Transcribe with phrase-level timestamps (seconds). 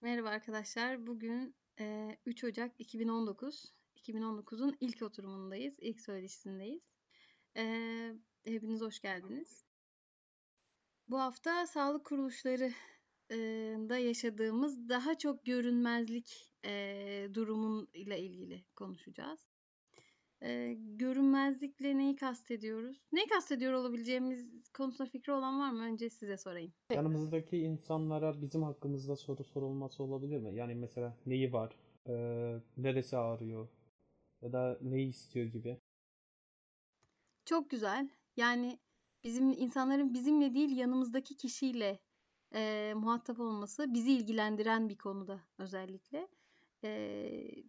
[0.00, 1.06] Merhaba arkadaşlar.
[1.06, 3.74] Bugün eee, 3 Ocak 2019.
[3.96, 5.74] 2019'un ilk oturumundayız.
[5.80, 6.82] ilk söyleşisindeyiz.
[8.44, 9.64] Hepiniz hoş geldiniz.
[11.08, 12.72] Bu hafta sağlık kuruluşları
[13.88, 16.50] da yaşadığımız daha çok görünmezlik
[17.34, 19.47] durumun ile ilgili konuşacağız.
[20.42, 23.06] Eee, görünmezlikle neyi kastediyoruz?
[23.12, 25.82] Neyi kastediyor olabileceğimiz konusunda fikri olan var mı?
[25.84, 26.72] Önce size sorayım.
[26.92, 30.54] Yanımızdaki insanlara bizim hakkımızda soru sorulması olabilir mi?
[30.56, 31.76] Yani mesela neyi var,
[32.08, 32.12] e,
[32.76, 33.68] neresi ağrıyor
[34.42, 35.78] ya da neyi istiyor gibi.
[37.44, 38.08] Çok güzel.
[38.36, 38.80] Yani
[39.24, 42.00] bizim insanların bizimle değil yanımızdaki kişiyle
[42.54, 46.28] eee, muhatap olması bizi ilgilendiren bir konuda özellikle.
[46.82, 47.64] Eee,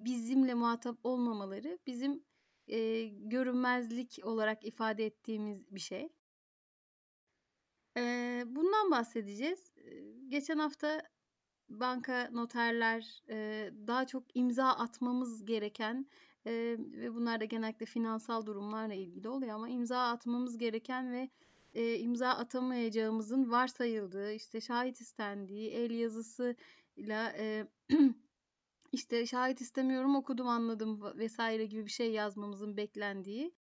[0.00, 2.24] bizimle muhatap olmamaları bizim
[2.66, 6.08] eee, görünmezlik olarak ifade ettiğimiz bir şey.
[7.96, 9.74] Eee, bundan bahsedeceğiz.
[10.28, 11.02] Geçen hafta
[11.68, 16.06] banka, noterler, eee, daha çok imza atmamız gereken
[16.46, 21.30] eee, ve bunlar da genellikle finansal durumlarla ilgili oluyor ama imza atmamız gereken ve
[21.74, 27.68] eee, imza atamayacağımızın varsayıldığı, işte şahit istendiği, el yazısıyla eee,
[28.92, 33.54] işte şahit istemiyorum okudum anladım vesaire gibi bir şey yazmamızın beklendiği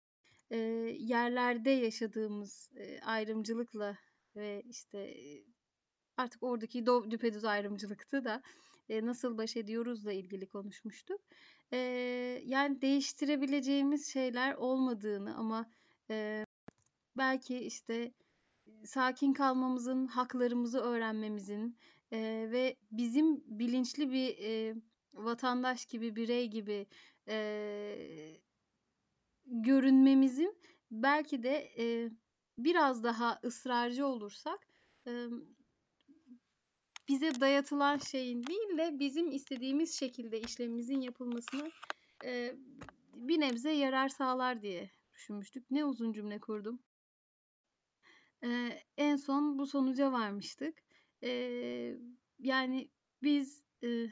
[0.51, 0.57] eee,
[0.99, 3.97] yerlerde yaşadığımız eee, ayrımcılıkla
[4.35, 5.15] ve işte
[6.17, 8.41] artık oradaki do düpedüz ayrımcılıktı da
[8.89, 11.21] eee, nasıl baş ediyoruzla ilgili konuşmuştuk.
[11.71, 11.79] Eee,
[12.45, 15.71] yani değiştirebileceğimiz şeyler olmadığını ama
[16.09, 16.45] eee,
[17.17, 18.13] belki işte
[18.85, 21.77] sakin kalmamızın, haklarımızı öğrenmemizin
[22.11, 24.75] eee, ve bizim bilinçli bir eee,
[25.17, 26.87] vatandaş gibi, birey gibi
[27.27, 28.41] eee,
[29.45, 32.11] görünmemizin belki de eee,
[32.57, 34.67] biraz daha ısrarcı olursak
[35.05, 35.29] eee,
[37.07, 41.71] bize dayatılan şeyin değil de bizim istediğimiz şekilde işlemimizin yapılmasına
[42.23, 42.55] eee,
[43.13, 45.71] bir nebze yarar sağlar diye düşünmüştük.
[45.71, 46.83] Ne uzun cümle kurdum.
[48.43, 50.83] Eee, en son bu sonuca varmıştık.
[51.21, 51.97] Eee,
[52.39, 52.91] yani
[53.23, 54.11] biz eee,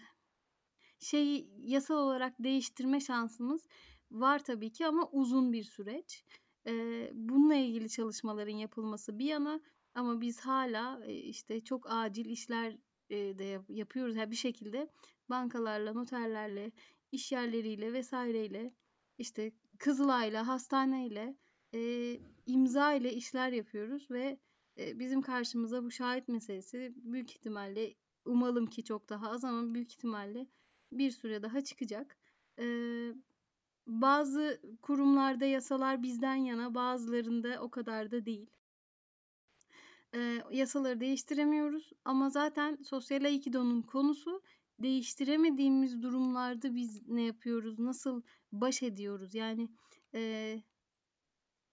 [1.05, 3.67] şeyi yasal olarak değiştirme şansımız
[4.11, 6.23] var tabii ki ama uzun bir süreç.
[7.13, 9.59] Bununla ilgili çalışmaların yapılması bir yana
[9.95, 12.77] ama biz hala işte çok acil işler
[13.09, 14.15] de yap- yapıyoruz.
[14.15, 14.89] Yani bir şekilde
[15.29, 16.71] bankalarla, noterlerle,
[17.11, 18.73] iş yerleriyle vesaireyle
[19.17, 21.35] işte Kızılay'la, hastaneyle
[21.73, 21.79] e,
[22.45, 24.39] imza ile işler yapıyoruz ve
[24.79, 27.93] e, bizim karşımıza bu şahit meselesi büyük ihtimalle
[28.25, 30.47] umalım ki çok daha az ama büyük ihtimalle
[30.97, 32.17] bir süre daha çıkacak.
[32.59, 33.13] Eee,
[33.87, 38.51] bazı kurumlarda yasalar bizden yana, bazılarında o kadar da değil.
[40.13, 44.41] Eee, yasaları değiştiremiyoruz ama zaten sosyal aikido'nun konusu
[44.79, 49.35] değiştiremediğimiz durumlarda biz ne yapıyoruz, nasıl baş ediyoruz?
[49.35, 49.69] Yani
[50.13, 50.63] eee,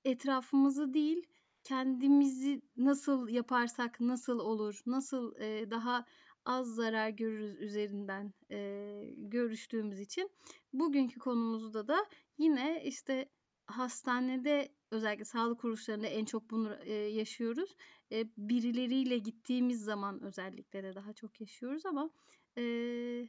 [0.04, 1.26] etrafımızı değil,
[1.64, 6.04] kendimizi nasıl yaparsak nasıl olur, nasıl eee, daha
[6.44, 10.30] az zarar görürüz üzerinden eee, görüştüğümüz için
[10.72, 12.06] bugünkü konumuzda da
[12.38, 13.28] yine işte
[13.66, 17.76] hastanede özellikle sağlık kuruluşlarında en çok bunu eee, yaşıyoruz.
[18.10, 22.10] Eee, birileriyle gittiğimiz zaman özellikle de daha çok yaşıyoruz ama
[22.56, 23.28] eee,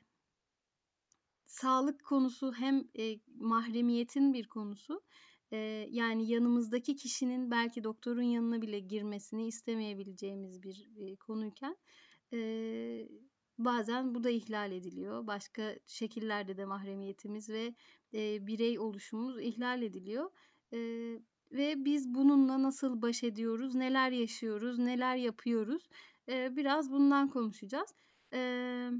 [1.45, 5.01] sağlık konusu hem eee, mahremiyetin bir konusu.
[5.51, 11.78] Eee, yani yanımızdaki kişinin belki doktorun yanına bile girmesini istemeyebileceğimiz bir eee, konuyken
[12.34, 13.10] eee,
[13.58, 15.28] bazen bu da ihlal ediliyor.
[15.28, 17.76] Başka şekillerde de mahremiyetimiz ve
[18.14, 20.32] eee, birey oluşumuz ihlal ediliyor.
[20.72, 25.90] Eee, ve biz bununla nasıl baş ediyoruz, neler yaşıyoruz, neler yapıyoruz?
[26.28, 27.94] Eee, biraz bundan konuşacağız.
[28.34, 28.92] Eee,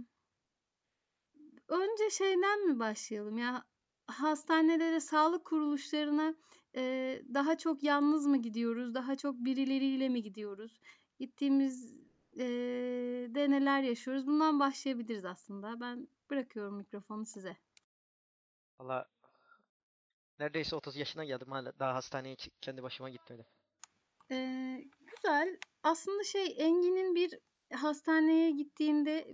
[1.68, 3.38] önce şeyden mi başlayalım?
[3.38, 3.64] Ya
[4.08, 6.36] hastanelere, sağlık kuruluşlarına
[6.76, 10.80] eee, daha çok yalnız mı gidiyoruz, daha çok birileriyle mi gidiyoruz?
[11.20, 11.94] Gittiğimiz
[12.36, 14.28] eee, de neler yaşıyoruz?
[14.28, 15.80] Bundan başlayabiliriz aslında.
[15.80, 17.58] Ben bırakıyorum mikrofonu size.
[18.80, 19.08] Valla
[20.40, 23.46] neredeyse 30 yaşına geldim hala daha hastaneye kendi başıma gitmedim.
[24.32, 25.58] Eee, güzel.
[25.84, 27.40] Aslında şey Engin'in bir
[27.74, 29.28] hastaneye gittiğinde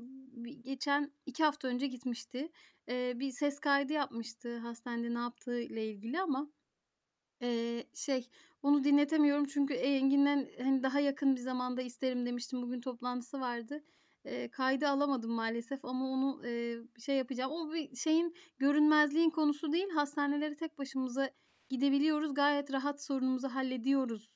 [0.61, 2.51] geçen iki hafta önce gitmişti.
[2.87, 6.51] Eee, bir ses kaydı yapmıştı hastanede ne yaptığı ile ilgili ama
[7.41, 8.29] eee, şey
[8.63, 12.61] onu dinletemiyorum çünkü Engin'den hani daha yakın bir zamanda isterim demiştim.
[12.61, 13.83] Bugün toplantısı vardı.
[14.25, 17.51] Eee, kaydı alamadım maalesef ama onu eee, şey yapacağım.
[17.51, 19.89] O bir şeyin görünmezliğin konusu değil.
[19.89, 21.29] Hastanelere tek başımıza
[21.69, 22.33] gidebiliyoruz.
[22.33, 24.33] Gayet rahat sorunumuzu hallediyoruz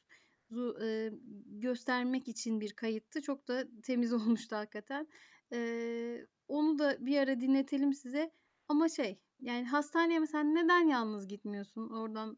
[0.81, 1.11] e,
[1.45, 3.21] göstermek için bir kayıttı.
[3.21, 5.07] Çok da temiz olmuştu hakikaten.
[5.53, 8.31] E, onu da bir ara dinletelim size.
[8.67, 11.89] Ama şey yani hastaneye mesela neden yalnız gitmiyorsun?
[11.89, 12.37] Oradan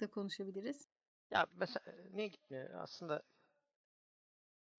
[0.00, 0.88] da konuşabiliriz.
[1.30, 2.70] Ya mesela niye gitmiyor?
[2.74, 3.22] Aslında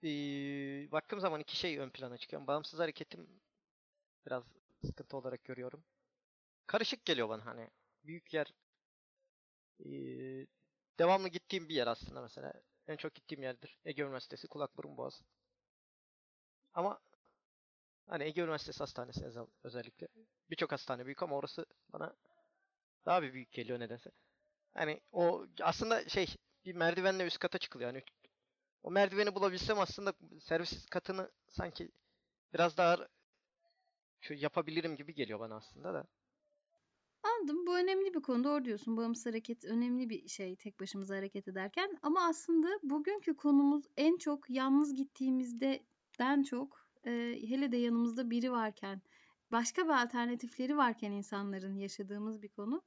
[0.02, 2.48] eee, baktığım zaman iki şey ön plana çıkıyor.
[2.48, 3.28] Bağımsız hareketim
[4.26, 4.44] biraz
[4.86, 5.84] sıkıntı olarak görüyorum.
[6.68, 7.70] Karışık geliyor bana hani.
[8.06, 8.54] Büyük yer
[9.80, 10.48] eee,
[11.00, 12.54] devamlı gittiğim bir yer aslında mesela.
[12.88, 13.80] En çok gittiğim yerdir.
[13.86, 15.22] Ege Üniversitesi Kulak Burun Boğaz.
[16.74, 17.00] Ama
[18.08, 20.08] hani Ege Üniversitesi Hastanesi özel- özellikle.
[20.50, 22.16] Birçok hastane büyük ama orası bana
[23.06, 24.12] daha bir büyük geliyor nedense.
[24.74, 26.36] Hani o aslında şey
[26.66, 27.94] bir merdivenle üst kata çıkılıyor.
[27.94, 28.04] Yani
[28.84, 31.92] o merdiveni bulabilsem aslında servis katını sanki
[32.54, 33.08] biraz daha
[34.22, 36.08] şu yapabilirim gibi geliyor bana aslında da.
[37.24, 37.68] Anladım.
[37.68, 38.44] Bu önemli bir konu.
[38.44, 38.98] Doğru diyorsun.
[38.98, 41.98] Bağımsız hareket önemli bir şey tek başımıza hareket ederken.
[42.02, 47.12] Ama aslında bugünkü konumuz en çok yalnız gittiğimizden çok e,
[47.48, 49.02] hele de yanımızda biri varken,
[49.52, 52.82] başka bir alternatifleri varken insanların yaşadığımız bir konu.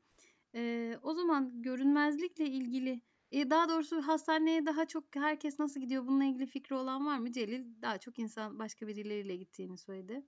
[0.55, 6.25] E, o zaman görünmezlikle ilgili, e, daha doğrusu hastaneye daha çok herkes nasıl gidiyor bununla
[6.25, 7.33] ilgili fikri olan var mı?
[7.33, 10.25] Celil daha çok insan başka birileriyle gittiğini söyledi.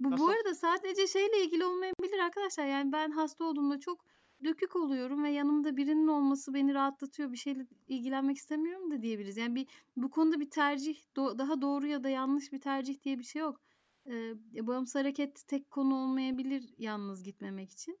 [0.00, 2.66] Bu, bu arada sadece şeyle ilgili olmayabilir arkadaşlar.
[2.66, 4.04] Yani ben hasta olduğumda çok
[4.44, 7.32] dökük oluyorum ve yanımda birinin olması beni rahatlatıyor.
[7.32, 9.36] Bir şeyle ilgilenmek istemiyorum da diyebiliriz.
[9.36, 9.66] Yani bir
[9.96, 13.40] bu konuda bir tercih, do- daha doğru ya da yanlış bir tercih diye bir şey
[13.40, 13.60] yok.
[14.06, 14.34] Ee,
[14.66, 17.98] bağımsız hareket tek konu olmayabilir yalnız gitmemek için.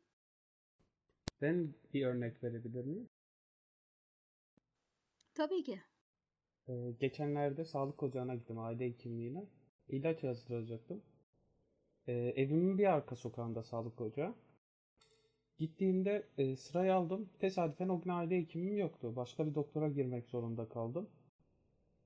[1.40, 3.08] Ben bir örnek verebilir miyim?
[5.34, 5.80] Tabii ki.
[6.68, 9.44] Ee, geçenlerde sağlık ocağına gittim aile hekimliğine.
[9.88, 11.02] İlaç yazdıracaktım.
[12.06, 14.34] Ee, evimin bir arka sokağında sağlık ocağı.
[15.58, 17.28] Gittiğimde e, sırayı aldım.
[17.38, 19.16] Tesadüfen o gün aile hekimim yoktu.
[19.16, 21.08] Başka bir doktora girmek zorunda kaldım.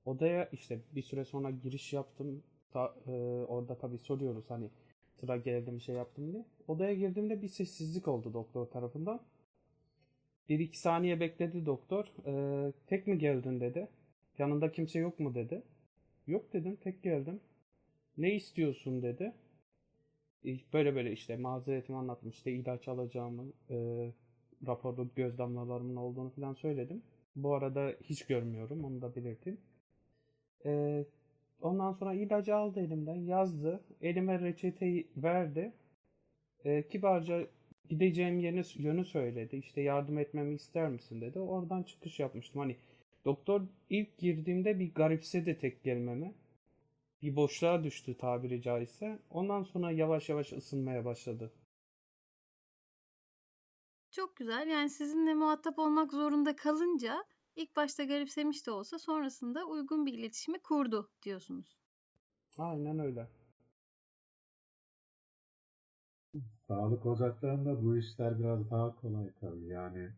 [0.05, 2.43] Odaya işte bir süre sonra giriş yaptım.
[2.71, 3.11] Ta- e,
[3.47, 4.69] orada tabii soruyoruz hani
[5.19, 6.45] sıra geldi mi şey yaptım diye.
[6.67, 9.21] Odaya girdiğimde bir sessizlik oldu doktor tarafından.
[10.49, 12.05] Bir iki saniye bekledi doktor.
[12.25, 13.87] Ee, tek mi geldin dedi.
[14.37, 15.63] Yanında kimse yok mu dedi.
[16.27, 17.39] Yok dedim tek geldim.
[18.17, 19.33] Ne istiyorsun dedi.
[20.73, 22.29] Böyle böyle işte mazeretimi anlattım.
[22.29, 24.11] İşte ilaç alacağımı, e,
[24.67, 27.03] raporda göz damlalarımın olduğunu falan söyledim.
[27.35, 29.59] Bu arada hiç görmüyorum onu da belirteyim.
[30.65, 31.05] E,
[31.65, 33.83] ondan sonra ilacı aldı elimden yazdı.
[34.01, 35.73] Elime reçeteyi verdi.
[36.65, 37.47] E, kibarca
[37.89, 39.55] gideceğim yeni, yönü söyledi.
[39.55, 41.39] İşte yardım etmemi ister misin dedi.
[41.39, 42.61] Oradan çıkış yapmıştım.
[42.61, 42.75] Hani
[43.25, 46.33] doktor ilk girdiğimde bir garipsedi tek gelmeme.
[47.21, 49.19] Bir boşluğa düştü tabiri caizse.
[49.29, 51.51] Ondan sonra yavaş yavaş ısınmaya başladı.
[54.11, 54.67] Çok güzel.
[54.67, 57.25] Yani sizinle muhatap olmak zorunda kalınca
[57.55, 61.77] ilk başta garipsemiş de olsa sonrasında uygun bir iletişimi kurdu diyorsunuz.
[62.57, 63.27] Aynen öyle.
[66.67, 69.67] Sağlık ocaklarında bu işler biraz daha kolay tabii.
[69.67, 70.11] Yani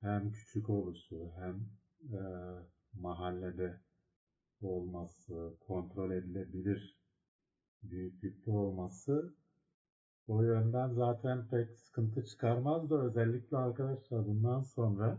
[0.00, 1.68] hem küçük oluşu hem
[2.12, 2.20] e,
[2.94, 3.80] mahallede
[4.62, 6.96] olması, kontrol edilebilir
[7.82, 9.34] büyüklükte olması
[10.28, 15.18] o yönden zaten pek sıkıntı çıkarmaz da özellikle arkadaşlar bundan sonra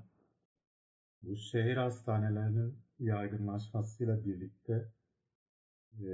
[1.22, 4.92] bu şehir hastanelerinin yaygınlaşmasıyla birlikte
[6.00, 6.10] e,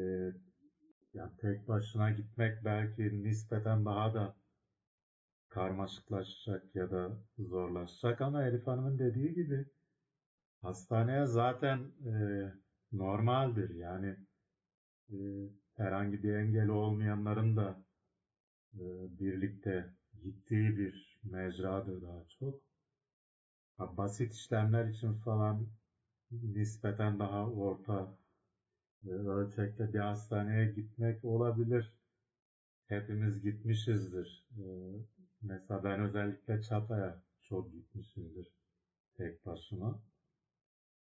[1.13, 4.35] yani tek başına gitmek belki nispeten daha da
[5.49, 9.65] karmaşıklaşacak ya da zorlaşacak ama Elif Hanım'ın dediği gibi
[10.61, 12.13] hastaneye zaten e,
[12.91, 13.75] normaldir.
[13.75, 14.15] Yani
[15.11, 15.17] e,
[15.77, 17.83] herhangi bir engel olmayanların da
[18.73, 18.83] e,
[19.19, 19.89] birlikte
[20.23, 22.72] gittiği bir mecradır daha çok.
[23.79, 25.67] Basit işlemler için falan
[26.31, 28.17] nispeten daha orta
[29.05, 31.93] e, ölçekte bir hastaneye gitmek olabilir.
[32.87, 34.47] Hepimiz gitmişizdir.
[34.59, 34.65] E,
[35.41, 38.55] mesela ben özellikle Çatay'a çok gitmişimdir
[39.17, 40.03] tek başıma.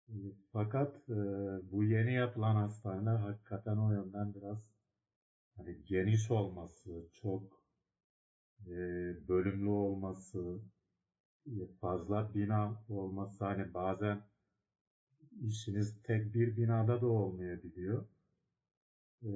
[0.08, 0.12] E,
[0.52, 1.08] Fakat
[1.72, 4.70] bu yeni yapılan hastaneler hakikaten o yönden biraz
[5.56, 7.62] hani geniş olması, çok
[9.28, 10.60] bölümlü olması,
[11.80, 14.22] fazla bina olması hani bazen
[15.42, 18.04] işiniz tek bir binada da olmayabiliyor.
[19.22, 19.30] E,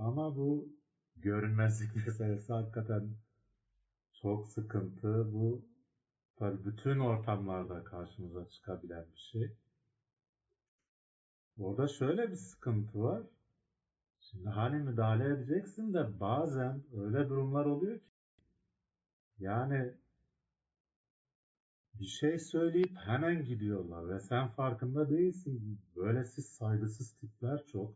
[0.00, 0.68] ama bu
[1.16, 3.10] görünmezlik meselesi hakikaten
[4.12, 5.32] çok sıkıntı.
[5.32, 5.64] Bu
[6.36, 9.52] tabii bütün ortamlarda karşımıza çıkabilen bir şey.
[11.58, 13.22] Orada şöyle bir sıkıntı var.
[14.20, 18.16] Şimdi hani müdahale edeceksin de bazen öyle durumlar oluyor ki
[19.38, 19.94] yani
[22.00, 25.78] bir şey söyleyip hemen gidiyorlar ve sen farkında değilsin.
[25.96, 27.94] Böylesi saygısız tipler çok.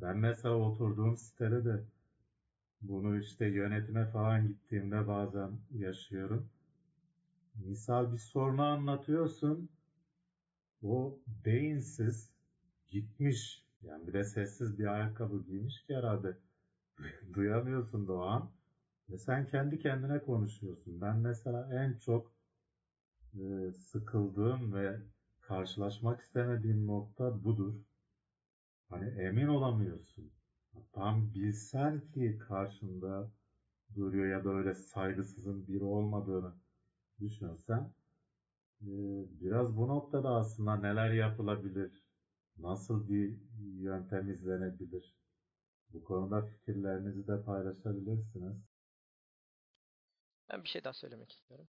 [0.00, 1.84] Ben mesela oturduğum sitede de
[2.82, 6.48] bunu işte yönetime falan gittiğimde bazen yaşıyorum.
[7.54, 9.68] Misal bir sorunu anlatıyorsun.
[10.82, 12.30] O beyinsiz
[12.88, 13.64] gitmiş.
[13.82, 16.36] Yani bir de sessiz bir ayakkabı giymiş ki herhalde.
[17.34, 18.50] Duyamıyorsun da o an.
[19.10, 21.00] Ve sen kendi kendine konuşuyorsun.
[21.00, 22.37] Ben mesela en çok
[23.40, 25.00] e, sıkıldığım ve
[25.40, 27.74] karşılaşmak istemediğim nokta budur.
[28.88, 30.32] Hani emin olamıyorsun.
[30.92, 33.30] Tam bilsen ki karşında
[33.94, 36.54] duruyor ya da öyle saygısızın biri olmadığını
[37.20, 37.92] düşünsen
[38.82, 38.90] e,
[39.40, 42.02] biraz bu noktada aslında neler yapılabilir,
[42.58, 43.36] nasıl bir
[43.80, 45.14] yöntem izlenebilir?
[45.92, 48.56] Bu konuda fikirlerinizi de paylaşabilirsiniz.
[50.50, 51.68] Ben bir şey daha söylemek istiyorum.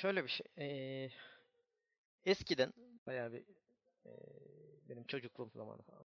[0.00, 0.46] Şöyle bir şey.
[0.56, 1.10] eee,
[2.24, 2.72] eskiden
[3.06, 3.44] bayağı bir
[4.06, 4.12] eee,
[4.88, 6.04] benim çocukluğum zamanı falan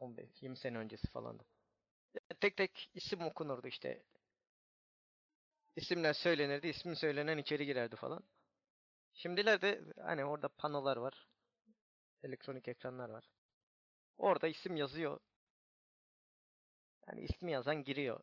[0.00, 1.44] 15-20 sene öncesi falan da.
[2.40, 4.02] Tek tek isim okunurdu işte.
[5.76, 8.22] İsimler söylenirdi, ismi söylenen içeri girerdi falan.
[9.14, 11.28] Şimdilerde hani orada panolar var.
[12.24, 13.30] Elektronik ekranlar var.
[14.18, 15.20] Orada isim yazıyor.
[17.08, 18.20] Yani ismi yazan giriyor.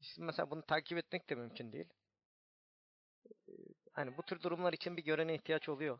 [0.00, 1.88] İsim mesela bunu takip etmek de mümkün değil.
[3.96, 5.98] Hani bu tür durumlar için bir görene ihtiyaç oluyor.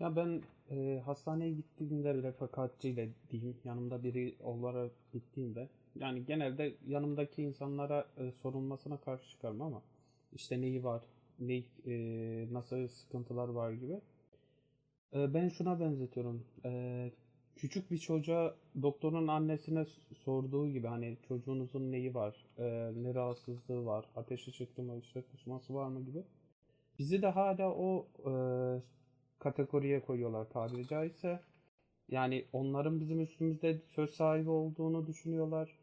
[0.00, 8.08] Ya ben e, hastaneye gittiğimde refakatçiyle diyeyim yanımda biri olarak gittiğimde yani genelde yanımdaki insanlara
[8.16, 9.82] e, sorulmasına karşı çıkarım ama
[10.32, 11.02] işte neyi var,
[11.38, 11.94] ne, e,
[12.52, 14.00] nasıl sıkıntılar var gibi.
[15.14, 16.46] E, ben şuna benzetiyorum.
[16.64, 17.10] E,
[17.56, 19.84] küçük bir çocuğa doktorun annesine
[20.24, 25.74] sorduğu gibi hani çocuğunuzun neyi var, e, ne rahatsızlığı var, ateşi çıktı mı, işte kusması
[25.74, 26.24] var mı gibi.
[26.98, 28.32] Bizi de hala o e,
[29.38, 31.40] kategoriye koyuyorlar tabiri caizse.
[32.08, 35.78] Yani onların bizim üstümüzde söz sahibi olduğunu düşünüyorlar.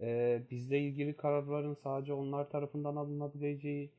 [0.00, 3.90] E, bizle ilgili kararların sadece onlar tarafından alınabileceği,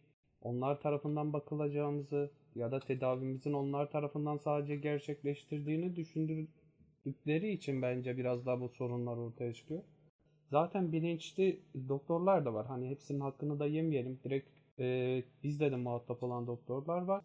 [0.41, 5.95] onlar tarafından bakılacağımızı ya da tedavimizin onlar tarafından sadece gerçekleştirdiğini
[7.05, 9.83] düşündürdükleri için bence biraz daha bu sorunlar ortaya çıkıyor.
[10.51, 12.65] Zaten bilinçli doktorlar da var.
[12.67, 14.19] Hani hepsinin hakkını da yemeyelim.
[14.23, 17.23] Direkt e, bizle de muhatap olan doktorlar var.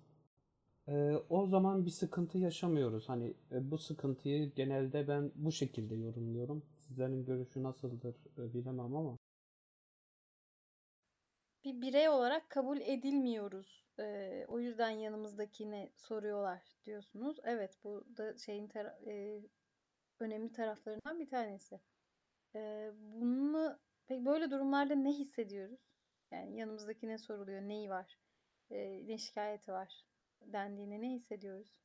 [0.88, 3.08] E, o zaman bir sıkıntı yaşamıyoruz.
[3.08, 6.62] Hani e, bu sıkıntıyı genelde ben bu şekilde yorumluyorum.
[6.78, 9.18] Sizlerin görüşü nasıldır e, bilemem ama.
[11.64, 13.88] Bir birey olarak kabul edilmiyoruz.
[13.98, 17.36] Ee, o yüzden yanımızdakine soruyorlar diyorsunuz.
[17.44, 18.70] Evet, bu da şeyin
[19.06, 19.40] e,
[20.20, 21.80] önemli taraflarından bir tanesi.
[22.54, 25.80] Ee, bunu peki böyle durumlarda ne hissediyoruz?
[26.32, 28.18] Yani yanımızdakine soruluyor, neyi var,
[28.70, 30.04] e, ne şikayeti var
[30.42, 31.80] dendiğinde ne hissediyoruz?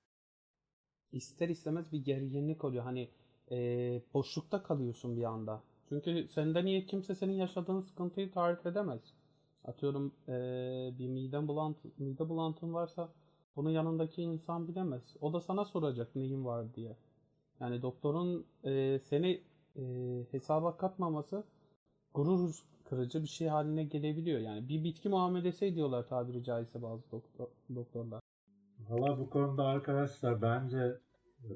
[1.11, 2.83] ister istemez bir gerginlik oluyor.
[2.83, 3.09] Hani
[3.51, 3.57] e,
[4.13, 5.63] boşlukta kalıyorsun bir anda.
[5.89, 9.01] Çünkü senden iyi kimse senin yaşadığın sıkıntıyı tarif edemez.
[9.65, 10.33] Atıyorum e,
[10.99, 13.09] bir mide bulantı, mide bulantın varsa
[13.55, 15.15] bunu yanındaki insan bilemez.
[15.21, 16.95] O da sana soracak neyin var diye.
[17.63, 19.41] Yani doktorun e, seni
[19.75, 19.83] e,
[20.31, 21.43] hesaba katmaması
[22.13, 24.39] gurur kırıcı bir şey haline gelebiliyor.
[24.39, 28.21] Yani bir bitki muamelesi ediyorlar tabiri caizse bazı doktor, doktorlar.
[28.89, 30.97] Valla bu konuda arkadaşlar bence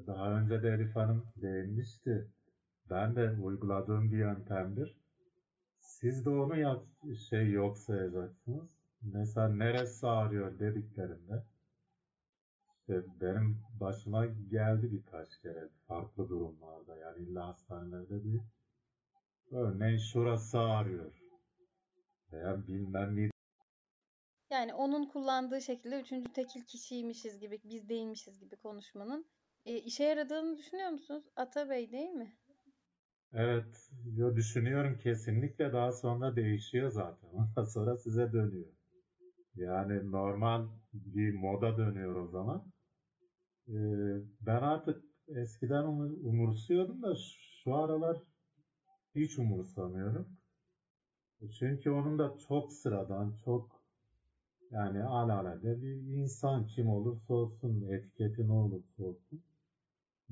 [0.06, 2.28] daha önce de Elif Hanım değinmişti.
[2.90, 4.96] Ben de uyguladığım bir yöntemdir.
[5.80, 6.84] Siz de onu yap,
[7.28, 8.68] şey yok sayacaksınız.
[9.02, 11.42] Mesela neresi ağrıyor dediklerinde
[12.88, 18.42] işte benim başıma geldi birkaç kere farklı durumlarda yani illa hastanelerde değil.
[19.50, 21.12] Örneğin şurası ağrıyor
[22.32, 23.30] veya bilmem ne
[24.50, 29.26] Yani onun kullandığı şekilde üçüncü tekil kişiymişiz gibi, biz değilmişiz gibi konuşmanın
[29.66, 31.24] e, işe yaradığını düşünüyor musunuz?
[31.36, 32.36] Atabey değil mi?
[33.32, 37.28] Evet, yo düşünüyorum kesinlikle daha sonra değişiyor zaten.
[37.32, 38.78] Ondan sonra size dönüyor.
[39.58, 42.72] Yani normal bir moda dönüyor o zaman.
[43.68, 43.74] Ee,
[44.40, 47.14] ben artık eskiden umu- umursuyordum da
[47.64, 48.22] şu aralar
[49.14, 50.28] hiç umursamıyorum.
[51.58, 53.80] Çünkü onun da çok sıradan, çok
[54.70, 59.42] yani alelade bir insan kim olursa olsun, etiketi ne olursa olsun.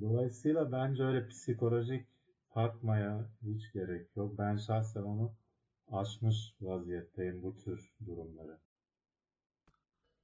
[0.00, 2.06] Dolayısıyla bence öyle psikolojik
[2.50, 4.38] takmaya hiç gerek yok.
[4.38, 5.32] Ben şahsen onu
[5.92, 8.58] aşmış vaziyetteyim bu tür durumları.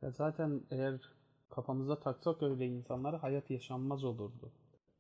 [0.03, 1.13] Ya zaten eğer
[1.53, 4.53] kafamıza taksak öyle insanları hayat yaşanmaz olurdu.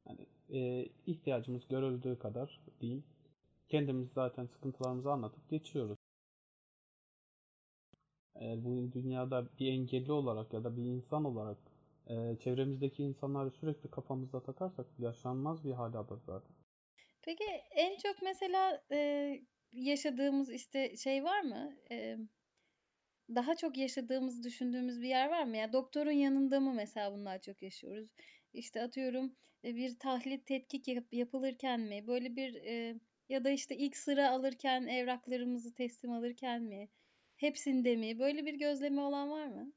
[0.09, 3.05] Yani e, ihtiyacımız görüldüğü kadar diyeyim.
[3.69, 5.99] Kendimiz zaten sıkıntılarımızı anlatıp geçiyoruz.
[8.35, 11.59] Eğer bu dünyada bir engelli olarak ya da bir insan olarak
[12.07, 16.57] e, çevremizdeki insanları sürekli kafamızda takarsak yaşanmaz bir hal alır zaten.
[17.23, 19.31] Peki en çok mesela e,
[19.73, 21.73] yaşadığımız işte şey var mı?
[21.91, 22.19] E,
[23.35, 25.57] daha çok yaşadığımız, düşündüğümüz bir yer var mı?
[25.57, 28.09] Ya doktorun yanında mı mesela bunlar çok yaşıyoruz?
[28.55, 32.07] İşte atıyorum e, bir tahlil tetkik yap- yapılırken mi?
[32.07, 36.89] Böyle bir e, ya da işte ilk sıra alırken evraklarımızı teslim alırken mi?
[37.37, 38.19] Hepsinde mi?
[38.19, 39.73] Böyle bir gözlemi olan var mı?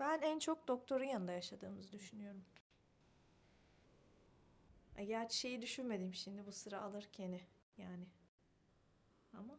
[0.00, 2.44] Ben en çok doktorun yanında yaşadığımızı düşünüyorum.
[4.96, 7.40] E, Gerçi şeyi düşünmedim şimdi bu sıra alırken
[7.78, 8.06] yani.
[9.32, 9.58] Ama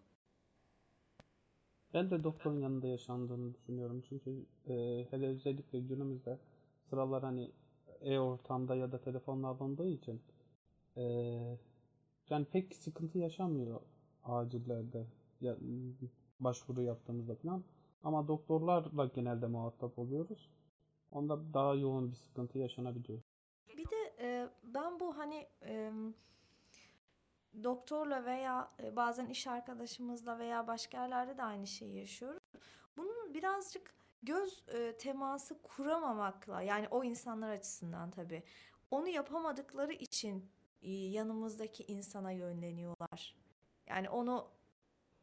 [1.97, 4.03] Ben de doktorun yanında yaşandığını düşünüyorum.
[4.09, 6.39] Çünkü e, hele özellikle günümüzde
[6.83, 7.51] sıralar hani
[8.01, 10.21] e-ortamda ya da telefonla alındığı için
[10.97, 11.03] e,
[12.29, 13.81] yani pek sıkıntı yaşanmıyor
[14.23, 15.07] acillerde
[15.41, 15.57] ya,
[16.39, 17.63] başvuru yaptığımızda falan.
[18.03, 20.49] Ama doktorlarla genelde muhatap oluyoruz.
[21.11, 23.19] Onda daha yoğun bir sıkıntı yaşanabiliyor.
[23.77, 25.91] bir de e, ben bu hani e,
[27.63, 32.43] doktorla veya e, bazen iş arkadaşımızla veya başka yerlerde de aynı şeyi yaşıyoruz.
[32.97, 38.43] Bunun birazcık göz e, teması kuramamakla yani o insanlar açısından tabii
[38.91, 40.49] onu yapamadıkları için
[40.81, 43.35] e, yanımızdaki insana yönleniyorlar.
[43.87, 44.47] Yani onu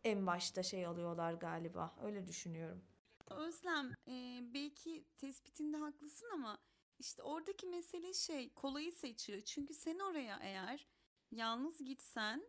[0.04, 1.94] en başta şey alıyorlar galiba.
[2.02, 2.84] Öyle düşünüyorum.
[3.30, 6.58] Özlem, e, belki tespitinde haklısın ama
[6.98, 9.40] işte oradaki mesele şey kolayı seçiyor.
[9.40, 10.86] Çünkü sen oraya eğer
[11.34, 12.48] yalnız gitsen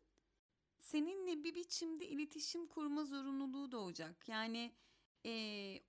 [0.79, 4.29] seninle bir biçimde iletişim kurma zorunluluğu doğacak.
[4.29, 4.75] Yani
[5.25, 5.31] e,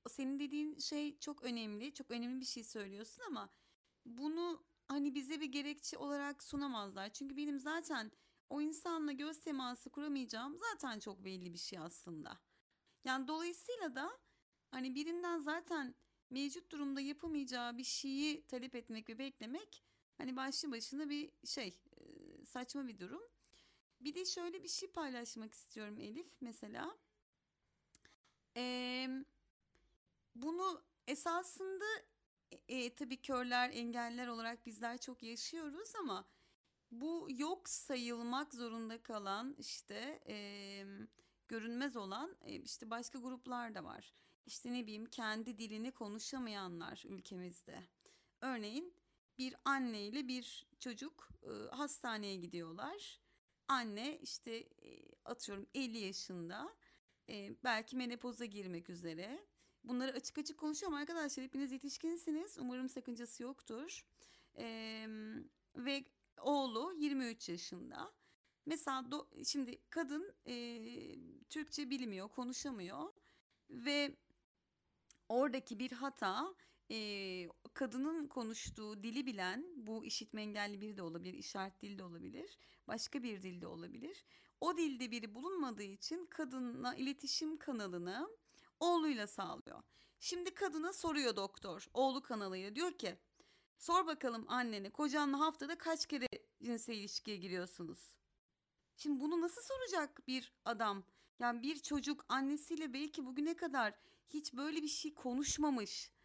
[0.08, 3.50] senin dediğin şey çok önemli, çok önemli bir şey söylüyorsun ama
[4.06, 7.12] bunu hani bize bir gerekçe olarak sunamazlar.
[7.12, 8.12] Çünkü benim zaten
[8.50, 12.38] o insanla göz teması kuramayacağım zaten çok belli bir şey aslında.
[13.04, 14.18] Yani dolayısıyla da
[14.70, 15.94] hani birinden zaten
[16.30, 19.84] mevcut durumda yapamayacağı bir şeyi talep etmek ve beklemek
[20.18, 21.78] hani başlı başına bir şey
[22.46, 23.22] saçma bir durum.
[24.00, 26.98] Bir de şöyle bir şey paylaşmak istiyorum Elif mesela.
[28.56, 29.24] Eee,
[30.34, 31.84] bunu esasında
[32.50, 36.28] e, e, tabii körler, engeller olarak bizler çok yaşıyoruz ama
[36.90, 40.86] bu yok sayılmak zorunda kalan işte eee,
[41.48, 44.12] görünmez olan e, işte başka gruplar da var.
[44.46, 47.82] İşte ne bileyim kendi dilini konuşamayanlar ülkemizde.
[48.40, 48.94] Örneğin
[49.38, 53.20] bir anne ile bir çocuk e, hastaneye gidiyorlar.
[53.68, 56.76] Anne işte e, atıyorum 50 yaşında
[57.28, 59.46] e, belki menopoza girmek üzere.
[59.84, 61.44] Bunları açık açık konuşuyorum arkadaşlar.
[61.44, 62.58] Hepiniz yetişkinsiniz.
[62.58, 64.06] Umarım sakıncası yoktur.
[64.58, 64.66] E,
[65.76, 66.04] ve
[66.40, 68.12] oğlu 23 yaşında.
[68.66, 70.54] Mesela do- şimdi kadın e,
[71.48, 73.12] Türkçe bilmiyor, konuşamıyor
[73.70, 74.16] ve
[75.28, 76.54] oradaki bir hata
[76.90, 82.58] e, kadının konuştuğu dili bilen bu işitme engelli biri de olabilir, işaret dili de olabilir,
[82.86, 84.24] başka bir dilde olabilir.
[84.60, 88.28] O dilde biri bulunmadığı için kadınla iletişim kanalını
[88.80, 89.82] oğluyla sağlıyor.
[90.20, 93.18] Şimdi kadına soruyor doktor oğlu kanalıyla diyor ki
[93.78, 96.26] sor bakalım annene kocanla haftada kaç kere
[96.62, 98.16] cinsel ilişkiye giriyorsunuz?
[98.96, 101.04] Şimdi bunu nasıl soracak bir adam?
[101.38, 103.94] Yani bir çocuk annesiyle belki bugüne kadar
[104.28, 106.15] hiç böyle bir şey konuşmamış.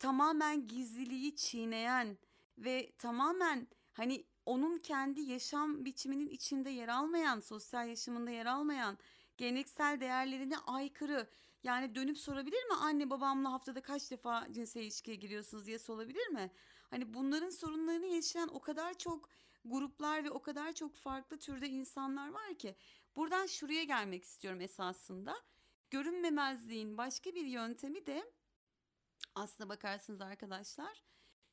[0.00, 2.18] Tamamen gizliliği çiğneyen
[2.58, 8.98] ve tamamen hani onun kendi yaşam biçiminin içinde yer almayan, sosyal yaşamında yer almayan,
[9.36, 11.30] geleneksel değerlerine aykırı.
[11.62, 16.50] Yani dönüp sorabilir mi anne babamla haftada kaç defa cinsel ilişkiye giriyorsunuz diye sorabilir mi?
[16.90, 19.28] Hani bunların sorunlarını yaşayan o kadar çok
[19.64, 22.76] gruplar ve o kadar çok farklı türde insanlar var ki
[23.16, 25.36] buradan şuraya gelmek istiyorum esasında.
[25.90, 28.32] Görünmemezliğin başka bir yöntemi de
[29.34, 31.02] aslına bakarsınız arkadaşlar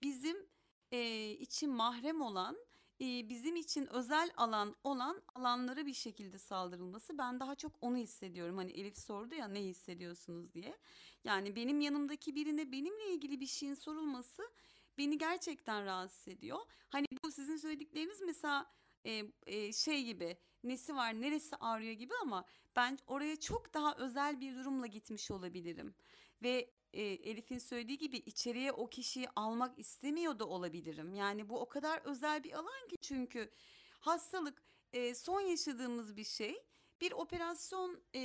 [0.02, 0.50] bizim
[0.92, 2.58] e, için mahrem olan
[3.02, 8.58] e, bizim için özel alan olan alanlara bir şekilde saldırılması ben daha çok onu hissediyorum.
[8.58, 10.78] Hani Elif sordu ya ne hissediyorsunuz diye.
[11.24, 14.52] Yani benim yanımdaki birine benimle ilgili bir şeyin sorulması
[14.98, 16.60] beni gerçekten rahatsız ediyor.
[16.90, 18.72] Hani bu sizin söyledikleriniz mesela
[19.06, 24.42] e, e, şey gibi nesi var neresi ağrıyor gibi ama ben oraya çok daha özel
[24.42, 25.96] bir durumla gitmiş olabilirim.
[26.44, 31.14] Ve e, Elif'in söylediği gibi içeriye o kişiyi almak istemiyor da olabilirim.
[31.14, 33.52] Yani bu o kadar özel bir alan ki çünkü
[34.00, 36.64] hastalık e, son yaşadığımız bir şey.
[37.02, 38.24] Bir operasyon e,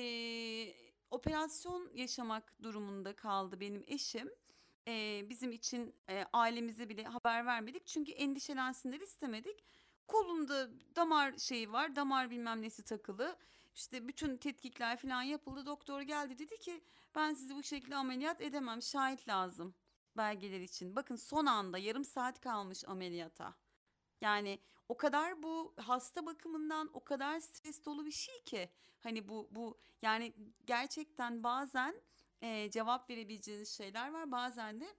[1.11, 4.31] operasyon yaşamak durumunda kaldı benim eşim.
[4.88, 9.64] E, bizim için e, ailemize bile haber vermedik çünkü endişelensinler istemedik.
[10.09, 13.37] Kolunda damar şeyi var, damar bilmem nesi takılı.
[13.75, 15.66] İşte bütün tetkikler falan yapıldı.
[15.66, 16.81] Doktor geldi dedi ki
[17.14, 18.83] ben sizi bu şekilde ameliyat edemem.
[18.83, 19.75] Şahit lazım
[20.16, 20.96] belgeler için.
[20.96, 23.55] Bakın son anda yarım saat kalmış ameliyata.
[24.20, 28.70] Yani o kadar bu hasta bakımından o kadar stres dolu bir şey ki
[29.01, 30.35] hani bu bu yani
[30.66, 32.03] gerçekten bazen
[32.42, 34.96] e, cevap verebileceğiniz şeyler var bazen de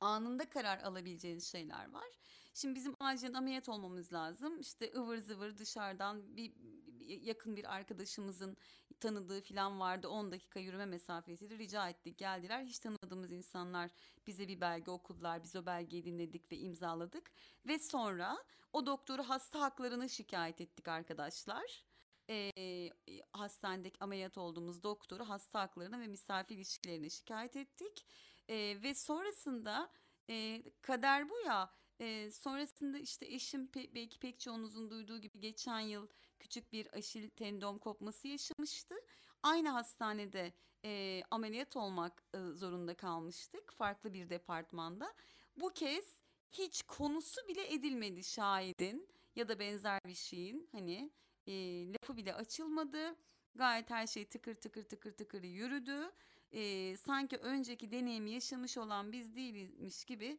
[0.00, 2.08] anında karar alabileceğiniz şeyler var.
[2.54, 4.60] Şimdi bizim acilen ameliyat olmamız lazım.
[4.60, 8.56] İşte ıvır zıvır dışarıdan bir, bir- yakın bir arkadaşımızın
[9.00, 10.08] tanıdığı falan vardı.
[10.08, 11.58] 10 dakika yürüme mesafesiydi.
[11.58, 12.64] Rica ettik geldiler.
[12.64, 13.90] Hiç tanımadığımız insanlar
[14.26, 15.42] bize bir belge okudular.
[15.42, 17.32] Biz o belgeyi dinledik ve imzaladık.
[17.66, 21.84] Ve sonra o doktoru hasta haklarını şikayet ettik arkadaşlar.
[22.30, 22.90] Ee,
[23.32, 28.06] hastanedeki ameliyat olduğumuz doktoru hasta haklarına ve misafir ilişkilerine şikayet ettik.
[28.48, 29.90] Ee, ve sonrasında
[30.30, 31.70] e, kader bu ya.
[32.00, 36.08] e, sonrasında işte eşim pe- belki pek çoğunuzun duyduğu gibi geçen yıl
[36.40, 38.94] küçük bir aşil tendon kopması yaşamıştı.
[39.42, 40.52] Aynı hastanede
[40.84, 45.14] e, ameliyat olmak e, zorunda kalmıştık farklı bir departmanda.
[45.56, 46.20] Bu kez
[46.52, 51.12] hiç konusu bile edilmedi şahidin ya da benzer bir şeyin hani
[51.46, 51.52] e,
[51.92, 53.16] lafı bile açılmadı.
[53.54, 56.12] Gayet her şey tıkır tıkır tıkır tıkır yürüdü.
[56.52, 60.38] E, sanki önceki deneyimi yaşamış olan biz değilmiş gibi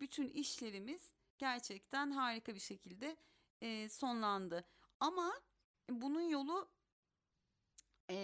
[0.00, 3.16] bütün işlerimiz gerçekten harika bir şekilde
[3.60, 4.64] e, sonlandı.
[5.00, 5.32] Ama
[5.90, 6.68] bunun yolu
[8.10, 8.16] e,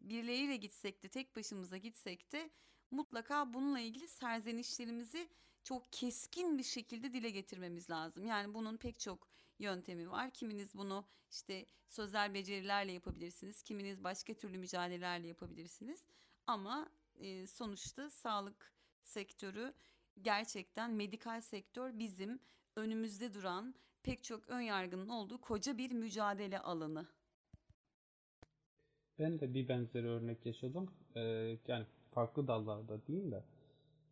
[0.00, 2.50] birileriyle gitsek de tek başımıza gitsek de
[2.90, 5.28] mutlaka bununla ilgili serzenişlerimizi
[5.64, 8.26] çok keskin bir şekilde dile getirmemiz lazım.
[8.26, 10.30] Yani bunun pek çok yöntemi var.
[10.30, 13.62] Kiminiz bunu işte sözel becerilerle yapabilirsiniz.
[13.62, 16.04] Kiminiz başka türlü mücadelelerle yapabilirsiniz.
[16.46, 19.74] Ama e, sonuçta sağlık sektörü
[20.22, 22.40] gerçekten medikal sektör bizim
[22.76, 27.06] önümüzde duran pek çok ön yargının olduğu koca bir mücadele alanı.
[29.18, 30.90] Ben de bir benzeri örnek yaşadım.
[31.16, 31.20] Ee,
[31.68, 33.44] yani farklı dallarda değil de.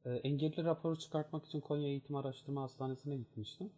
[0.05, 3.71] Ee, engelli raporu çıkartmak için Konya Eğitim Araştırma Hastanesi'ne gitmiştim.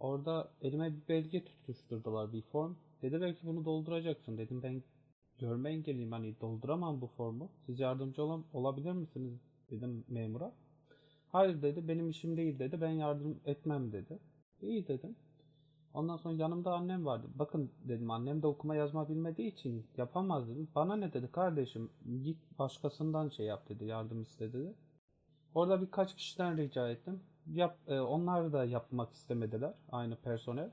[0.00, 2.74] Orada elime bir belge tutuşturdular bir form.
[3.02, 4.38] Dediler ki bunu dolduracaksın.
[4.38, 4.82] Dedim ben
[5.38, 7.50] görme engelliyim hani dolduramam bu formu.
[7.66, 10.52] Siz yardımcı olan, olabilir misiniz dedim memura.
[11.28, 14.18] Hayır dedi benim işim değil dedi ben yardım etmem dedi.
[14.62, 15.16] İyi dedim.
[15.94, 17.26] Ondan sonra yanımda annem vardı.
[17.34, 20.68] Bakın dedim annem de okuma yazma bilmediği için yapamaz dedim.
[20.74, 21.90] Bana ne dedi kardeşim
[22.22, 24.74] git başkasından şey yap dedi yardım iste dedi.
[25.54, 27.20] Orada birkaç kişiden rica ettim.
[27.46, 30.70] Yap, e, onlar da yapmak istemediler aynı personel.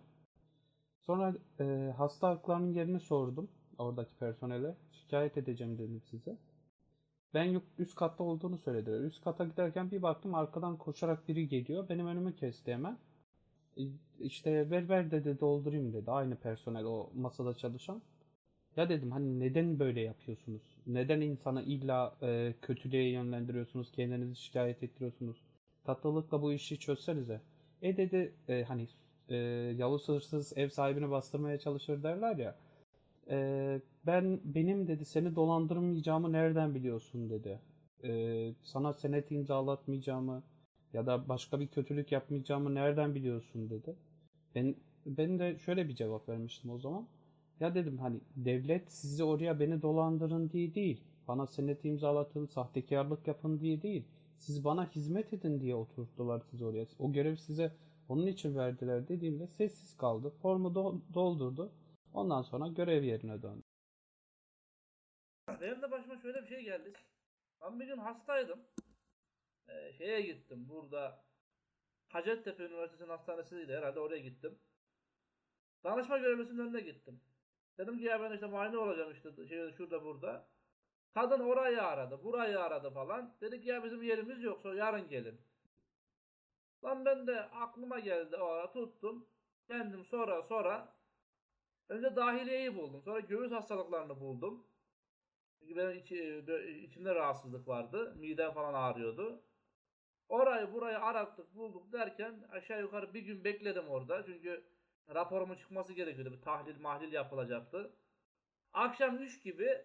[1.02, 4.76] Sonra e, hasta haklarının yerini sordum oradaki personele.
[4.91, 6.38] Şikayet edeceğim dedim size.
[7.34, 9.00] Ben üst katta olduğunu söylediler.
[9.00, 11.89] Üst kata giderken bir baktım arkadan koşarak biri geliyor.
[11.89, 12.98] Benim önümü kesti hemen.
[13.78, 13.82] E,
[14.20, 16.12] İşte ver ver dedi doldurayım dedi.
[16.12, 18.02] Aynı personel o masada çalışan.
[18.78, 20.64] Ya dedim hani neden böyle yapıyorsunuz?
[20.88, 23.92] Neden insanı illa e, kötülüğe yönlendiriyorsunuz?
[23.92, 25.38] Kendinizi şikayet ettiriyorsunuz?
[25.84, 27.42] Tatlılıkla bu işi çözsenize.
[27.82, 28.88] E dedi e, hani
[29.30, 29.36] e,
[29.78, 32.56] Yavuz hırsız ev sahibini bastırmaya çalışır derler ya.
[33.30, 37.60] E, ben benim dedi seni dolandırmayacağımı nereden biliyorsun dedi.
[38.04, 38.12] E,
[38.64, 40.44] sana senet imzalatmayacağımı
[40.94, 43.96] ya da başka bir kötülük yapmayacağımı nereden biliyorsun dedi.
[44.56, 44.76] Ben
[45.06, 47.08] ben de şöyle bir cevap vermiştim o zaman.
[47.60, 51.02] Ya dedim hani devlet sizi oraya beni dolandırın diye değil.
[51.28, 54.06] Bana senet imzalatın, sahtekarlık yapın diye değil.
[54.38, 56.86] Siz bana hizmet edin diye oturttular sizi oraya.
[57.00, 57.72] O görev size
[58.10, 60.30] onun için verdiler dediğimde sessiz kaldı.
[60.42, 61.72] Formu do- doldurdu.
[62.14, 63.64] Ondan sonra görev yerine döndü.
[65.62, 66.94] Benim de başıma şöyle bir şey geldi.
[67.62, 68.60] Ben bir gün hastaydım.
[69.67, 70.69] Ee, şeye gittim.
[70.69, 71.23] Burada
[72.08, 74.60] Hacettepe Üniversitesi'nin hastanesiydi herhalde oraya gittim.
[75.84, 77.21] Danışma görevlisinin önüne gittim.
[77.78, 80.47] Dedim ki ya ben işte muayene olacağım işte şey, şurada burada.
[81.13, 83.36] Kadın orayı aradı, burayı aradı falan.
[83.41, 85.41] Dedi ki ya bizim yerimiz yok, sonra yarın gelin.
[86.84, 89.28] Lan ben de aklıma geldi o ara tuttum.
[89.67, 90.95] Kendim sonra sonra
[91.89, 93.02] önce dahiliyeyi buldum.
[93.02, 94.67] Sonra göğüs hastalıklarını buldum.
[95.60, 96.43] Çünkü benim içi,
[96.88, 98.15] içimde rahatsızlık vardı.
[98.15, 99.43] Midem falan ağrıyordu.
[100.30, 104.26] Orayı burayı arattık bulduk derken aşağı yukarı bir gün bekledim orada.
[104.26, 104.64] Çünkü
[105.16, 106.34] raporumun çıkması gerekiyordu.
[106.34, 107.96] Bir tahlil mahlil yapılacaktı.
[108.74, 109.82] Akşam 3 gibi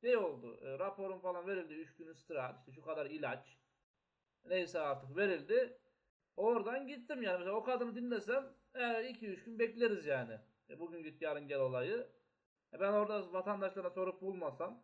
[0.00, 0.60] şey oldu.
[0.62, 1.74] E, raporum falan verildi.
[1.74, 2.58] 3 gün istirahat.
[2.58, 3.58] işte şu kadar ilaç.
[4.44, 5.78] Neyse artık verildi.
[6.36, 7.38] Oradan gittim yani.
[7.38, 10.38] Mesela o kadını dinlesem 2-3 gün bekleriz yani.
[10.70, 12.08] E, bugün git yarın gel olayı.
[12.72, 14.82] E, ben orada vatandaşlara sorup bulmasam.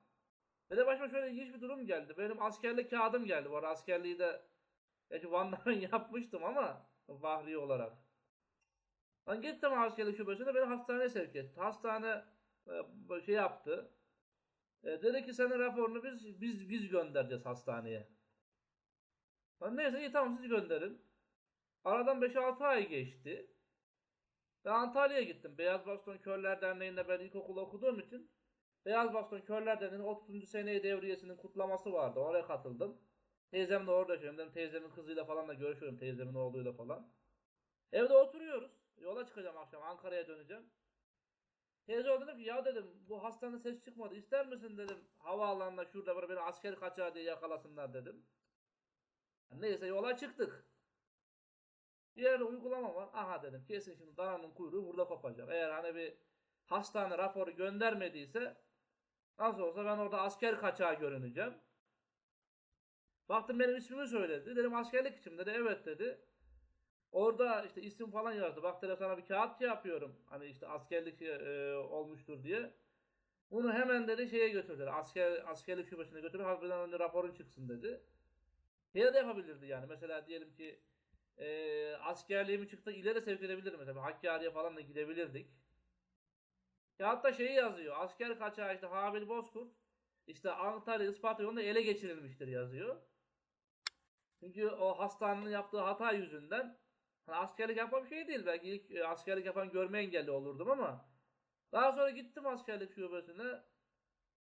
[0.71, 2.15] Ve de başıma şöyle ilginç bir durum geldi.
[2.19, 3.51] Benim askerlik kağıdım geldi.
[3.51, 4.43] Bu arada askerliği de
[5.15, 6.87] Gerçi Van'da ben yapmıştım ama
[7.21, 7.93] Fahri olarak.
[9.27, 11.61] Ben gittim askerlik şubesine beni hastaneye sevk etti.
[11.61, 12.25] Hastane
[12.67, 13.91] e, şey yaptı.
[14.85, 18.09] E, dedi ki senin raporunu biz biz biz göndereceğiz hastaneye.
[19.61, 21.03] Ben neyse iyi tamam siz gönderin.
[21.85, 23.51] Aradan 5-6 ay geçti.
[24.65, 25.59] Ben Antalya'ya gittim.
[25.59, 28.31] Beyaz Baston Körler Derneği'nde ben ilkokul okuduğum için
[28.85, 30.49] Beyaz Baston Körler Derneği'nin 30.
[30.49, 32.21] seneyi devriyesinin kutlaması vardı.
[32.21, 32.99] Oraya katıldım.
[33.51, 34.39] Teyzem de orada yaşıyorum.
[34.39, 35.99] Dedim teyzemin kızıyla falan da görüşüyorum.
[35.99, 37.13] Teyzemin oğluyla falan.
[37.93, 38.71] Evde oturuyoruz.
[38.97, 39.83] Yola çıkacağım akşam.
[39.83, 40.71] Ankara'ya döneceğim.
[41.87, 44.15] Teyze o dedim ki ya dedim bu hastanın ses çıkmadı.
[44.15, 48.27] İster misin dedim havaalanında şurada böyle beni asker kaçağı diye yakalasınlar dedim.
[49.51, 50.67] Neyse yola çıktık.
[52.17, 53.09] Bir yerde uygulama var.
[53.13, 55.49] Aha dedim kesin şimdi dananın kuyruğu burada kopacak.
[55.51, 56.15] Eğer hani bir
[56.67, 58.57] hastane raporu göndermediyse
[59.39, 61.55] nasıl olsa ben orada asker kaçağı görüneceğim.
[63.29, 64.57] Baktım benim ismimi söyledi.
[64.57, 65.53] Dedim askerlik için dedi.
[65.55, 66.19] Evet dedi.
[67.13, 68.63] Orada işte isim falan yazdı.
[68.63, 70.17] Bak dedim sana bir kağıt şey yapıyorum.
[70.27, 72.75] Hani işte askerlik e, olmuştur diye.
[73.51, 74.85] Bunu hemen dedi şeye götürdü.
[74.85, 76.43] Asker, askerlik şubesine götürdü.
[76.43, 78.01] Harbiden önce raporun çıksın dedi.
[78.95, 79.87] Yine de yapabilirdi yani.
[79.89, 80.81] Mesela diyelim ki
[81.39, 83.79] e, askerliğimi çıktı ileri sevk edebilirdim.
[83.79, 85.51] Mesela Hakkari'ye falan da gidebilirdik.
[86.99, 87.95] Ya hatta şeyi yazıyor.
[87.99, 89.73] Asker kaçağı işte Habil Bozkurt
[90.27, 92.97] işte Antalya Isparta yolunda ele geçirilmiştir yazıyor.
[94.45, 96.79] Çünkü o hastanenin yaptığı hata yüzünden
[97.27, 98.47] hani askerlik bir şey değil.
[98.47, 101.05] Belki ilk e, askerlik yapan görme engelli olurdum ama
[101.73, 103.63] daha sonra gittim askerlik şubesine.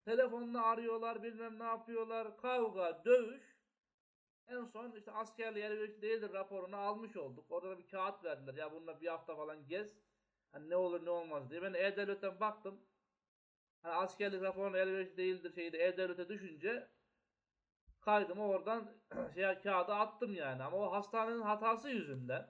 [0.05, 2.37] Telefonla arıyorlar bilmem ne yapıyorlar.
[2.37, 3.59] Kavga, dövüş.
[4.47, 7.45] En son işte askerliğe elverişli değildir raporunu almış olduk.
[7.49, 8.53] Orada da bir kağıt verdiler.
[8.53, 9.97] Ya bununla bir hafta falan gez.
[10.51, 11.61] Hani ne olur ne olmaz diye.
[11.61, 12.81] Ben E-Devlet'ten baktım.
[13.81, 16.87] Hani askerlik raporuna elverişli değildir şeyi de E-Devlet'e düşünce
[18.01, 18.91] kaydımı oradan
[19.35, 20.63] şey kağıda attım yani.
[20.63, 22.47] Ama o hastanenin hatası yüzünden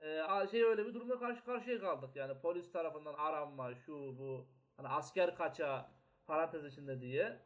[0.00, 2.16] e, şey öyle bir durumda karşı karşıya kaldık.
[2.16, 5.90] Yani polis tarafından aranma, şu bu hani asker kaça
[6.26, 7.40] parantez içinde diye.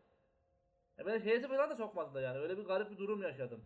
[0.99, 2.39] E ben heyeti falan da sokmadılar yani.
[2.39, 3.65] Öyle bir garip bir durum yaşadım.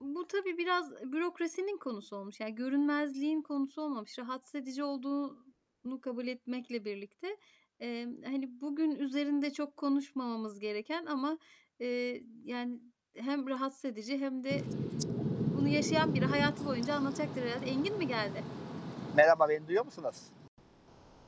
[0.00, 2.40] Bu tabii biraz bürokrasinin konusu olmuş.
[2.40, 4.18] Yani görünmezliğin konusu olmamış.
[4.18, 7.36] Rahatsız edici olduğunu kabul etmekle birlikte
[7.80, 11.38] e, hani bugün üzerinde çok konuşmamamız gereken ama
[11.80, 11.86] e,
[12.44, 12.78] yani
[13.14, 14.60] hem rahatsız edici hem de
[15.56, 17.66] bunu yaşayan biri hayatı boyunca anlatacaktır herhalde.
[17.70, 18.44] Engin mi geldi?
[19.16, 20.16] Merhaba beni duyuyor musunuz?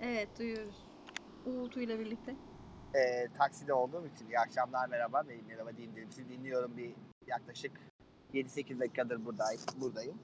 [0.00, 0.84] Evet duyuyoruz.
[1.46, 2.34] Uğultuyla birlikte.
[2.94, 5.28] Ee, takside olduğum için iyi akşamlar merhaba.
[5.28, 6.08] Bey, merhaba diyeyim dedim.
[6.12, 6.94] Sizi dinliyorum bir
[7.26, 7.72] yaklaşık
[8.34, 9.62] 7-8 dakikadır buradayım.
[9.80, 10.18] buradayım.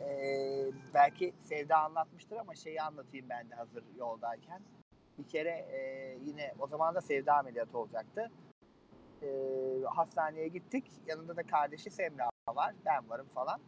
[0.00, 4.60] Ee, belki Sevda anlatmıştır ama şeyi anlatayım ben de hazır yoldayken.
[5.18, 5.78] Bir kere e,
[6.24, 8.30] yine o zaman da Sevda ameliyatı olacaktı.
[9.22, 9.28] E,
[9.84, 10.84] hastaneye gittik.
[11.06, 12.74] Yanında da kardeşi Semra var.
[12.86, 13.60] Ben varım falan.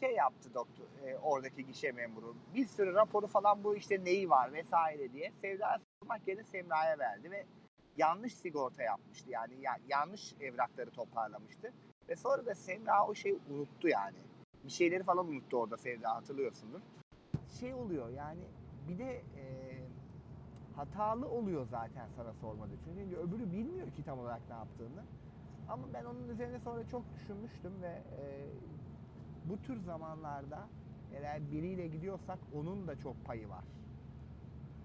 [0.00, 2.36] Şey yaptı doktor, e, oradaki gişe memuru.
[2.54, 5.32] Bir sürü raporu falan bu işte neyi var vesaire diye.
[5.40, 7.46] Sevda sormak yerine Semra'ya verdi ve
[7.96, 9.30] yanlış sigorta yapmıştı.
[9.30, 11.72] Yani ya, yanlış evrakları toparlamıştı.
[12.08, 14.16] Ve sonra da Semra o şeyi unuttu yani.
[14.64, 16.80] Bir şeyleri falan unuttu orada Sevda hatırlıyorsundur.
[17.60, 18.42] Şey oluyor yani
[18.88, 19.65] bir de e,
[20.76, 22.72] hatalı oluyor zaten sana sormadı.
[22.84, 25.02] Çünkü öbürü bilmiyor ki tam olarak ne yaptığını.
[25.68, 28.46] Ama ben onun üzerine sonra çok düşünmüştüm ve e,
[29.44, 30.68] bu tür zamanlarda
[31.14, 33.64] eğer biriyle gidiyorsak onun da çok payı var.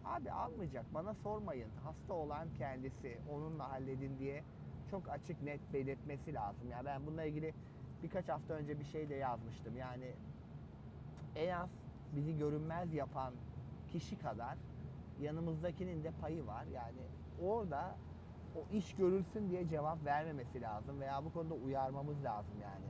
[0.05, 1.69] Abi almayacak bana sormayın.
[1.83, 4.43] Hasta olan kendisi onunla halledin diye
[4.91, 6.69] çok açık net belirtmesi lazım.
[6.71, 7.53] Yani ben bununla ilgili
[8.03, 9.77] birkaç hafta önce bir şey de yazmıştım.
[9.77, 10.11] Yani
[11.35, 11.69] en az
[12.15, 13.33] bizi görünmez yapan
[13.91, 14.57] kişi kadar
[15.21, 16.65] yanımızdakinin de payı var.
[16.65, 17.01] Yani
[17.41, 17.95] orada
[18.55, 22.85] o iş görülsün diye cevap vermemesi lazım veya bu konuda uyarmamız lazım yani.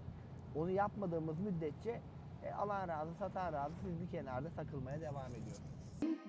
[0.56, 2.02] Onu yapmadığımız müddetçe
[2.44, 5.72] e, alan razı, satan razı siz bir kenarda takılmaya devam ediyorsunuz.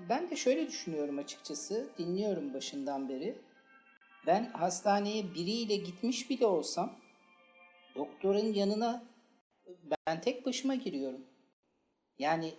[0.09, 1.88] Ben de şöyle düşünüyorum açıkçası.
[1.99, 3.38] Dinliyorum başından beri.
[4.27, 6.93] Ben hastaneye biriyle gitmiş bile olsam
[7.97, 9.05] doktorun yanına
[10.07, 11.21] ben tek başıma giriyorum.
[12.19, 12.55] Yani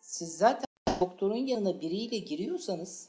[0.00, 0.67] siz zaten
[1.00, 3.08] doktorun yanına biriyle giriyorsanız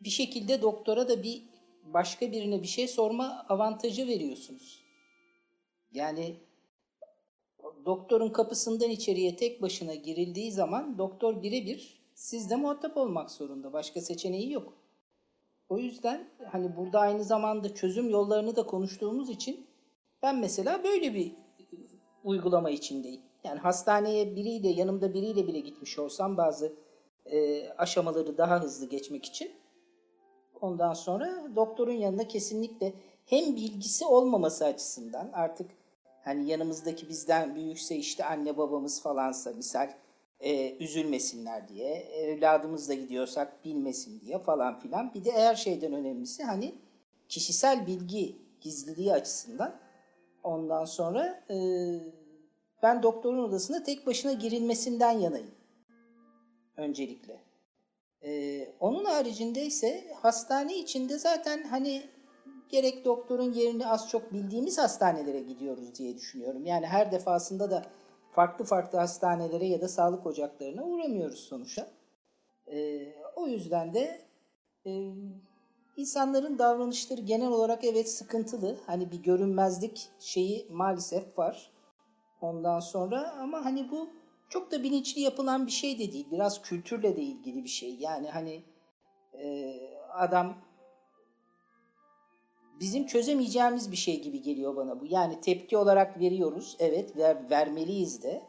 [0.00, 1.42] bir şekilde doktora da bir
[1.84, 4.84] başka birine bir şey sorma avantajı veriyorsunuz.
[5.92, 6.36] Yani
[7.86, 13.72] doktorun kapısından içeriye tek başına girildiği zaman doktor birebir sizle muhatap olmak zorunda.
[13.72, 14.72] Başka seçeneği yok.
[15.68, 19.66] O yüzden hani burada aynı zamanda çözüm yollarını da konuştuğumuz için
[20.22, 21.32] ben mesela böyle bir
[22.24, 23.27] uygulama içindeyim.
[23.44, 26.72] Yani hastaneye biriyle yanımda biriyle bile gitmiş olsam bazı
[27.26, 29.52] e, aşamaları daha hızlı geçmek için
[30.60, 32.92] ondan sonra doktorun yanına kesinlikle
[33.26, 35.70] hem bilgisi olmaması açısından artık
[36.24, 39.90] hani yanımızdaki bizden büyükse işte anne babamız falansa misal
[40.40, 45.14] Ee, üzülmesinler diye, evladımızla gidiyorsak bilmesin diye falan filan.
[45.14, 46.74] Bir de her şeyden önemlisi hani
[47.28, 49.80] kişisel bilgi gizliliği açısından
[50.42, 51.56] ondan sonra e,
[52.82, 55.58] ben doktorun odasına tek başına girilmesinden yanayım
[56.78, 57.40] öncelikle.
[58.24, 62.02] Ee, onun haricinde ise hastane içinde zaten hani
[62.68, 66.66] gerek doktorun yerini az çok bildiğimiz hastanelere gidiyoruz diye düşünüyorum.
[66.66, 67.86] Yani her defasında da
[68.32, 71.88] farklı farklı hastanelere ya da sağlık ocaklarına uğramıyoruz sonuçta.
[72.72, 74.20] Ee, o yüzden de
[74.86, 75.12] e,
[75.96, 78.76] insanların davranışları genel olarak evet sıkıntılı.
[78.86, 81.70] Hani bir görünmezlik şeyi maalesef var.
[82.40, 84.10] Ondan sonra ama hani bu
[84.48, 86.26] çok da bilinçli yapılan bir şey de değil.
[86.30, 87.96] Biraz kültürle de ilgili bir şey.
[88.00, 88.62] Yani hani
[89.34, 89.74] e,
[90.12, 90.54] adam
[92.80, 95.06] bizim çözemeyeceğimiz bir şey gibi geliyor bana bu.
[95.06, 96.76] Yani tepki olarak veriyoruz.
[96.78, 98.42] Evet ver, vermeliyiz de.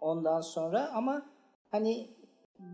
[0.00, 1.26] Ondan sonra ama
[1.70, 2.10] hani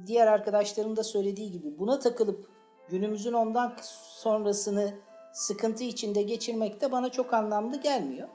[0.07, 2.48] diğer arkadaşlarım da söylediği gibi buna takılıp
[2.88, 3.77] günümüzün ondan
[4.22, 4.94] sonrasını
[5.33, 8.29] sıkıntı içinde geçirmek de bana çok anlamlı gelmiyor.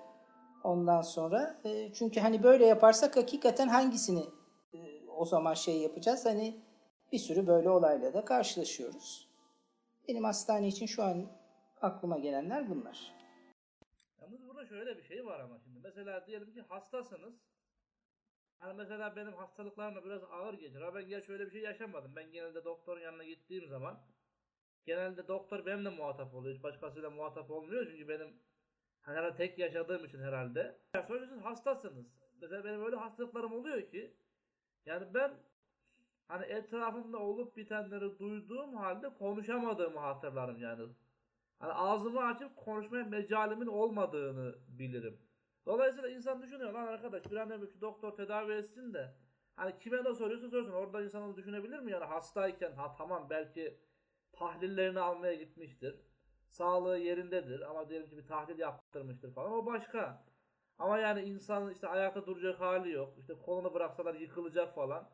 [0.64, 4.24] Ondan sonra e, çünkü hani böyle yaparsak hakikaten hangisini
[4.74, 6.26] e, o zaman şey yapacağız?
[6.26, 6.62] Hani
[7.12, 9.30] bir sürü böyle olayla da karşılaşıyoruz.
[10.08, 11.26] Benim hastane için şu an
[11.82, 13.14] aklıma gelenler bunlar.
[14.22, 15.80] Yalnız burada şöyle bir şey var ama şimdi.
[15.84, 17.34] Mesela diyelim ki hastasınız.
[18.60, 20.82] Hani mesela benim hastalıklarım da biraz ağır geçer.
[20.82, 22.16] Ama ben gel şöyle bir şey yaşamadım.
[22.16, 24.00] Ben genelde doktorun yanına gittiğim zaman
[24.86, 26.56] genelde doktor benimle muhatap oluyor.
[26.56, 27.88] Hiç başkasıyla muhatap olmuyor.
[27.92, 28.34] Çünkü benim
[29.02, 30.78] herhalde tek yaşadığım için herhalde.
[30.94, 32.06] Ya sonuçta siz hastasınız.
[32.42, 34.14] Mesela benim öyle hastalıklarım oluyor ki
[34.86, 35.34] yani ben
[36.28, 40.84] hani etrafımda olup bitenleri duyduğum halde konuşamadığımı hatırlarım yani.
[41.60, 45.20] Hani ağzımı açıp konuşmaya mecalimin olmadığını bilirim.
[45.66, 49.14] Dolayısıyla insan düşünüyor lan arkadaş bir an şu doktor tedavi etsin de
[49.56, 53.80] hani kime ne soruyorsa sorsun orada insan onu düşünebilir mi yani hastayken ha tamam belki
[54.32, 55.96] tahlillerini almaya gitmiştir.
[56.50, 60.24] Sağlığı yerindedir ama diyelim ki bir tahlil yaptırmıştır falan o başka.
[60.80, 63.14] Ama yani insanın işte ayakta duracak hali yok.
[63.20, 65.10] İşte kolunu bıraksalar yıkılacak falan.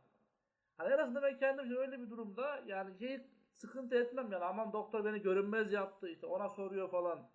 [0.77, 3.21] Hani en azından ben kendim öyle bir durumda yani şey
[3.51, 7.29] sıkıntı etmem yani aman doktor beni görünmez yaptı işte ona soruyor falan.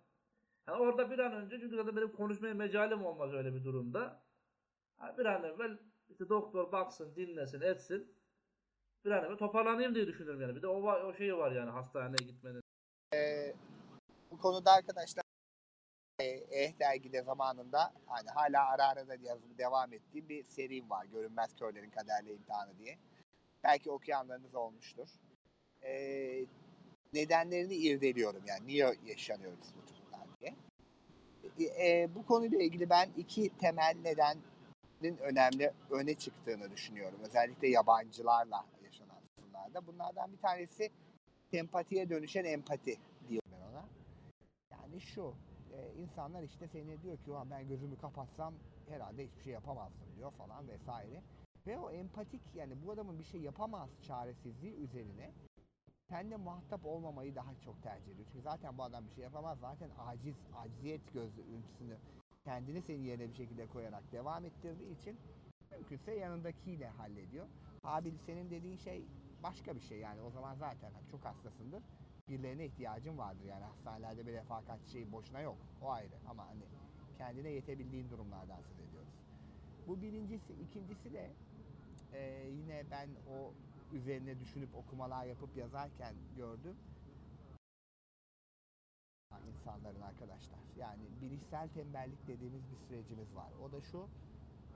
[0.67, 4.23] Yani orada bir an önce çünkü zaten benim konuşmaya mecalim olmaz öyle bir durumda.
[5.01, 5.77] Yani bir an evvel
[6.09, 8.17] işte doktor baksın dinlesin etsin.
[9.05, 10.55] Bir an evvel toparlanayım diye düşünürüm yani.
[10.55, 12.61] Bir de o, o şeyi var yani hastaneye gitmenin.
[13.13, 13.55] Ee,
[14.41, 15.23] konuda arkadaşlar
[16.19, 21.05] e, Eh dergide zamanında hani hala ara ara da yazımı devam ettiği bir serim var.
[21.05, 22.97] Görünmez Körlerin Kaderle İmtihanı diye.
[23.63, 25.07] Belki okuyanlarınız olmuştur.
[25.83, 26.45] Ee,
[27.13, 30.55] nedenlerini irdeliyorum yani niye yaşanıyoruz bu durumlar diye.
[31.59, 37.19] E, e, bu konuyla ilgili ben iki temel nedenin önemli öne çıktığını düşünüyorum.
[37.23, 39.87] Özellikle yabancılarla yaşanan sorunlarda.
[39.87, 40.91] Bunlardan bir tanesi
[41.51, 42.97] sempatiye dönüşen empati.
[44.91, 45.33] Yani şu,
[45.73, 48.53] e, insanlar işte seni diyor ki "Ulan ben gözümü kapatsam
[48.89, 51.21] herhalde hiçbir şey yapamazsın diyor falan vesaire.
[51.67, 55.31] Ve o empatik yani bu adamın bir şey yapamaz çaresizliği üzerine
[56.09, 58.27] seninle muhatap olmamayı daha çok tercih ediyor.
[58.31, 59.59] Çünkü zaten bu adam bir şey yapamaz.
[59.59, 61.97] Zaten aciz, acziyet gözüntüsünü
[62.43, 65.17] kendini senin yerine bir şekilde koyarak devam ettirdiği için
[65.71, 67.47] mümkünse yanındakiyle hallediyor.
[67.83, 69.01] Abi senin dediğin şey
[69.43, 71.83] başka bir şey yani o zaman zaten çok hastasındır.
[72.31, 75.57] Birilerine ihtiyacın vardır yani hastanelerde bir refakatçi şey boşuna yok.
[75.81, 76.61] O ayrı ama hani
[77.17, 79.09] kendine yetebildiğin durumlardan söz ediyoruz.
[79.87, 80.53] Bu birincisi.
[80.53, 81.29] ikincisi de
[82.13, 83.51] e, yine ben o
[83.95, 86.75] üzerine düşünüp okumalar yapıp yazarken gördüm.
[89.53, 90.59] insanların arkadaşlar.
[90.79, 93.49] Yani bilişsel tembellik dediğimiz bir sürecimiz var.
[93.63, 94.07] O da şu.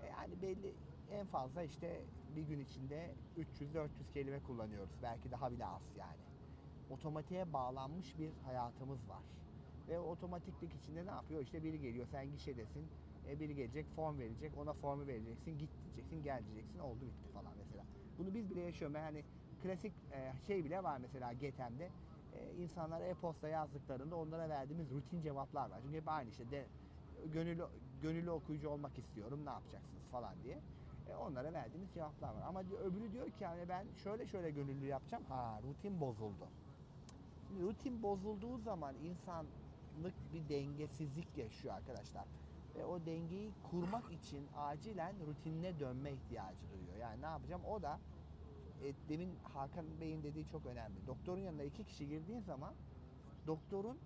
[0.04, 0.74] e, Yani belli
[1.12, 2.02] en fazla işte
[2.36, 4.90] bir gün içinde 300-400 kelime kullanıyoruz.
[5.04, 6.35] Belki daha bile az yani.
[6.90, 9.24] Otomatiğe bağlanmış bir hayatımız var.
[9.88, 11.42] Ve otomatiklik içinde ne yapıyor?
[11.42, 12.90] İşte biri geliyor, sen gişedesin.
[13.30, 17.54] E, biri gelecek, form verecek, ona formu vereceksin, git diyeceksin, gel diyeceksin, oldu bitti falan
[17.58, 17.84] mesela.
[18.18, 18.96] Bunu biz bile yaşıyoruz.
[18.96, 19.24] Yani
[19.64, 21.90] klasik e, şey bile var mesela GTM'de.
[22.58, 25.80] İnsanlara e-posta yazdıklarında onlara verdiğimiz rutin cevaplar var.
[25.84, 26.66] Çünkü hep aynı işte de,
[27.26, 27.64] gönüllü,
[28.02, 30.62] gönüllü okuyucu olmak istiyorum ne yapacaksınız falan diye.
[31.10, 32.42] E, onlara verdiğimiz cevaplar var.
[32.48, 35.24] Ama öbürü diyor ki yani ben şöyle şöyle gönüllü yapacağım.
[35.24, 36.48] Ha rutin bozuldu.
[37.62, 42.26] Rutin bozulduğu zaman insanlık bir dengesizlik yaşıyor arkadaşlar.
[42.76, 46.98] Ve o dengeyi kurmak için acilen rutinine dönme ihtiyacı duyuyor.
[47.02, 47.62] Yani ne yapacağım?
[47.66, 48.00] O da
[48.84, 51.08] e, demin Hakan Bey'in dediği çok önemli.
[51.08, 52.74] Doktorun yanına iki kişi girdiğin zaman
[53.48, 53.98] doktorun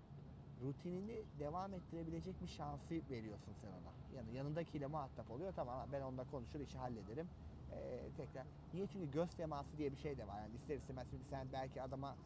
[0.64, 4.16] rutinini devam ettirebilecek bir şansı veriyorsun sen ona.
[4.16, 5.52] Yani yanındakiyle muhatap oluyor.
[5.56, 7.28] Tamam ben onunla konuşur işi hallederim.
[7.72, 8.46] Ee, tekrar.
[8.74, 8.86] Niye?
[8.86, 10.40] Çünkü göz teması diye bir şey de var.
[10.40, 12.16] Yani ister istemez şimdi sen belki adama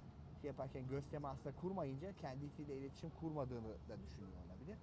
[0.45, 4.79] şey yaparken göz teması da kurmayınca kendisiyle iletişim kurmadığını da düşünüyor olabilir.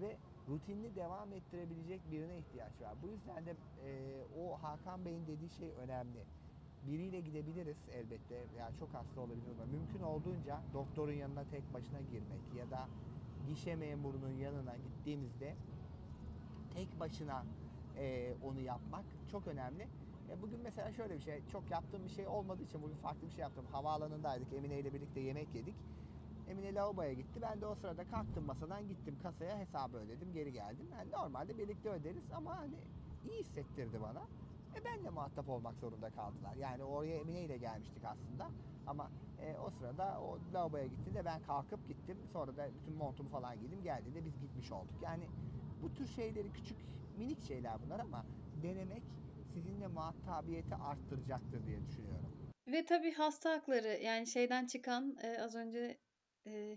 [0.00, 0.16] Ve
[0.48, 2.94] rutinini devam ettirebilecek birine ihtiyaç var.
[3.02, 3.54] Bu yüzden de
[3.86, 3.90] e,
[4.40, 6.20] o Hakan Bey'in dediği şey önemli.
[6.88, 8.34] Biriyle gidebiliriz elbette.
[8.58, 12.88] Yani çok hasta olabilir ama mümkün olduğunca doktorun yanına tek başına girmek ya da
[13.48, 15.54] gişe memurunun yanına gittiğimizde
[16.74, 17.44] tek başına
[17.98, 19.86] e, onu yapmak çok önemli.
[20.30, 23.32] E, bugün mesela şöyle bir şey, çok yaptığım bir şey olmadığı için bugün farklı bir
[23.32, 23.64] şey yaptım.
[23.72, 25.74] Havaalanındaydık, Emine ile birlikte yemek yedik.
[26.50, 27.40] Emine lavaboya gitti.
[27.42, 30.86] Ben de o sırada kalktım masadan gittim kasaya hesabı ödedim geri geldim.
[30.92, 32.74] Yani normalde birlikte öderiz ama hani
[33.30, 34.20] iyi hissettirdi bana.
[34.76, 36.56] E ben de muhatap olmak zorunda kaldılar.
[36.60, 38.50] Yani oraya Emine ile gelmiştik aslında.
[38.86, 39.10] Ama
[39.42, 42.16] e, o sırada o lavaboya gitti de ben kalkıp gittim.
[42.32, 43.82] Sonra da bütün montumu falan giydim.
[43.82, 45.02] Geldiğinde biz gitmiş olduk.
[45.02, 45.24] Yani
[45.82, 46.78] bu tür şeyleri küçük
[47.18, 48.24] minik şeyler bunlar ama
[48.62, 49.02] denemek
[49.62, 52.32] sizinle muhatabiyeti arttıracaktır diye düşünüyorum.
[52.66, 55.98] Ve tabii hasta hakları yani şeyden çıkan e, az önce
[56.46, 56.76] e,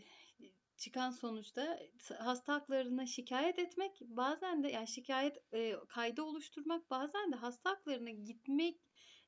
[0.78, 1.80] çıkan sonuçta
[2.18, 8.10] hasta haklarına şikayet etmek bazen de yani şikayet e, kaydı oluşturmak bazen de hasta haklarına
[8.10, 8.82] gitmek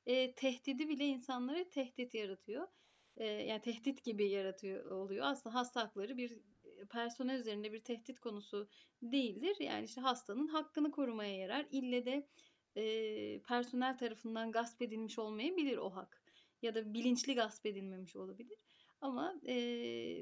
[0.06, 2.68] e, tehdidi bile insanlara tehdit yaratıyor.
[3.18, 5.26] E, yani tehdit gibi yaratıyor oluyor.
[5.26, 6.40] Aslında hasta hakları bir
[6.90, 8.70] personel üzerinde bir tehdit konusu
[9.02, 9.56] değildir.
[9.60, 11.66] Yani işte hastanın hakkını korumaya yarar.
[11.72, 12.28] İlle de
[12.76, 16.24] e, personel tarafından gasp edilmiş olmayabilir o hak.
[16.62, 18.58] Ya da bilinçli gasp edilmemiş olabilir.
[19.02, 19.56] Ama e,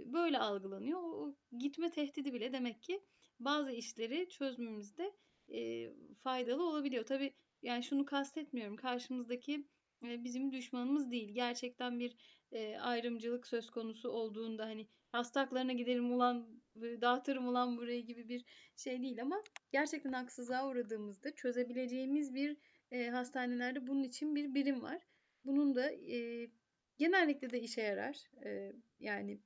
[0.06, 1.00] böyle algılanıyor.
[1.00, 3.02] O gitme tehdidi bile demek ki
[3.40, 5.14] bazı işleri çözmemizde
[5.54, 5.90] e,
[6.24, 7.06] faydalı olabiliyor.
[7.06, 8.76] Tabii yani şunu kastetmiyorum.
[8.76, 9.68] Karşımızdaki
[10.04, 11.34] e, bizim düşmanımız değil.
[11.34, 12.16] Gerçekten bir
[12.52, 18.46] e, ayrımcılık söz konusu olduğunda hani hasta gidelim ulan dağıtırım ulan burayı gibi bir
[18.76, 22.58] şey değil ama gerçekten haksızlığa uğradığımızda çözebileceğimiz bir
[22.92, 25.02] e, hastanelerde bunun için bir birim var.
[25.46, 26.50] Bunun da e,
[26.98, 28.18] genellikle de işe yarar.
[28.46, 29.40] E, yani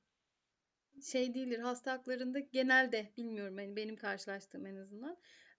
[1.02, 5.16] şey değildir hasta haklarında genelde bilmiyorum hani benim karşılaştığım en azından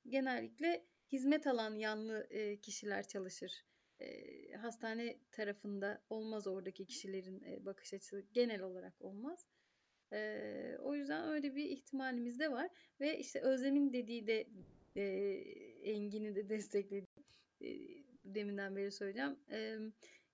[0.08, 3.66] genellikle hizmet alan yanlı e, kişiler çalışır.
[4.00, 9.46] E, hastane tarafında olmaz oradaki kişilerin e, bakış açısı genel olarak olmaz.
[10.14, 14.48] E, o yüzden öyle bir ihtimalimiz de var ve işte Özlem'in dediği de
[14.96, 15.04] e,
[15.84, 17.06] Engin'i de destekledi.
[17.62, 17.68] E,
[18.26, 19.40] deminden beri söyleyeceğim.
[19.52, 19.78] E,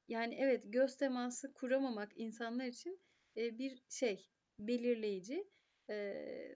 [0.08, 3.00] yani evet göz teması kuramamak insanlar için
[3.38, 5.48] e, bir şey belirleyici.
[5.90, 6.16] E,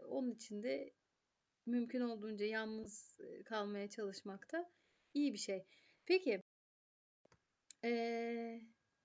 [0.10, 0.92] onun için de
[1.66, 4.72] mümkün olduğunca yalnız kalmaya çalışmak da
[5.14, 5.66] iyi bir şey.
[6.06, 6.42] Peki
[7.84, 8.62] e,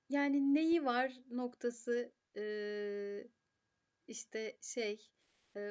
[0.09, 2.43] yani neyi var noktası e,
[4.07, 4.99] işte şey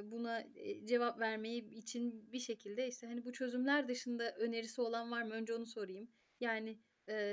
[0.04, 0.44] buna
[0.86, 5.34] cevap vermeyi için bir şekilde işte hani bu çözümler dışında önerisi olan var mı?
[5.34, 6.12] Önce onu sorayım.
[6.40, 6.80] Yani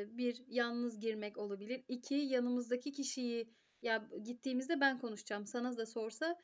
[0.07, 1.84] bir yalnız girmek olabilir.
[1.88, 5.46] İki yanımızdaki kişiyi ya gittiğimizde ben konuşacağım.
[5.46, 6.36] Sana da sorsa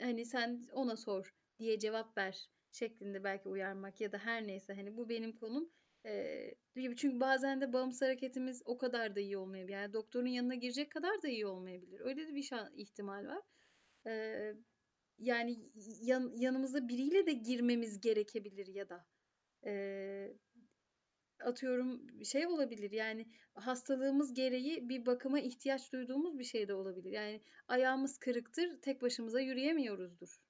[0.00, 4.96] hani sen ona sor diye cevap ver şeklinde belki uyarmak ya da her neyse hani
[4.96, 5.70] bu benim konum.
[6.76, 9.76] Çünkü bazen de bağımsız hareketimiz o kadar da iyi olmayabilir.
[9.76, 12.00] Yani doktorun yanına girecek kadar da iyi olmayabilir.
[12.00, 13.42] Öyle de bir ihtimal var.
[14.06, 14.54] E,
[15.18, 19.06] yani yan, yanımızda biriyle de girmemiz gerekebilir ya da.
[19.66, 19.72] E,
[21.40, 27.12] atıyorum şey olabilir yani hastalığımız gereği bir bakıma ihtiyaç duyduğumuz bir şey de olabilir.
[27.12, 30.40] Yani ayağımız kırıktır tek başımıza yürüyemiyoruzdur.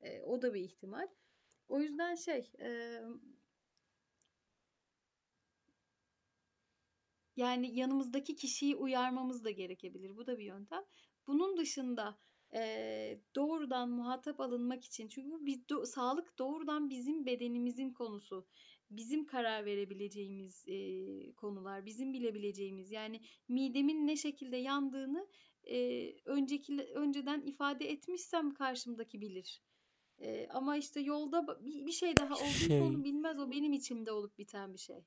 [0.00, 1.08] E, o da bir ihtimal.
[1.68, 3.00] O yüzden şey e,
[7.36, 10.16] yani yanımızdaki kişiyi uyarmamız da gerekebilir.
[10.16, 10.82] Bu da bir yöntem.
[11.26, 12.18] Bunun dışında
[12.54, 18.46] e, doğrudan muhatap alınmak için çünkü bu bir do- sağlık doğrudan bizim bedenimizin konusu
[18.90, 25.28] bizim karar verebileceğimiz e, konular, bizim bilebileceğimiz yani midemin ne şekilde yandığını
[25.64, 29.62] e, önceki önceden ifade etmişsem karşımdaki bilir.
[30.18, 34.12] E, ama işte yolda bir, bir şey daha olduysa şey, onu bilmez o benim içimde
[34.12, 35.04] olup biten bir şey.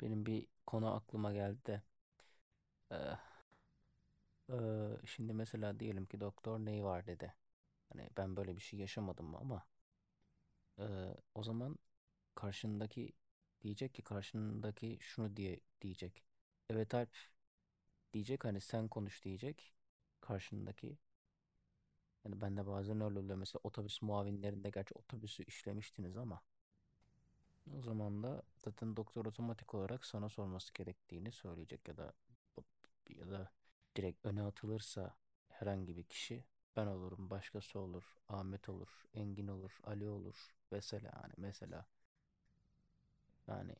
[0.00, 1.82] Benim bir konu aklıma geldi de.
[2.90, 2.96] Ee,
[4.50, 4.56] e,
[5.06, 7.34] şimdi mesela diyelim ki doktor neyi var dedi.
[7.92, 9.66] Hani ben böyle bir şey yaşamadım ama
[10.78, 10.84] e,
[11.34, 11.78] o zaman
[12.34, 13.12] karşındaki
[13.62, 16.24] diyecek ki karşındaki şunu diye diyecek.
[16.70, 17.10] Evet Alp
[18.14, 19.74] diyecek hani sen konuş diyecek
[20.20, 20.98] karşındaki.
[22.24, 23.36] Yani ben de bazen öyle oluyor.
[23.36, 26.40] Mesela otobüs muavinlerinde gerçi otobüsü işlemiştiniz ama
[27.78, 32.12] o zaman da zaten doktor otomatik olarak sana sorması gerektiğini söyleyecek ya da
[33.08, 33.50] ya da
[33.96, 35.14] direkt öne atılırsa
[35.48, 36.44] herhangi bir kişi
[36.76, 41.86] ben olurum, başkası olur, Ahmet olur, Engin olur, Ali olur mesela hani mesela
[43.48, 43.74] yani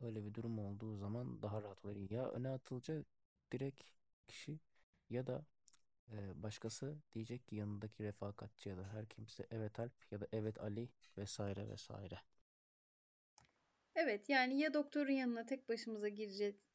[0.00, 2.10] öyle bir durum olduğu zaman daha rahat oluyor.
[2.10, 3.06] Ya öne atılacak
[3.52, 3.84] direkt
[4.28, 4.60] kişi
[5.10, 5.44] ya da
[6.12, 10.60] e, başkası diyecek ki yanındaki refakatçi ya da her kimse evet Alp ya da evet
[10.60, 12.20] Ali vesaire vesaire.
[13.96, 16.08] Evet yani ya doktorun yanına tek başımıza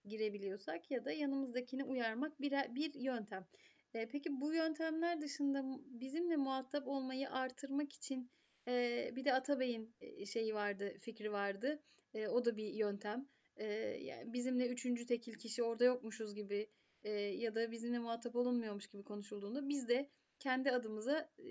[0.05, 3.47] girebiliyorsak ya da yanımızdakini uyarmak bir, bir yöntem.
[3.93, 8.31] E, peki bu yöntemler dışında bizimle muhatap olmayı artırmak için
[8.67, 9.95] e, bir de Atabey'in
[10.25, 11.83] şeyi vardı, fikri vardı.
[12.13, 13.27] E, o da bir yöntem.
[13.57, 13.65] E,
[14.01, 16.69] yani bizimle üçüncü tekil kişi orada yokmuşuz gibi
[17.03, 20.09] e, ya da bizimle muhatap olunmuyormuş gibi konuşulduğunda biz de
[20.39, 21.49] kendi adımıza e,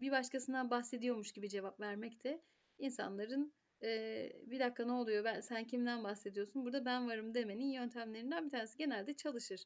[0.00, 2.42] bir başkasından bahsediyormuş gibi cevap vermek de
[2.78, 8.44] insanların e, bir dakika ne oluyor ben sen kimden bahsediyorsun burada ben varım demenin yöntemlerinden
[8.44, 9.64] bir tanesi genelde çalışır.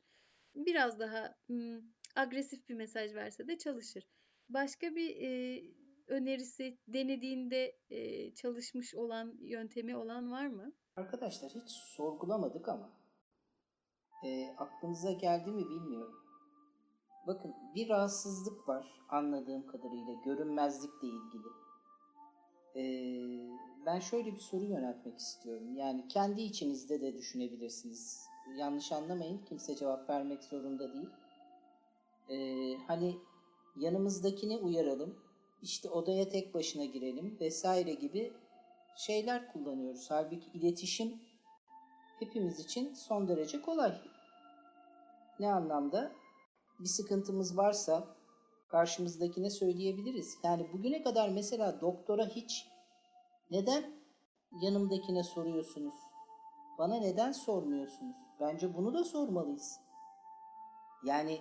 [0.55, 1.81] Biraz daha m,
[2.17, 4.05] agresif bir mesaj verse de çalışır.
[4.49, 5.63] Başka bir e,
[6.07, 10.73] önerisi denediğinde e, çalışmış olan yöntemi olan var mı?
[10.97, 12.93] Arkadaşlar hiç sorgulamadık ama
[14.25, 16.15] e, aklınıza geldi mi bilmiyorum.
[17.27, 21.49] Bakın bir rahatsızlık var anladığım kadarıyla görünmezlikle ilgili.
[23.87, 25.77] Ben şöyle bir soru yöneltmek istiyorum.
[25.77, 28.27] Yani kendi içinizde de düşünebilirsiniz.
[28.57, 31.11] Yanlış anlamayın kimse cevap vermek zorunda değil.
[32.29, 33.19] E, hani
[33.77, 35.19] yanımızdakini uyaralım,
[35.63, 38.33] işte odaya tek başına girelim vesaire gibi
[38.97, 40.11] şeyler kullanıyoruz.
[40.11, 41.21] Halbuki iletişim
[42.19, 44.01] hepimiz için son derece kolay.
[45.41, 46.13] Ne anlamda?
[46.81, 48.18] Bir sıkıntımız varsa
[48.69, 50.39] karşımızdakine söyleyebiliriz.
[50.45, 52.67] Yani bugüne kadar mesela doktora hiç
[53.51, 53.85] neden
[54.63, 55.95] yanımdakine soruyorsunuz?
[56.79, 58.17] Bana neden sormuyorsunuz?
[58.41, 59.81] Bence bunu da sormalıyız.
[61.05, 61.41] Yani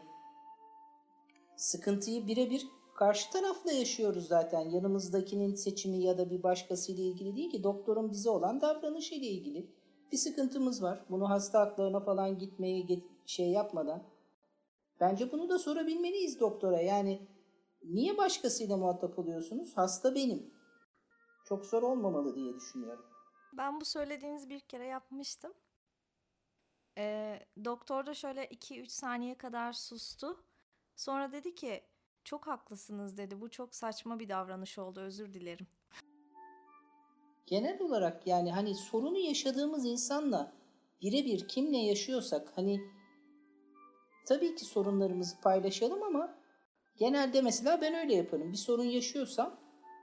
[1.56, 4.70] sıkıntıyı birebir karşı tarafla yaşıyoruz zaten.
[4.70, 9.72] Yanımızdakinin seçimi ya da bir başkasıyla ilgili değil ki doktorun bize olan davranışı ile ilgili.
[10.12, 11.06] Bir sıkıntımız var.
[11.10, 12.88] Bunu hasta haklarına falan gitmeye
[13.26, 14.04] şey yapmadan.
[15.00, 16.82] Bence bunu da sorabilmeliyiz doktora.
[16.82, 17.28] Yani
[17.84, 19.78] niye başkasıyla muhatap oluyorsunuz?
[19.78, 20.54] Hasta benim.
[21.46, 23.06] Çok zor olmamalı diye düşünüyorum.
[23.54, 25.54] Ben bu söylediğiniz bir kere yapmıştım.
[26.98, 30.44] Ee, doktor da şöyle 2-3 saniye kadar sustu.
[30.96, 31.84] Sonra dedi ki
[32.24, 33.42] çok haklısınız dedi.
[33.42, 35.00] Bu çok saçma bir davranış oldu.
[35.00, 35.68] Özür dilerim.
[37.46, 40.54] Genel olarak yani hani sorunu yaşadığımız insanla
[41.02, 42.82] birebir kimle yaşıyorsak hani
[44.28, 46.38] tabii ki sorunlarımızı paylaşalım ama
[46.98, 48.52] genelde mesela ben öyle yaparım.
[48.52, 49.60] Bir sorun yaşıyorsam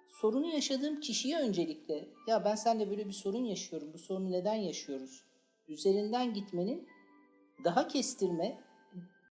[0.09, 3.93] sorunu yaşadığım kişiye öncelikle ya ben seninle böyle bir sorun yaşıyorum.
[3.93, 5.25] Bu sorunu neden yaşıyoruz?
[5.69, 6.89] Üzerinden gitmenin
[7.65, 8.61] daha kestirme,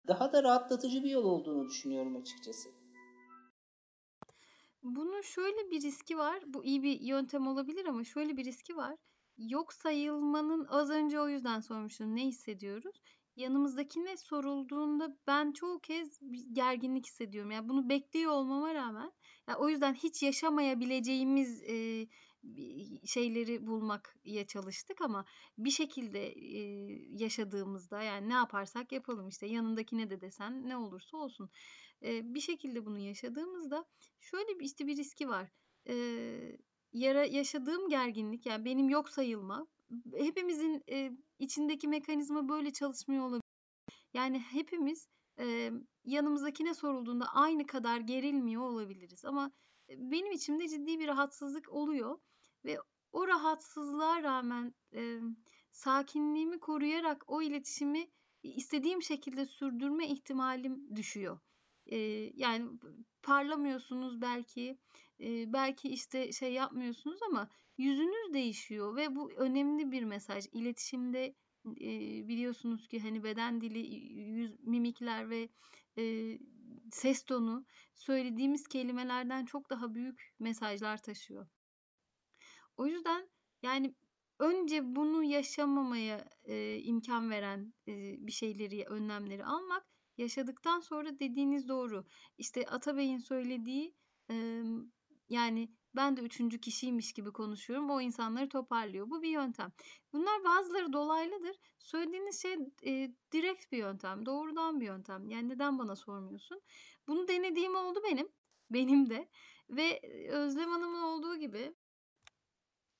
[0.09, 2.69] daha da rahatlatıcı bir yol olduğunu düşünüyorum açıkçası.
[4.83, 6.43] Bunun şöyle bir riski var.
[6.47, 8.97] Bu iyi bir yöntem olabilir ama şöyle bir riski var.
[9.39, 12.17] Yok sayılmanın az önce o yüzden sormuştum.
[12.17, 13.03] Ne hissediyoruz?
[13.37, 16.21] Yanımızdakine sorulduğunda ben çoğu kez
[16.53, 17.51] gerginlik hissediyorum.
[17.51, 19.13] Yani bunu bekliyor olmama rağmen
[19.49, 22.07] yani o yüzden hiç yaşamayabileceğimiz e,
[23.05, 25.25] şeyleri bulmakya çalıştık ama
[25.59, 26.61] bir şekilde e,
[27.09, 31.51] yaşadığımızda yani ne yaparsak yapalım işte yanındakine de desen ne olursa olsun
[32.03, 33.85] e, bir şekilde bunu yaşadığımızda
[34.21, 35.49] şöyle bir işte bir riski var.
[35.89, 35.95] E,
[36.93, 39.67] yara yaşadığım gerginlik yani benim yok sayılma
[40.17, 43.43] hepimizin e, içindeki mekanizma böyle çalışmıyor olabilir.
[44.15, 45.71] Yani hepimiz e,
[46.05, 49.51] yanımızdakine sorulduğunda aynı kadar gerilmiyor olabiliriz ama
[49.89, 52.19] benim içimde ciddi bir rahatsızlık oluyor
[52.65, 52.79] ve
[53.13, 55.21] o rahatsızlığa rağmen e,
[55.71, 58.11] sakinliğimi koruyarak o iletişimi
[58.43, 61.39] istediğim şekilde sürdürme ihtimalim düşüyor.
[61.87, 61.97] E,
[62.35, 62.67] yani
[63.23, 64.79] parlamıyorsunuz belki,
[65.21, 67.49] e, belki işte şey yapmıyorsunuz ama
[67.83, 70.47] yüzünüz değişiyor ve bu önemli bir mesaj.
[70.53, 71.35] İletişimde
[71.67, 71.89] e,
[72.29, 73.79] biliyorsunuz ki hani beden dili,
[74.15, 75.49] yüz mimikler ve
[75.99, 76.39] e,
[76.91, 81.47] ses tonu söylediğimiz kelimelerden çok daha büyük mesajlar taşıyor.
[82.77, 83.29] O yüzden
[83.63, 83.95] yani
[84.39, 87.93] önce bunu yaşamamaya e, imkan veren e,
[88.27, 89.87] bir şeyleri, önlemleri almak,
[90.19, 92.05] yaşadıktan sonra dediğiniz doğru.
[92.39, 93.95] İşte Atabey'in söylediği
[94.31, 94.63] e,
[95.29, 97.91] yani ben de üçüncü kişiymiş gibi konuşuyorum.
[97.91, 99.11] O insanları toparlıyor.
[99.11, 99.73] Bu bir yöntem.
[100.13, 101.57] Bunlar bazıları dolaylıdır.
[101.79, 104.27] Söylediğiniz şey e, direkt bir yöntem.
[104.27, 105.29] Doğrudan bir yöntem.
[105.29, 106.61] Yani neden bana sormuyorsun?
[107.09, 108.29] Bunu denediğim oldu benim.
[108.71, 109.29] Benim de.
[109.71, 111.75] Ve Özlem Hanım'ın olduğu gibi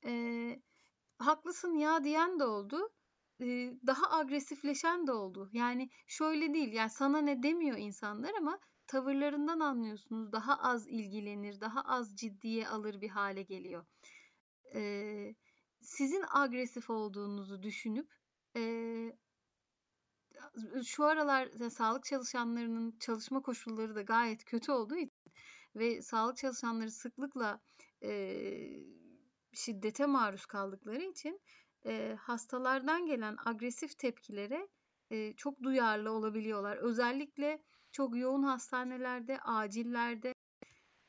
[0.05, 0.63] e,
[1.19, 2.93] haklısın ya diyen de oldu.
[3.41, 3.47] E,
[3.87, 5.51] daha agresifleşen de oldu.
[5.53, 6.73] Yani şöyle değil.
[6.73, 8.59] Yani sana ne demiyor insanlar ama
[8.93, 10.33] tavırlarından anlıyorsunuz.
[10.33, 13.87] Daha az ilgilenir, daha az ciddiye alır bir hale geliyor.
[14.75, 15.35] Ee,
[15.81, 18.11] sizin agresif olduğunuzu düşünüp
[18.57, 19.17] eee,
[20.85, 25.33] şu aralar ya sağlık çalışanlarının çalışma koşulları da gayet kötü olduğu için
[25.77, 27.61] ve sağlık çalışanları sıklıkla
[28.03, 28.85] eee,
[29.53, 31.41] şiddete maruz kaldıkları için
[31.85, 34.69] eee, hastalardan gelen agresif tepkilere
[35.11, 36.77] eee, çok duyarlı olabiliyorlar.
[36.77, 37.63] Özellikle
[37.93, 40.35] çok yoğun hastanelerde, acillerde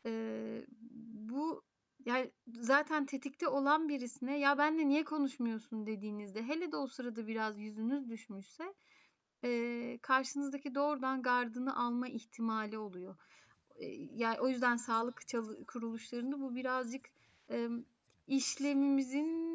[0.06, 0.66] eee,
[1.14, 1.64] bu
[2.06, 7.60] yani zaten tetikte olan birisine ya benle niye konuşmuyorsun dediğinizde hele de o sırada biraz
[7.60, 8.74] yüzünüz düşmüşse
[9.44, 13.16] eee, karşınızdaki doğrudan gardını alma ihtimali oluyor.
[13.80, 15.22] Eee, yani o yüzden sağlık
[15.68, 17.06] kuruluşlarında bu birazcık
[17.50, 17.86] em,
[18.28, 19.54] işlemimizin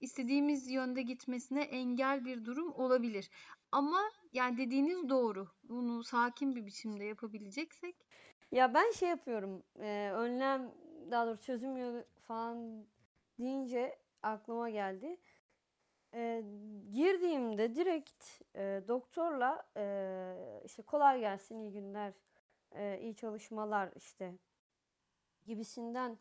[0.00, 3.30] istediğimiz yönde gitmesine engel bir durum olabilir.
[3.72, 4.00] Ama
[4.32, 5.48] yani dediğiniz doğru.
[5.62, 7.96] Bunu sakin bir biçimde yapabileceksek
[8.52, 9.62] Ya ben şey yapıyorum.
[9.80, 10.74] e, önlem
[11.10, 12.86] daha doğrusu çözüm yolu falan
[13.38, 15.16] deyince aklıma geldi.
[16.14, 16.44] E,
[16.92, 18.24] girdiğimde direkt
[18.56, 22.12] e, doktorla e, işte kolay gelsin, iyi günler,
[22.72, 24.34] e, iyi çalışmalar işte
[25.46, 26.18] gibisinden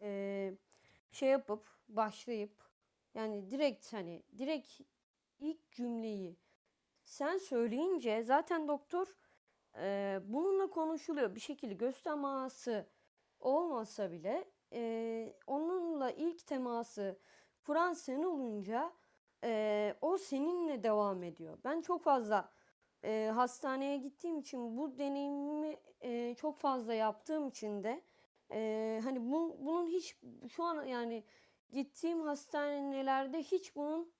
[0.00, 0.54] e,
[1.12, 2.52] şey yapıp başlayıp
[3.14, 4.80] yani direkt hani direkt
[5.40, 6.36] ilk cümleyi
[7.12, 9.06] sen söyleyince zaten doktor
[9.78, 12.86] e, bununla konuşuluyor bir şekilde göz teması
[13.40, 17.18] olmasa bile e, onunla ilk teması
[17.66, 18.92] kuran sen olunca
[19.44, 21.58] e, o seninle devam ediyor.
[21.64, 22.52] Ben çok fazla
[23.04, 28.02] e, hastaneye gittiğim için bu deneyimimi e, çok fazla yaptığım için de
[28.50, 30.16] e, hani bu, bunun hiç
[30.48, 31.24] şu an yani
[31.72, 34.12] gittiğim hastanelerde hiç bunun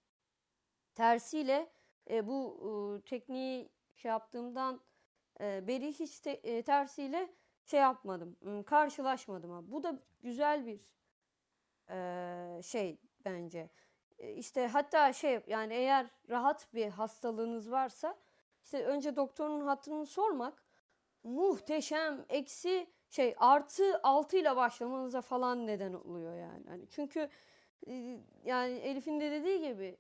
[0.95, 1.72] tersiyle
[2.11, 4.80] e, bu e, tekniği şey yaptığımdan
[5.40, 7.32] e, beri hiç te- e, tersiyle
[7.64, 9.72] şey yapmadım, karşılaşmadım.
[9.72, 10.80] Bu da güzel bir
[11.90, 13.70] e, şey bence.
[14.18, 18.18] E, işte hatta şey yani eğer rahat bir hastalığınız varsa
[18.64, 20.64] işte önce doktorun hattını sormak
[21.22, 26.64] muhteşem eksi şey artı altı ile başlamanıza falan neden oluyor yani.
[26.68, 27.28] Hani çünkü
[27.86, 29.96] e, yani Elif'in de dediği gibi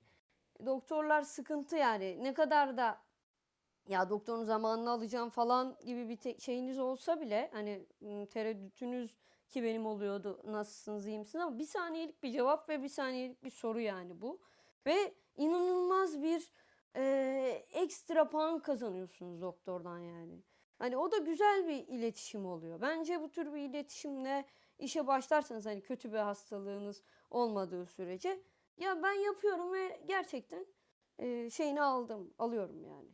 [0.66, 3.02] doktorlar sıkıntı yani ne kadar da
[3.88, 7.86] ya doktorun zamanını alacağım falan gibi bir şeyiniz olsa bile hani
[8.26, 9.16] tereddütünüz
[9.48, 13.50] ki benim oluyordu nasılsınız iyi misiniz ama bir saniyelik bir cevap ve bir saniyelik bir
[13.50, 14.40] soru yani bu
[14.86, 16.50] ve inanılmaz bir
[16.96, 20.42] e, ekstra puan kazanıyorsunuz doktordan yani.
[20.78, 22.80] Hani o da güzel bir iletişim oluyor.
[22.80, 24.44] Bence bu tür bir iletişimle
[24.78, 28.42] işe başlarsanız hani kötü bir hastalığınız olmadığı sürece
[28.76, 30.66] ya ben yapıyorum ve gerçekten
[31.18, 33.10] e, şeyini aldım, alıyorum yani.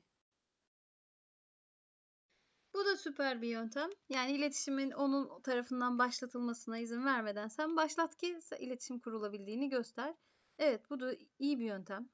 [2.74, 3.90] Bu da süper bir yöntem.
[4.09, 10.14] Yani iletişimin onun tarafından başlatılmasına izin vermeden sen başlat ki iletişim kurulabildiğini göster.
[10.59, 12.09] Evet, bu da iyi bir yöntem.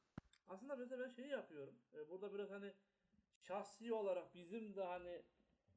[0.49, 1.74] Aslında mesela ben şeyi yapıyorum.
[1.95, 2.72] E, burada biraz hani
[3.42, 5.22] şahsi olarak bizim de hani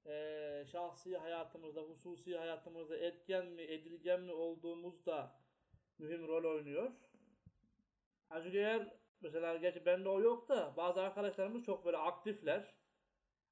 [0.05, 5.39] e, şahsi hayatımızda, hususi hayatımızda etken mi, edilgen mi olduğumuz da
[5.97, 6.91] mühim rol oynuyor.
[8.29, 12.73] Ha çünkü eğer mesela gerçi bende o yok da bazı arkadaşlarımız çok böyle aktifler.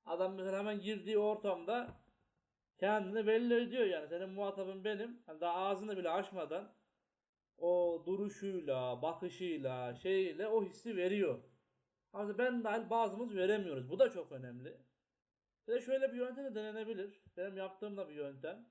[0.06, 2.02] Adam mesela hemen girdiği ortamda
[2.78, 4.08] kendini belli ediyor yani.
[4.08, 5.24] Senin muhatabın benim.
[5.26, 6.76] Hani daha ağzını bile açmadan
[7.58, 11.44] o duruşuyla, bakışıyla, şeyle o hissi veriyor.
[12.14, 13.90] Ama ben dahil bazımız veremiyoruz.
[13.90, 14.78] Bu da çok önemli.
[15.68, 17.22] De şöyle bir yöntem de denenebilir.
[17.38, 18.70] Benim yaptığım da bir yöntem.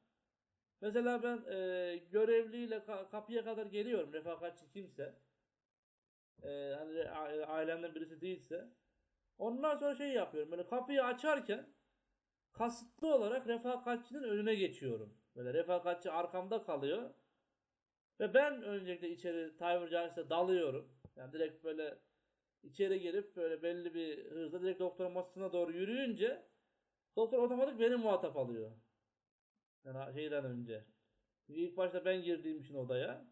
[0.80, 5.23] Mesela ben e, görevliyle ka- kapıya kadar geliyorum refakatçi kimse.
[6.42, 8.68] E, hani a- ailemden birisi değilse.
[9.38, 10.52] Ondan sonra şey yapıyorum.
[10.52, 11.74] Böyle kapıyı açarken
[12.52, 15.18] kasıtlı olarak refakatçinin önüne geçiyorum.
[15.36, 17.10] Böyle refakatçi arkamda kalıyor.
[18.20, 20.92] Ve ben öncelikle içeri tabiri caizse dalıyorum.
[21.16, 21.98] Yani direkt böyle
[22.62, 26.46] içeri girip böyle belli bir hızla direkt doktorun masasına doğru yürüyünce
[27.16, 28.72] doktor otomatik beni muhatap alıyor.
[29.84, 30.84] Yani şeyden önce.
[31.46, 33.26] Çünkü ilk başta ben girdiğim için odaya.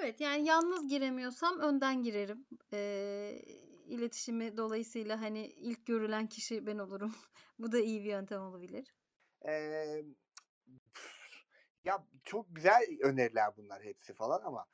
[0.00, 2.46] Evet, yani yalnız giremiyorsam önden girerim.
[2.72, 3.42] Ee,
[3.86, 7.14] iletişimi dolayısıyla hani ilk görülen kişi ben olurum.
[7.58, 8.94] Bu da iyi bir yöntem olabilir.
[9.48, 10.02] Ee,
[11.84, 14.66] ya çok güzel öneriler bunlar hepsi falan ama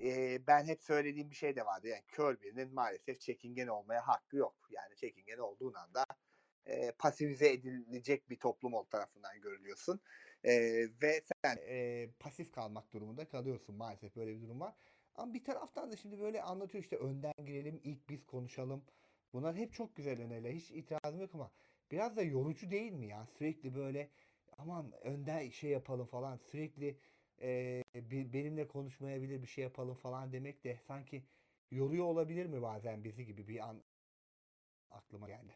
[0.00, 1.88] e, ben hep söylediğim bir şey de vardı.
[1.88, 4.56] Yani kör birinin maalesef çekingen olmaya hakkı yok.
[4.70, 6.04] Yani çekingen olduğun anda
[6.66, 10.00] e, pasifize edilecek bir toplum ol tarafından görülüyorsun.
[10.44, 10.50] E,
[11.02, 14.74] ve sen e, pasif kalmak durumunda kalıyorsun maalesef böyle bir durum var.
[15.14, 18.84] Ama bir taraftan da şimdi böyle anlatıyor işte önden girelim ilk biz konuşalım.
[19.32, 20.50] Bunlar hep çok güzel öneriler.
[20.52, 21.50] Hiç itirazım yok ama
[21.90, 23.26] biraz da yorucu değil mi ya?
[23.26, 24.10] Sürekli böyle
[24.58, 26.96] aman önden şey yapalım falan sürekli
[27.42, 27.82] e,
[28.32, 31.24] benimle konuşmayabilir bir şey yapalım falan demek de sanki
[31.70, 33.82] yoruyor olabilir mi bazen bizi gibi bir an
[34.90, 35.52] aklıma geldi.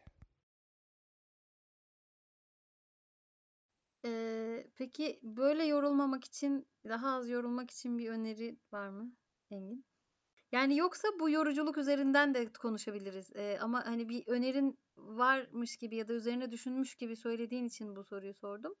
[4.05, 9.11] Ee, peki böyle yorulmamak için, daha az yorulmak için bir öneri var mı
[9.51, 9.85] Engin?
[10.51, 13.31] Yani yoksa bu yoruculuk üzerinden de konuşabiliriz.
[13.35, 18.03] Ee, ama hani bir önerin varmış gibi ya da üzerine düşünmüş gibi söylediğin için bu
[18.03, 18.75] soruyu sordum.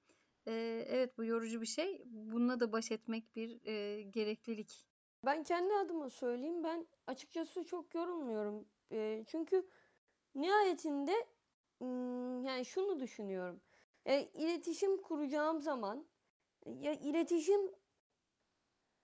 [0.47, 2.01] Ee, evet bu yorucu bir şey.
[2.05, 4.87] Bununla da baş etmek bir e, gereklilik.
[5.25, 6.63] Ben kendi adıma söyleyeyim.
[6.63, 8.65] Ben açıkçası çok yorulmuyorum.
[8.91, 9.67] Eee, çünkü
[10.35, 11.27] nihayetinde
[12.47, 13.61] yani şunu düşünüyorum.
[14.05, 16.05] E, iletişim kuracağım zaman
[16.65, 17.71] ya iletişim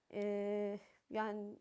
[0.09, 0.79] eee,
[1.09, 1.59] yani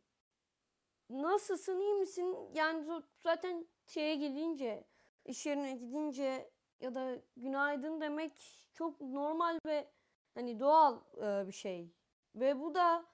[1.10, 4.84] nasılsın iyi misin yani zaten şeye gidince
[5.24, 9.90] iş yerine gidince ya da günaydın demek çok normal ve
[10.34, 11.90] hani doğal e, bir şey
[12.34, 13.06] ve bu da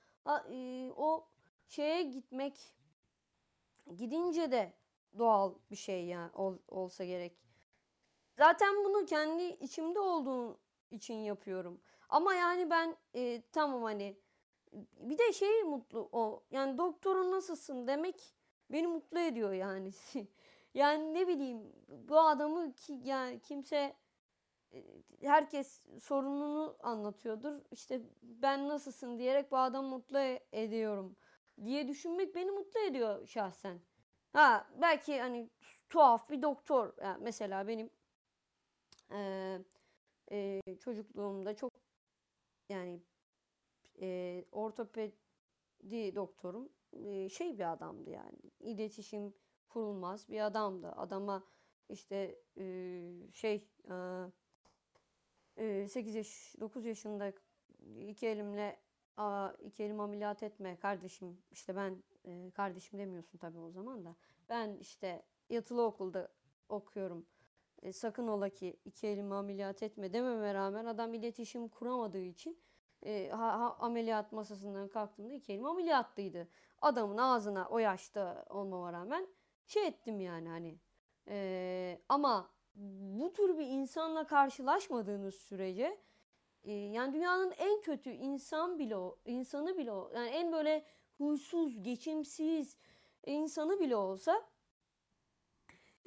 [0.51, 1.29] e, o
[1.69, 2.75] şeye gitmek
[3.97, 4.73] gidince de
[5.19, 7.46] doğal bir şey yani ol- olsa gerek.
[8.39, 10.59] Zaten bunu kendi içimde olduğum
[10.91, 11.81] için yapıyorum.
[12.09, 14.17] Ama yani ben e, tamam hani
[15.01, 18.35] bir de şey mutlu o yani doktorun nasılsın demek
[18.71, 19.91] beni mutlu ediyor yani.
[20.75, 23.97] Yani ne bileyim bu adamı ki yani kimse
[24.75, 24.85] e,
[25.23, 27.61] herkes sorununu anlatıyordur.
[27.71, 31.17] İşte ben nasılsın diyerek bu adamı mutlu e- ediyorum
[31.65, 33.81] diye düşünmek beni mutlu ediyor şahsen.
[34.33, 35.51] Ha belki hani
[35.89, 37.91] tuhaf bir doktor yani mesela benim
[39.11, 39.65] eee,
[40.31, 41.73] eee, çocukluğumda çok
[42.71, 43.03] yani
[43.99, 49.35] eee ortopedi doktorum eee, şey bir adamdı yani iletişim
[49.69, 50.93] kurulmaz bir adamdı.
[50.93, 51.45] Adama
[51.89, 53.69] işte eee, şey
[55.59, 57.33] eee 8 yaş 9 yaşında
[58.09, 58.81] iki elimle
[59.17, 64.17] aa, iki elim ameliyat etme kardeşim işte ben eee, kardeşim demiyorsun tabii o zaman da
[64.49, 66.35] ben işte yatılı okulda
[66.69, 67.27] okuyorum
[67.87, 72.59] e, sakın ola ki iki elimi ameliyat etme dememe rağmen adam iletişim kuramadığı için
[73.03, 76.49] e, ha- ha- ameliyat masasından kalktığımda iki elim ameliyatlıydı.
[76.83, 79.27] Adamın ağzına o yaşta olmama rağmen
[79.67, 80.79] şey ettim yani hani.
[81.29, 82.51] E, ama
[83.19, 85.99] bu tür bir insanla karşılaşmadığınız sürece
[86.65, 90.85] e, yani dünyanın en kötü insan bile o, insanı bile o, yani en böyle
[91.19, 92.77] huysuz, geçimsiz
[93.27, 94.43] insanı bile olsa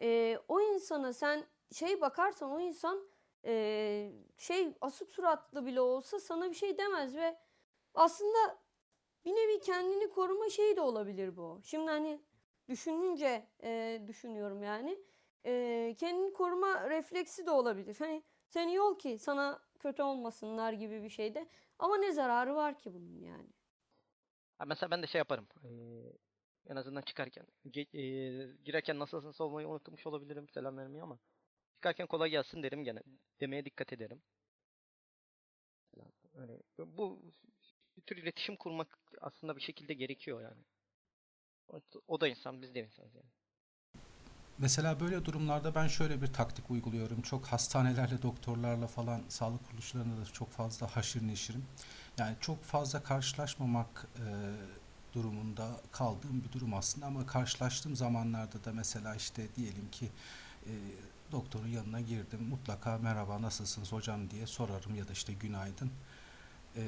[0.01, 3.09] e, o insana sen şey bakarsan o insan
[3.45, 7.39] e, şey asık suratlı bile olsa sana bir şey demez ve
[7.93, 8.59] aslında
[9.25, 11.61] bir nevi kendini koruma şeyi de olabilir bu.
[11.63, 12.21] Şimdi hani
[12.69, 14.99] düşününce e, düşünüyorum yani
[15.45, 17.95] e, kendini koruma refleksi de olabilir.
[17.99, 21.47] Hani sen iyi ol ki sana kötü olmasınlar gibi bir şeyde
[21.79, 23.47] ama ne zararı var ki bunun yani.
[24.67, 25.47] Mesela ben de şey yaparım.
[25.63, 26.13] eee,
[26.69, 27.47] en azından çıkarken.
[27.65, 31.19] Ge- eee, girerken nasılsın sormayı unutmuş olabilirim selam vermeyi ama
[31.79, 32.99] çıkarken kolay gelsin derim gene.
[33.41, 34.21] Demeye dikkat ederim.
[36.33, 36.53] Öyle.
[36.77, 37.21] Bu
[37.97, 38.87] bir tür iletişim kurmak
[39.21, 40.63] aslında bir şekilde gerekiyor yani.
[41.67, 43.25] O, o da insan, biz de insanız yani.
[44.57, 47.21] Mesela böyle durumlarda ben şöyle bir taktik uyguluyorum.
[47.21, 51.65] Çok hastanelerle, doktorlarla falan, sağlık kuruluşlarında da çok fazla haşır neşirim.
[52.17, 54.25] Yani çok fazla karşılaşmamak e,
[55.13, 60.09] durumunda kaldığım bir durum aslında ama karşılaştığım zamanlarda da mesela işte diyelim ki
[60.65, 60.73] e,
[61.31, 62.43] doktorun yanına girdim.
[62.49, 65.91] Mutlaka merhaba nasılsınız hocam diye sorarım ya da işte günaydın.
[66.75, 66.81] E,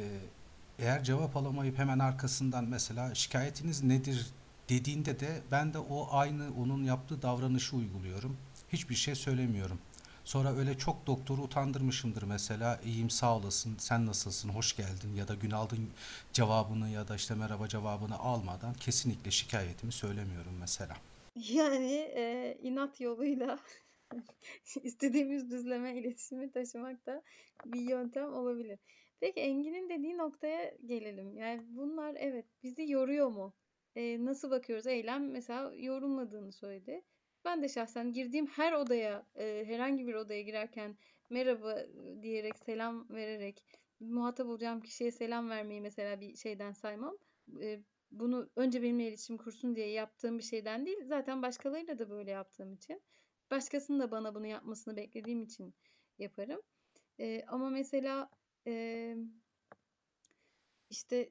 [0.79, 4.27] eğer cevap alamayıp hemen arkasından mesela şikayetiniz nedir
[4.69, 8.37] dediğinde de ben de o aynı onun yaptığı davranışı uyguluyorum.
[8.73, 9.79] Hiçbir şey söylemiyorum.
[10.23, 12.79] Sonra öyle çok doktoru utandırmışımdır mesela.
[12.85, 15.89] İyiyim sağ olasın, sen nasılsın, hoş geldin ya da günaydın
[16.33, 20.97] cevabını ya da işte merhaba cevabını almadan kesinlikle şikayetimi söylemiyorum mesela.
[21.35, 23.59] Yani e, inat yoluyla
[24.83, 27.23] istediğimiz düzleme iletişimi taşımak da
[27.65, 28.79] bir yöntem olabilir.
[29.19, 31.37] Peki Engin'in dediği noktaya gelelim.
[31.37, 33.53] Yani bunlar evet bizi yoruyor mu?
[33.95, 34.87] E, nasıl bakıyoruz?
[34.87, 37.01] Eylem mesela yorulmadığını söyledi.
[37.45, 40.97] Ben de şahsen girdiğim her odaya, e, herhangi bir odaya girerken
[41.29, 43.63] merhaba e, diyerek, selam vererek
[43.99, 47.17] muhatap olacağım kişiye selam vermeyi mesela bir şeyden saymam.
[47.61, 47.79] E,
[48.11, 51.05] bunu önce benimle iletişim kursun diye yaptığım bir şeyden değil.
[51.05, 53.01] Zaten başkalarıyla da böyle yaptığım için.
[53.51, 55.73] Başkasının da bana bunu yapmasını beklediğim için
[56.19, 56.61] yaparım.
[57.19, 58.29] E, ama mesela
[58.67, 59.15] e,
[60.89, 61.29] işte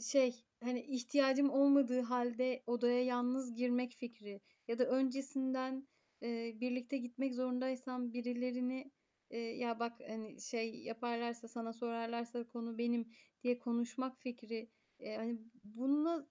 [0.00, 5.88] şey hani ihtiyacım olmadığı halde odaya yalnız girmek fikri ya da öncesinden
[6.22, 8.90] e, birlikte gitmek zorundaysam birilerini
[9.30, 13.08] e, ya bak hani şey yaparlarsa sana sorarlarsa konu benim
[13.42, 16.28] diye konuşmak fikri e, hani bununla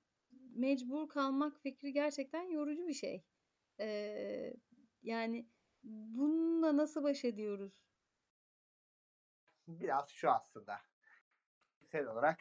[0.56, 3.24] mecbur kalmak fikri gerçekten yorucu bir şey.
[3.80, 4.54] E,
[5.08, 5.46] yani
[5.84, 7.74] bununla nasıl baş ediyoruz?
[9.68, 10.82] Biraz şu aslında.
[11.80, 12.40] Kişisel olarak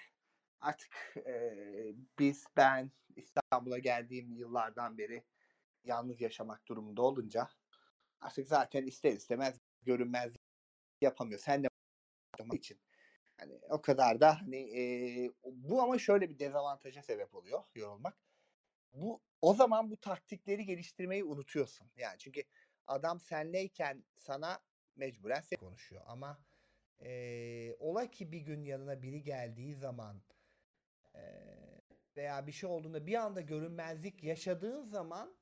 [0.61, 1.55] artık e,
[2.19, 5.25] biz ben İstanbul'a geldiğim yıllardan beri
[5.85, 7.49] yalnız yaşamak durumunda olunca
[8.21, 10.33] artık zaten ister istemez görünmez
[11.01, 11.41] yapamıyor.
[11.41, 11.69] Sen de
[12.53, 12.81] için.
[13.37, 14.83] Hani o kadar da hani e,
[15.45, 18.19] bu ama şöyle bir dezavantaja sebep oluyor yorulmak.
[18.93, 21.91] Bu o zaman bu taktikleri geliştirmeyi unutuyorsun.
[21.97, 22.43] Yani çünkü
[22.87, 24.61] adam senleyken sana
[24.97, 26.39] mecburen sen konuşuyor ama
[27.01, 30.23] e, ola ki bir gün yanına biri geldiği zaman
[31.15, 31.23] e,
[32.17, 35.37] veya bir şey olduğunda bir anda görünmezlik yaşadığın zaman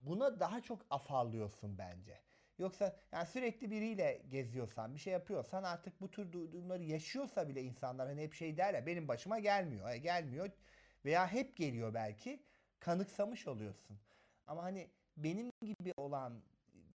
[0.00, 2.20] buna daha çok afallıyorsun bence.
[2.58, 8.08] Yoksa yani sürekli biriyle geziyorsan, bir şey yapıyorsan artık bu tür durumları yaşıyorsa bile insanlar
[8.08, 9.90] hani hep şey der ya benim başıma gelmiyor.
[9.90, 10.50] E, gelmiyor
[11.04, 12.42] veya hep geliyor belki.
[12.82, 13.98] Kanıksamış oluyorsun.
[14.46, 16.42] Ama hani benim gibi olan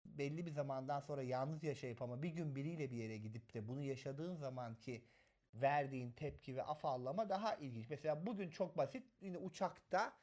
[0.06, 3.82] belli bir zamandan sonra yalnız yaşayıp ama bir gün biriyle bir yere gidip de bunu
[3.82, 5.06] yaşadığın zaman ki
[5.54, 7.90] verdiğin tepki ve afallama daha ilginç.
[7.90, 10.14] Mesela bugün çok basit yine uçakta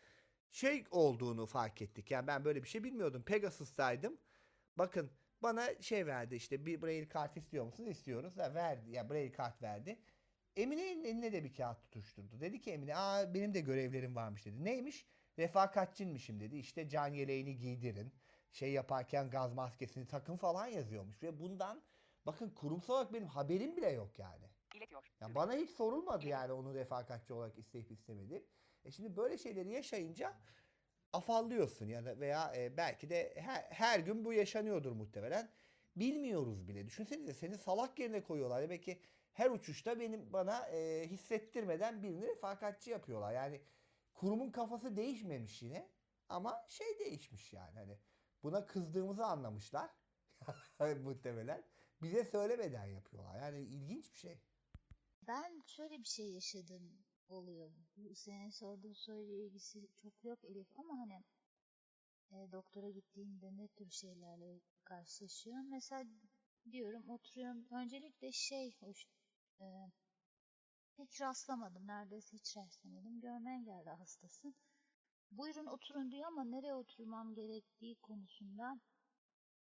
[0.51, 2.11] şey olduğunu fark ettik.
[2.11, 3.23] Yani ben böyle bir şey bilmiyordum.
[3.23, 4.19] Pegasus'taydım.
[4.79, 5.11] Bakın
[5.43, 7.91] bana şey verdi işte bir braille kart istiyor musunuz?
[7.91, 8.37] İstiyoruz.
[8.39, 8.91] Ha, verdi.
[8.91, 9.99] Ya yani braille kart verdi.
[10.57, 12.41] Emine'nin eline de bir kağıt tutuşturdu.
[12.41, 14.65] Dedi ki Emine aa benim de görevlerim varmış dedi.
[14.65, 15.07] Neymiş?
[15.39, 16.57] Refakatçinmişim dedi.
[16.57, 18.13] İşte can yeleğini giydirin.
[18.53, 21.23] Şey yaparken gaz maskesini takın falan yazıyormuş.
[21.23, 21.83] Ve bundan
[22.27, 24.47] bakın kurumsal olarak benim haberim bile yok yani.
[25.21, 28.45] Yani bana hiç sorulmadı yani onu refakatçi olarak isteyip istemediğim.
[28.85, 30.35] E şimdi böyle şeyleri yaşayınca
[31.13, 35.51] afallıyorsun ya da veya e, belki de her, her gün bu yaşanıyordur muhtemelen.
[35.97, 36.87] Bilmiyoruz bile.
[36.87, 38.63] Düşünsenize seni salak yerine koyuyorlar.
[38.63, 39.01] Demek ki
[39.33, 43.33] her uçuşta benim bana e, hissettirmeden birini refakatçi yapıyorlar.
[43.33, 43.61] Yani
[44.23, 45.91] kurumun kafası değişmemiş yine
[46.29, 47.99] ama şey değişmiş yani hani
[48.43, 49.91] buna kızdığımızı anlamışlar
[50.81, 51.65] muhtemelen.
[52.03, 53.41] Bize söylemeden yapıyorlar.
[53.41, 54.41] Yani ilginç bir şey.
[55.23, 57.73] Ben şöyle bir şey yaşadım oluyor.
[58.15, 61.25] Senin sorduğun soruyla ilgisi çok yok Elif ama hani
[62.31, 65.71] e, doktora gittiğimde ne tür şeylerle karşılaşıyorum.
[65.71, 66.05] Mesela
[66.73, 67.67] diyorum oturuyorum.
[67.71, 69.07] Öncelikle şey hoş
[69.61, 69.65] e,
[70.99, 71.87] hiç rastlamadım.
[71.87, 73.21] Neredeyse hiç rastlamadım.
[73.21, 74.55] Görmen geldi hastasın.
[75.31, 78.81] Buyurun oturun diyor ama nereye oturmam gerektiği konusunda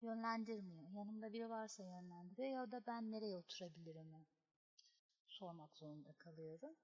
[0.02, 0.90] yönlendirmiyor.
[0.90, 4.26] Yanımda biri varsa yönlendiriyor ya da ben nereye oturabilirim
[5.28, 6.76] sormak zorunda kalıyorum.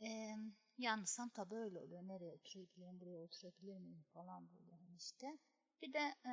[0.00, 0.36] Ee,
[0.78, 2.02] yalnızsam tabii öyle oluyor.
[2.02, 5.38] Nereye oturabilirim, buraya oturabilir miyim falan böyle hani işte.
[5.82, 6.32] Bir de e,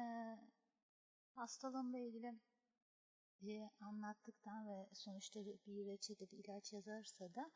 [1.36, 2.34] hastalığımla ilgili
[3.42, 7.52] bir anlattıktan ve sonuçta bir reçete bir ilaç yazarsa da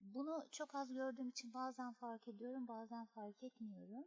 [0.00, 4.04] bunu çok az gördüğüm için bazen fark ediyorum, bazen fark etmiyorum.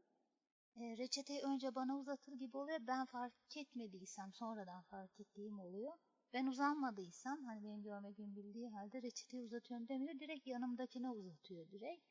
[0.75, 2.79] E, reçeteyi önce bana uzatır gibi oluyor.
[2.81, 5.93] Ben fark etmediysem sonradan fark ettiğim oluyor.
[6.33, 10.19] Ben uzanmadıysam hani benim görmediğim bildiği halde reçeteyi uzatıyorum demiyor.
[10.19, 12.03] Direkt yanımdakine uzatıyor direkt.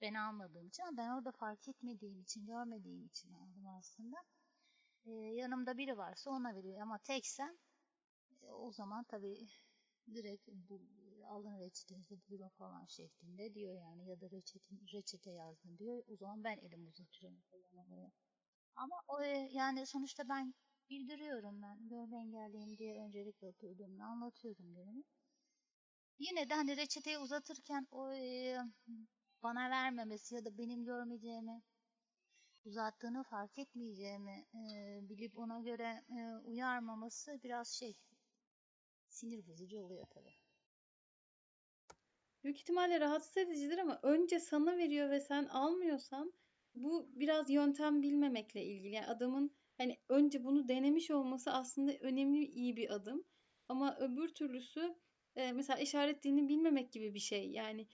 [0.00, 4.16] Ben almadığım için ama ben orada fark etmediğim için, görmediğim için aldım aslında.
[5.06, 7.67] Ee, yanımda biri varsa ona veriyor ama teksem e,
[8.52, 9.48] o zaman tabii
[10.14, 10.80] direkt bu
[11.28, 16.02] alın reçetenizi buyurun falan şeklinde diyor yani ya da reçete, reçete yazdım diyor.
[16.08, 18.10] O zaman ben elimi uzatıyorum falan
[18.76, 20.54] Ama o e, yani sonuçta ben
[20.90, 21.88] bildiriyorum ben.
[21.88, 25.04] Görme engelliyim diye öncelikle oturduğumda anlatıyorum durumu.
[26.18, 28.56] Yine de hani reçeteyi uzatırken o e,
[29.42, 31.62] bana vermemesi ya da benim görmeyeceğimi
[32.64, 37.94] uzattığını fark etmeyeceğimi e, bilip ona göre e, uyarmaması biraz şey
[39.18, 40.34] sinir bozucu oluyor tabii.
[42.44, 46.32] Büyük ihtimalle rahatsız edicidir ama önce sana veriyor ve sen almıyorsan
[46.74, 48.94] bu biraz yöntem bilmemekle ilgili.
[48.94, 53.24] Yani adamın hani önce bunu denemiş olması aslında önemli iyi bir adım.
[53.68, 54.94] Ama öbür türlüsü
[55.36, 57.50] e, mesela işaret dilini bilmemek gibi bir şey.
[57.50, 57.86] Yani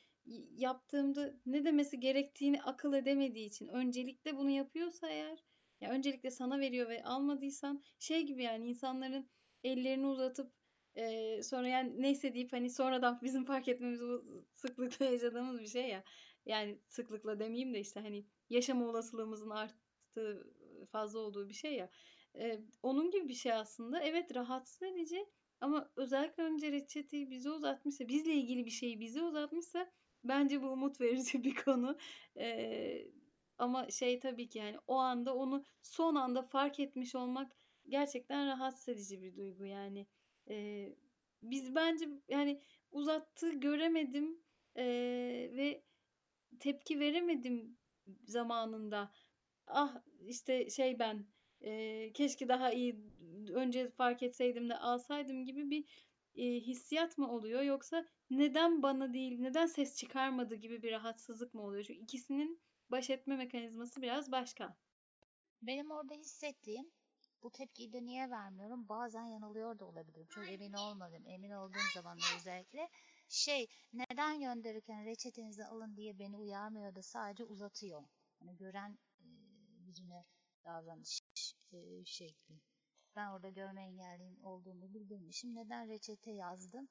[0.56, 5.44] yaptığımda ne demesi gerektiğini akıl edemediği için öncelikle bunu yapıyorsa eğer
[5.80, 9.28] ya öncelikle sana veriyor ve almadıysan şey gibi yani insanların
[9.64, 10.52] ellerini uzatıp
[10.96, 14.24] e, sonra yani neyse deyip hani sonradan bizim fark etmemiz bu
[14.54, 16.04] sıklıkla yaşadığımız bir şey ya.
[16.46, 20.52] Yani sıklıkla demeyeyim de işte hani yaşama olasılığımızın arttığı
[20.92, 21.90] fazla olduğu bir şey ya.
[22.38, 24.00] E, onun gibi bir şey aslında.
[24.02, 25.26] Evet rahatsız edici
[25.60, 29.90] ama özellikle önce reçeteyi bize uzatmışsa, bizle ilgili bir şeyi bize uzatmışsa
[30.24, 31.98] bence bu umut verici bir konu.
[32.36, 33.06] E,
[33.58, 37.56] ama şey tabii ki yani o anda onu son anda fark etmiş olmak
[37.88, 40.06] gerçekten rahatsız edici bir duygu yani.
[40.48, 40.96] Eee,
[41.42, 44.40] biz bence yani uzattığı göremedim
[44.76, 45.84] eee, ve
[46.60, 47.78] tepki veremedim
[48.26, 49.12] zamanında.
[49.66, 51.26] Ah işte şey ben
[51.60, 52.96] eee, keşke daha iyi
[53.54, 55.84] önce fark etseydim de alsaydım gibi bir
[56.34, 61.62] eee, hissiyat mı oluyor yoksa neden bana değil neden ses çıkarmadı gibi bir rahatsızlık mı
[61.62, 61.84] oluyor?
[61.84, 64.76] Çünkü ikisinin baş etme mekanizması biraz başka.
[65.62, 66.90] Benim orada hissettiğim
[67.44, 68.88] bu tepkiyi de niye vermiyorum?
[68.88, 70.26] Bazen yanılıyor da olabilirim.
[70.30, 71.22] Çok emin olmadım.
[71.26, 72.88] Emin olduğum zamanlar özellikle
[73.28, 78.02] şey neden gönderirken reçetenizi alın diye beni uyarmıyor da sadece uzatıyor.
[78.38, 79.26] Hani gören e,
[79.86, 80.24] birine
[80.64, 81.20] davranış
[81.72, 82.60] e, şekli.
[83.16, 85.54] Ben orada görme engelliyim olduğumu bildirmişim.
[85.54, 86.88] Neden reçete yazdım?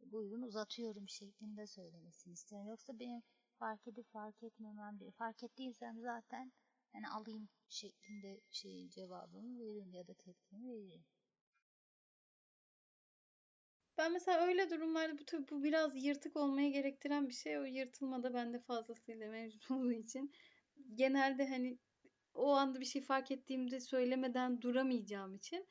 [0.00, 2.68] Buyurun uzatıyorum şeklinde söylemesini isterim.
[2.68, 3.22] Yoksa benim
[3.58, 5.12] fark edip fark etmemem değil.
[5.12, 6.52] Fark ettiysem zaten
[6.92, 11.04] hani alayım şeklinde şey cevabımı veririm ya da tepkimi veririm.
[13.98, 17.58] Ben mesela öyle durumlarda bu tabii bu biraz yırtık olmayı gerektiren bir şey.
[17.58, 20.32] O yırtılma da bende fazlasıyla mevcut olduğu için
[20.94, 21.78] genelde hani
[22.34, 25.68] o anda bir şey fark ettiğimde söylemeden duramayacağım için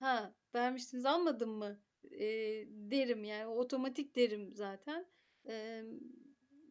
[0.00, 5.06] ha vermiştiniz almadım mı Eee, derim yani otomatik derim zaten.
[5.44, 5.84] Eee,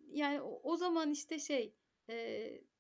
[0.07, 1.75] yani o, o zaman işte şey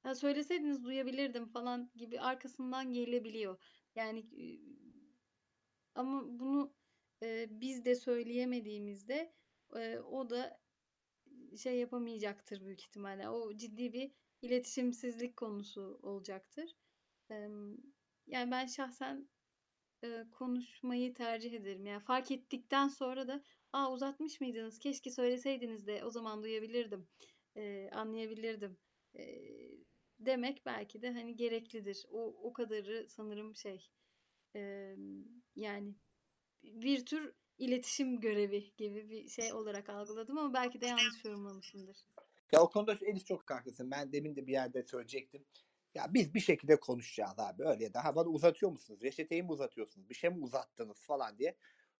[0.07, 3.63] ha söyleseydiniz duyabilirdim falan gibi arkasından gelebiliyor.
[3.95, 4.29] Yani
[5.95, 6.75] ama bunu
[7.21, 9.33] eee, biz de söyleyemediğimizde
[9.75, 10.59] eee, o da
[11.57, 13.29] şey yapamayacaktır büyük ihtimalle.
[13.29, 16.71] O ciddi bir iletişimsizlik konusu olacaktır.
[17.29, 17.77] Emm,
[18.27, 19.29] yani ben şahsen
[20.03, 21.85] eee, konuşmayı tercih ederim.
[21.85, 23.43] Yani fark ettikten sonra da
[23.73, 24.79] aa uzatmış mıydınız?
[24.79, 27.09] Keşke söyleseydiniz de o zaman duyabilirdim,
[27.55, 28.77] eee, anlayabilirdim
[29.13, 29.66] eee,
[30.19, 32.05] demek belki de hani gereklidir.
[32.11, 33.89] O, o kadarı sanırım şey
[34.55, 35.23] emm,
[35.55, 35.93] yani
[36.63, 41.97] bir tür iletişim görevi gibi bir şey olarak algıladım ama belki de yanlış yorumlamışımdır.
[42.51, 43.91] Ya o konuda Elis çok haklısın.
[43.91, 45.45] Ben demin de bir yerde söyleyecektim.
[45.95, 48.99] Ya biz bir şekilde konuşacağız abi öyle ya da ha bana uzatıyor musunuz?
[49.03, 50.09] Reçeteyi mi uzatıyorsunuz?
[50.09, 51.55] Bir şey mi uzattınız falan diye.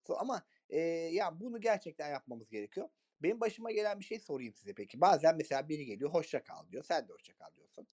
[0.09, 2.89] Ama e, ya bunu gerçekten yapmamız gerekiyor.
[3.23, 5.01] Benim başıma gelen bir şey sorayım size peki.
[5.01, 6.83] Bazen mesela biri geliyor hoşça kal diyor.
[6.83, 7.87] Sen de hoşça kal diyorsun.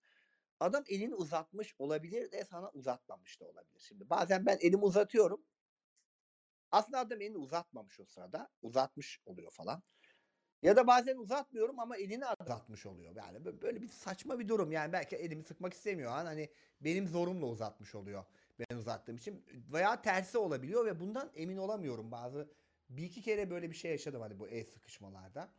[0.61, 3.81] Adam elini uzatmış olabilir de sana uzatmamış da olabilir.
[3.81, 5.45] Şimdi bazen ben elimi uzatıyorum.
[6.71, 8.49] Aslında adam elini uzatmamış o sırada.
[8.63, 9.83] Uzatmış oluyor falan.
[10.63, 13.17] Ya da bazen uzatmıyorum ama elini uzatmış oluyor.
[13.17, 14.73] Yani bö- böyle bir saçma bir durum.
[14.73, 16.51] Yani belki elimi sıkmak istemiyor an hani
[16.81, 18.25] benim zorumla uzatmış oluyor.
[18.59, 22.13] Ben uzattığım için veya tersi olabiliyor ve bundan emin olamıyorum.
[22.13, 22.51] Bazı
[22.89, 25.53] bir iki kere böyle bir şey yaşadım hani bu el sıkışmalarda.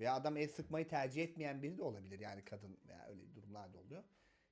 [0.00, 2.20] Veya adam el sıkmayı tercih etmeyen biri de olabilir.
[2.20, 4.04] Yani kadın veya öyle durumlar da oluyor.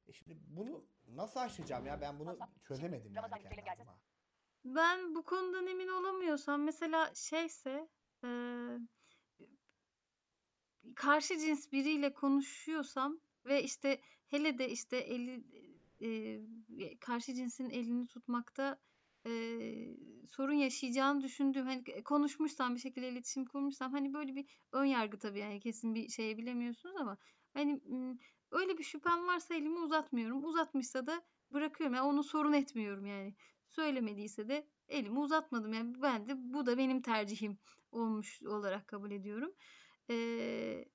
[0.08, 2.00] E şimdi bunu nasıl aşacağım ya?
[2.00, 3.98] Ben bunu çözemedim yani kendi adıma.
[4.64, 7.88] Ben bu konudan emin olamıyorsam mesela şeyse
[8.24, 8.78] eee,
[10.94, 15.44] karşı cins biriyle konuşuyorsam ve işte hele de işte eli
[16.00, 18.78] eee, karşı cinsin elini tutmakta
[19.26, 19.96] eee,
[20.28, 25.38] sorun yaşayacağını düşündüğüm hani konuşmuşsam bir şekilde iletişim kurmuşsam hani böyle bir ön yargı tabii
[25.38, 27.16] yani kesin bir şey bilemiyorsunuz ama
[27.54, 28.16] hani m,
[28.50, 30.44] öyle bir şüphem varsa elimi uzatmıyorum.
[30.44, 31.94] Uzatmışsa da bırakıyorum.
[31.96, 33.34] Yani onu sorun etmiyorum yani.
[33.68, 35.72] Söylemediyse de elimi uzatmadım.
[35.72, 37.58] Yani ben de bu da benim tercihim
[37.90, 39.54] olmuş olarak kabul ediyorum.
[40.08, 40.88] Eee,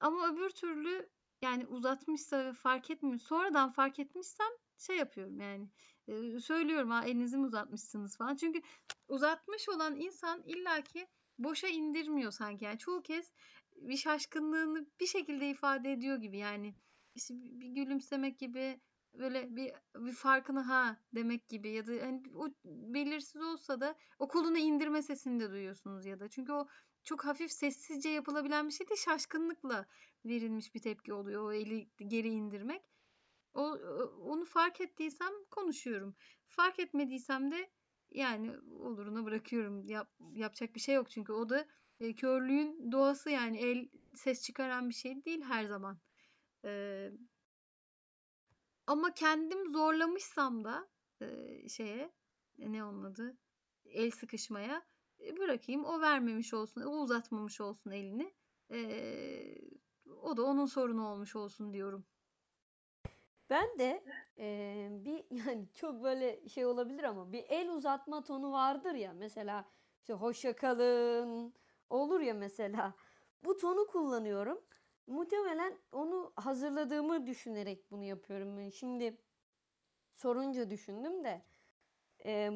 [0.00, 1.10] ama öbür türlü
[1.42, 3.18] yani uzatmışsa ve fark etmiyor.
[3.18, 4.46] Sonradan fark etmişsem
[4.78, 5.70] şey yapıyorum yani
[6.06, 8.36] eee, söylüyorum ha elinizi mi uzatmışsınız falan.
[8.36, 8.62] Çünkü
[9.08, 11.06] uzatmış olan insan illaki
[11.38, 12.64] boşa indirmiyor sanki.
[12.64, 13.32] Yani çoğu kez
[13.88, 16.74] bir şaşkınlığını bir şekilde ifade ediyor gibi yani
[17.14, 18.80] işte bir gülümsemek gibi
[19.14, 24.28] böyle bir bir farkını ha demek gibi ya da hani o belirsiz olsa da o
[24.28, 26.66] kolunu indirme sesini de duyuyorsunuz ya da çünkü o
[27.04, 29.86] çok hafif sessizce yapılabilen bir şey değil şaşkınlıkla
[30.24, 32.82] verilmiş bir tepki oluyor o eli geri indirmek.
[33.54, 33.78] O-
[34.20, 36.14] onu fark ettiysem konuşuyorum.
[36.48, 37.70] Fark etmediysem de
[38.10, 39.88] yani oluruna bırakıyorum.
[39.88, 41.66] Yap, yapacak bir şey yok çünkü o da
[42.02, 45.98] e, körlüğün doğası yani el ses çıkaran bir şey değil her zaman.
[46.64, 47.10] Ee,
[48.86, 50.88] ama kendim zorlamışsam da
[51.22, 52.12] e, şeye
[52.58, 53.36] e, ne onun adı
[53.84, 54.82] el sıkışmaya
[55.20, 58.34] e, bırakayım o vermemiş olsun o uzatmamış olsun elini
[58.70, 59.54] Ee,
[60.22, 62.06] o da onun sorunu olmuş olsun diyorum.
[63.50, 64.04] Ben de
[64.36, 69.64] eee, bir yani çok böyle şey olabilir ama bir el uzatma tonu vardır ya mesela
[70.00, 71.54] işte hoşça kalın
[71.92, 72.94] olur ya mesela
[73.44, 74.60] bu tonu kullanıyorum.
[75.06, 78.56] Muhtemelen onu hazırladığımı düşünerek bunu yapıyorum.
[78.56, 79.18] Ben Şimdi
[80.12, 81.42] sorunca düşündüm de.
[82.24, 82.52] Ee,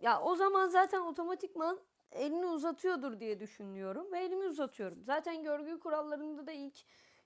[0.00, 1.80] ya o zaman zaten otomatikman
[2.12, 5.04] elini uzatıyordur diye düşünüyorum ve elimi uzatıyorum.
[5.04, 6.76] Zaten görgü kurallarında da ilk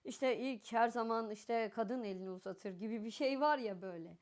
[0.04, 4.18] işte ilk her zaman işte kadın elini uzatır gibi bir şey var ya böyle.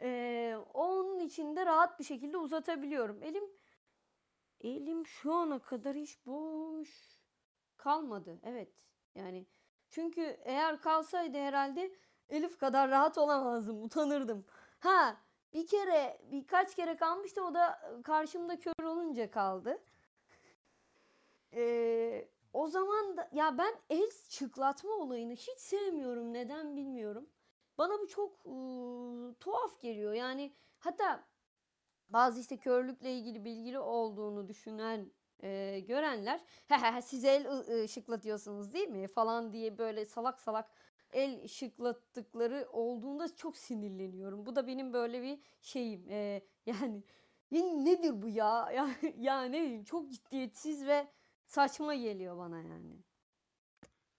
[0.00, 3.22] Ee, onun içinde rahat bir şekilde uzatabiliyorum.
[3.22, 3.44] Elim
[4.60, 7.20] elim şu ana kadar hiç boş
[7.76, 8.40] kalmadı.
[8.42, 8.72] Evet.
[9.14, 9.46] Yani
[9.90, 11.92] çünkü eğer kalsaydı herhalde
[12.30, 13.82] Elif kadar rahat olamazdım.
[13.82, 14.44] Utanırdım.
[14.80, 15.16] Ha
[15.52, 19.82] bir kere birkaç kere kalmıştı o da karşımda kör olunca kaldı.
[21.54, 26.32] Ee, o zaman da ya ben el çıklatma olayını hiç sevmiyorum.
[26.32, 27.28] Neden bilmiyorum.
[27.78, 30.12] Bana bu çok ıı, tuhaf geliyor.
[30.12, 31.24] Yani hatta
[32.10, 36.40] bazı işte körlükle ilgili bilgili olduğunu düşünen e, görenler
[37.02, 40.70] siz el ı- şıklatıyorsunuz değil mi falan diye böyle salak salak
[41.12, 44.46] el şıklattıkları olduğunda çok sinirleniyorum.
[44.46, 46.10] Bu da benim böyle bir şeyim.
[46.10, 47.02] E, yani
[47.50, 48.70] ya nedir bu ya?
[48.74, 51.06] Ya, ya ne bileyim çok ciddiyetsiz ve
[51.46, 52.96] saçma geliyor bana yani.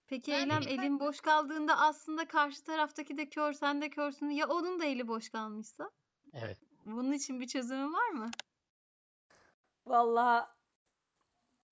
[0.07, 4.79] Peki Eylem elin boş kaldığında aslında karşı taraftaki de kör sen de körsün ya onun
[4.79, 5.91] da eli boş kalmışsa?
[6.33, 6.70] Evet.
[6.85, 8.31] Bunun için bir çözümü var mı?
[9.85, 10.45] Vallahi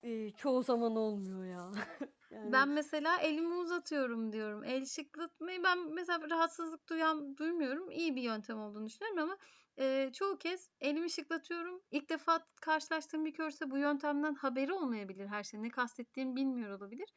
[0.02, 1.72] e, çoğu zaman olmuyor ya.
[2.30, 4.64] yani Ben mesela elimi uzatıyorum diyorum.
[4.64, 7.90] El şıklatmayı ben mesela rahatsızlık duyan duymuyorum.
[7.90, 9.36] İyi bir yöntem olduğunu düşünüyorum ama
[9.78, 11.80] e, çoğu kez elimi şıklatıyorum.
[11.90, 15.62] İlk defa karşılaştığım bir körse bu yöntemden haberi olmayabilir her şey.
[15.62, 17.14] Ne kastettiğimi bilmiyor olabilir.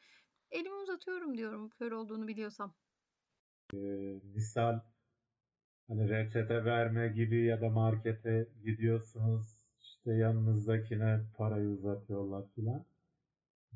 [0.51, 2.73] Elimi uzatıyorum diyorum kör olduğunu biliyorsam.
[4.33, 4.79] misal
[5.87, 12.85] hani reçete verme gibi ya da markete gidiyorsunuz işte yanınızdakine parayı uzatıyorlar filan.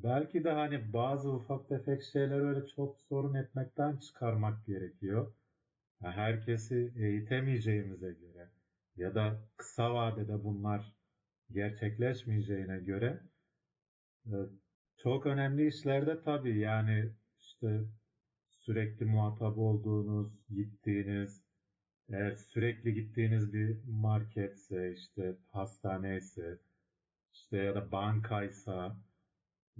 [0.03, 5.33] Belki de hani bazı ufak tefek şeyler öyle çok sorun etmekten çıkarmak gerekiyor.
[6.01, 8.49] Herkesi eğitemeyeceğimize göre
[8.97, 10.93] ya da kısa vadede bunlar
[11.51, 13.19] gerçekleşmeyeceğine göre
[14.25, 14.35] e,
[14.97, 17.81] çok önemli işlerde tabii yani işte
[18.49, 21.46] sürekli muhatap olduğunuz, gittiğiniz,
[22.09, 26.57] eğer sürekli gittiğiniz bir marketse, işte hastaneyse,
[27.33, 28.97] işte ya da bankaysa,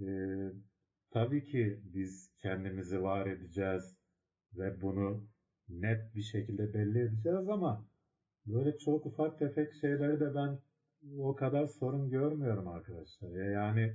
[0.00, 0.06] e,
[1.10, 3.96] tabii ki biz kendimizi var edeceğiz
[4.54, 5.28] ve bunu
[5.68, 7.86] net bir şekilde belli edeceğiz ama
[8.46, 10.58] böyle çok ufak tefek şeyleri de ben
[11.18, 13.30] o kadar sorun görmüyorum arkadaşlar.
[13.30, 13.94] Ya Yani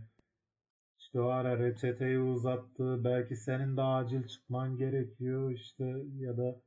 [0.99, 3.03] işte o ara reçeteyi uzattı.
[3.03, 5.85] Belki senin de acil çıkman gerekiyor işte
[6.19, 6.61] ya da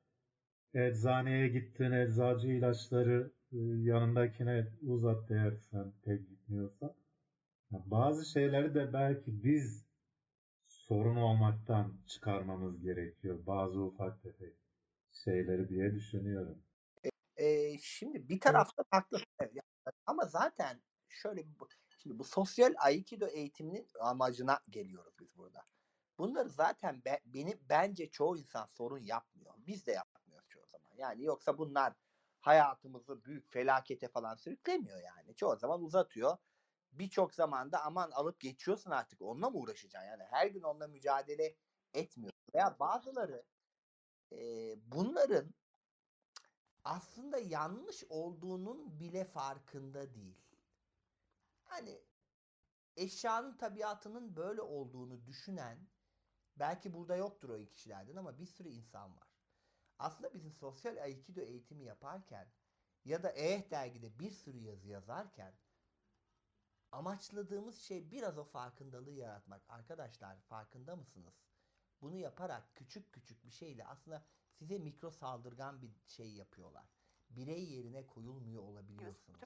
[0.74, 6.94] eczaneye gittin eczacı ilaçları e, yanındakine uzat eğer sen pek gitmiyorsan.
[7.70, 9.86] Bazı şeyleri de belki biz
[10.66, 13.46] sorun olmaktan çıkarmamız gerekiyor.
[13.46, 14.54] Bazı ufak tefek
[15.12, 16.62] şeyleri diye düşünüyorum.
[17.36, 18.40] Ee, şimdi bir.
[19.40, 21.56] Evet, yani ama zaten şöyle bir-
[21.98, 25.64] şimdi bu sosyal aikido eğitiminin amacına geliyoruz biz burada.
[26.18, 29.54] Bunları zaten be- beni bence çoğu insan sorun yapmıyor.
[29.66, 30.25] Biz de yapmıyoruz.
[30.98, 31.92] Yani yoksa bunlar
[32.40, 35.34] hayatımızı büyük felakete falan sürüklemiyor yani.
[35.36, 36.36] Çoğu zaman uzatıyor.
[36.92, 40.08] Birçok zamanda aman alıp geçiyorsun artık onunla mı uğraşacaksın?
[40.08, 41.56] Yani her gün onunla mücadele
[41.94, 42.40] etmiyorsun.
[42.54, 43.44] Veya bazıları
[44.32, 44.38] e,
[44.92, 45.54] bunların
[46.84, 50.46] aslında yanlış olduğunun bile farkında değil.
[51.64, 52.00] Hani
[52.96, 55.88] eşyanın tabiatının böyle olduğunu düşünen
[56.56, 59.25] belki burada yoktur o kişilerden ama bir sürü insan var.
[59.98, 62.48] Aslında bizim sosyal aikido eğitimi yaparken
[63.04, 65.54] ya da EH dergide bir sürü yazı yazarken
[66.92, 69.62] amaçladığımız şey biraz o farkındalığı yaratmak.
[69.68, 71.34] Arkadaşlar farkında mısınız?
[72.00, 76.84] Bunu yaparak küçük küçük bir şeyle aslında size mikro saldırgan bir şey yapıyorlar.
[77.30, 79.40] Birey yerine koyulmuyor olabiliyorsunuz.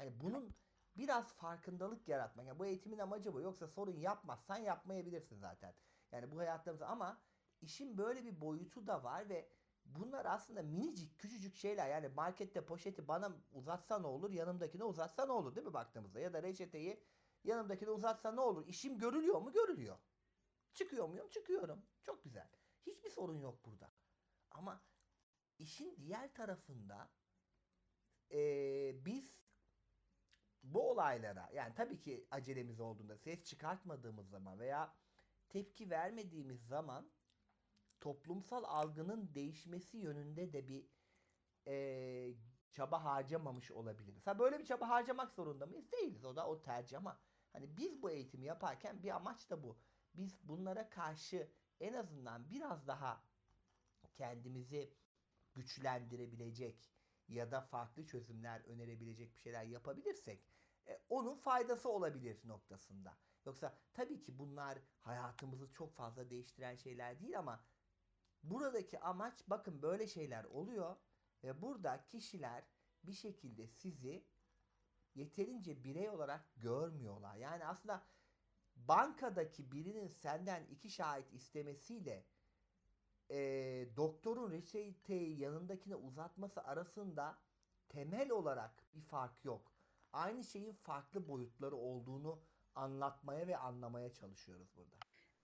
[0.00, 0.54] Yani bunun
[0.96, 2.46] biraz farkındalık yaratmak.
[2.46, 3.40] Yani bu eğitimin amacı bu.
[3.40, 5.74] Yoksa sorun yapmazsan yapmayabilirsin zaten.
[6.12, 7.20] Yani bu hayatlarımızda ama
[7.60, 9.48] işin böyle bir boyutu da var ve
[9.84, 11.88] bunlar aslında minicik küçücük şeyler.
[11.90, 16.20] Yani markette poşeti bana uzatsa ne olur, yanımdakine uzatsa ne olur değil mi baktığımızda?
[16.20, 17.04] Ya da reçeteyi
[17.44, 18.66] yanımdakine uzatsa ne olur?
[18.66, 19.52] İşim görülüyor mu?
[19.52, 19.98] Görülüyor.
[20.74, 21.28] Çıkıyor muyum?
[21.28, 21.86] Çıkıyorum.
[22.02, 22.48] Çok güzel.
[22.86, 23.92] Hiçbir sorun yok burada.
[24.50, 24.82] Ama
[25.58, 27.10] işin diğer tarafında
[28.30, 29.34] eee, biz
[30.62, 34.96] bu olaylara yani tabii ki acelemiz olduğunda ses çıkartmadığımız zaman veya
[35.48, 37.10] tepki vermediğimiz zaman
[38.04, 40.86] toplumsal algının değişmesi yönünde de bir
[41.66, 42.34] eee,
[42.72, 44.26] çaba harcamamış olabiliriz.
[44.26, 45.92] Ha böyle bir çaba harcamak zorunda mıyız?
[45.92, 46.24] Değiliz.
[46.24, 47.20] O da o tercih ama
[47.52, 49.78] hani biz bu eğitimi yaparken bir amaç da bu.
[50.14, 51.50] Biz bunlara karşı
[51.80, 53.24] en azından biraz daha
[54.14, 54.94] kendimizi
[55.54, 56.90] güçlendirebilecek,
[57.28, 60.44] ya da farklı çözümler önerebilecek bir şeyler yapabilirsek
[60.88, 63.18] e, onun faydası olabilir noktasında.
[63.46, 67.64] Yoksa tabii ki bunlar hayatımızı çok fazla değiştiren şeyler değil ama
[68.50, 70.96] buradaki amaç bakın böyle şeyler oluyor
[71.44, 72.64] ve burada kişiler
[73.04, 74.24] bir şekilde sizi
[75.14, 77.36] yeterince birey olarak görmüyorlar.
[77.36, 78.02] Yani aslında
[78.76, 82.24] bankadaki birinin senden iki şahit istemesiyle
[83.30, 83.38] e,
[83.96, 87.38] doktorun reçeteyi yanındakine uzatması arasında
[87.88, 89.72] temel olarak bir fark yok.
[90.12, 92.40] Aynı şeyin farklı boyutları olduğunu
[92.74, 94.96] anlatmaya ve anlamaya çalışıyoruz burada.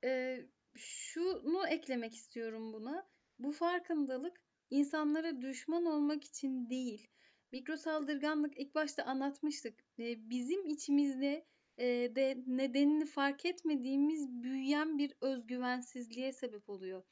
[0.05, 3.09] Ee, şunu eklemek istiyorum buna.
[3.38, 4.40] Bu farkındalık
[4.70, 7.09] insanlara düşman olmak için değil.
[7.52, 9.84] Mikrosaldırganlık ilk başta anlatmıştık.
[9.98, 11.47] Ee, bizim içimizde
[11.78, 17.02] e, de nedenini fark etmediğimiz büyüyen bir özgüvensizliğe sebep oluyor.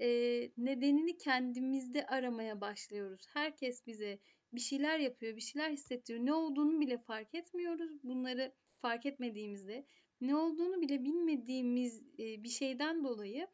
[0.00, 3.26] Ee, nedenini kendimizde aramaya başlıyoruz.
[3.34, 4.18] Herkes bize
[4.52, 6.26] bir şeyler yapıyor, bir şeyler hissettiriyor.
[6.26, 8.04] Ne olduğunu bile fark etmiyoruz.
[8.04, 9.86] Bunları fark etmediğimizde
[10.22, 13.46] ne olduğunu bile bilmediğimiz e, bir şeyden dolayı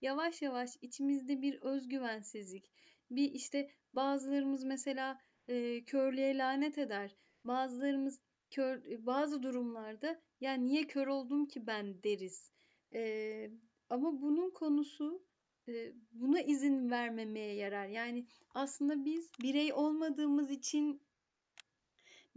[0.00, 2.72] yavaş yavaş içimizde bir özgüvensizlik,
[3.10, 5.18] bir işte bazılarımız mesela
[5.48, 7.16] e, körlüğe lanet eder.
[7.44, 8.20] Bazılarımız
[8.50, 12.52] kör bazı durumlarda ya niye kör oldum ki ben deriz.
[12.94, 13.50] E,
[13.88, 15.22] ama bunun konusu
[15.68, 17.86] e, buna izin vermemeye yarar.
[17.86, 21.02] Yani aslında biz birey olmadığımız için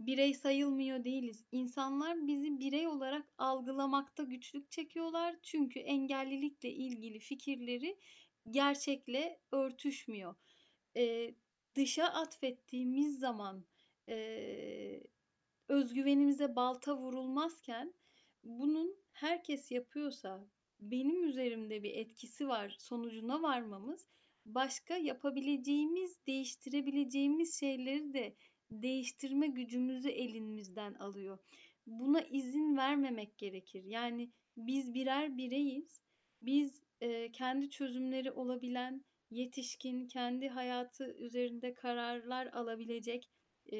[0.00, 1.44] birey sayılmıyor değiliz.
[1.52, 5.36] İnsanlar bizi birey olarak algılamakta güçlük çekiyorlar.
[5.42, 7.98] Çünkü engellilikle ilgili fikirleri
[8.50, 10.34] gerçekle örtüşmüyor.
[10.96, 11.34] Ee,
[11.74, 13.64] dışa atfettiğimiz zaman
[14.08, 15.02] e,
[15.68, 17.94] özgüvenimize balta vurulmazken
[18.44, 20.46] bunun herkes yapıyorsa
[20.80, 24.06] benim üzerimde bir etkisi var sonucuna varmamız
[24.46, 28.36] başka yapabileceğimiz, değiştirebileceğimiz şeyleri de
[28.70, 31.38] değiştirme gücümüzü elimizden alıyor.
[31.86, 33.84] Buna izin vermemek gerekir.
[33.84, 36.00] Yani biz birer bireyiz.
[36.42, 43.30] Biz e, kendi çözümleri olabilen, yetişkin, kendi hayatı üzerinde kararlar alabilecek
[43.72, 43.78] e,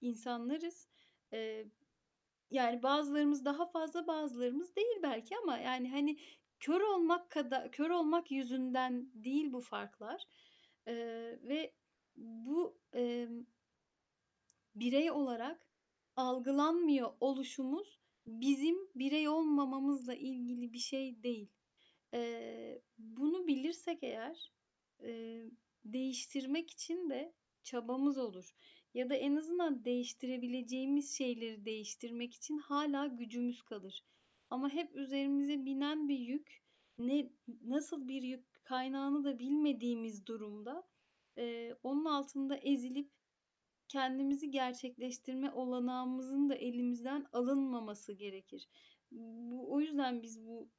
[0.00, 0.88] insanlarız.
[1.32, 1.64] E,
[2.50, 6.18] yani bazılarımız daha fazla, bazılarımız değil belki ama yani hani
[6.60, 10.24] kör olmak kadar kör olmak yüzünden değil bu farklar.
[10.86, 10.94] E,
[11.42, 11.74] ve
[12.16, 13.28] bu e,
[14.80, 15.66] birey olarak
[16.16, 21.48] algılanmıyor oluşumuz bizim birey olmamamızla ilgili bir şey değil.
[22.14, 24.52] Ee, bunu bilirsek eğer
[25.02, 25.42] e,
[25.84, 27.32] değiştirmek için de
[27.62, 28.54] çabamız olur.
[28.94, 34.04] Ya da en azından değiştirebileceğimiz şeyleri değiştirmek için hala gücümüz kalır.
[34.50, 36.62] Ama hep üzerimize binen bir yük,
[36.98, 37.30] ne
[37.64, 40.88] nasıl bir yük kaynağını da bilmediğimiz durumda
[41.38, 43.10] e, onun altında ezilip
[43.90, 48.68] kendimizi gerçekleştirme olanağımızın da elimizden alınmaması gerekir.
[49.10, 50.70] Bu, o yüzden biz bu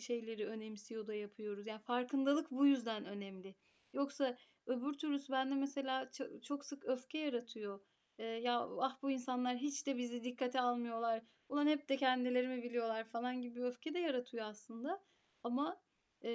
[0.00, 1.66] şeyleri önemsiyor da yapıyoruz.
[1.66, 3.54] Yani farkındalık bu yüzden önemli.
[3.92, 7.80] Yoksa öbür türlüsü bende mesela çok, çok sık öfke yaratıyor.
[8.18, 11.22] Ee, ya ah bu insanlar hiç de bizi dikkate almıyorlar.
[11.48, 15.04] Ulan hep de kendileri mi biliyorlar falan gibi öfke de yaratıyor aslında.
[15.42, 15.82] Ama
[16.24, 16.32] e,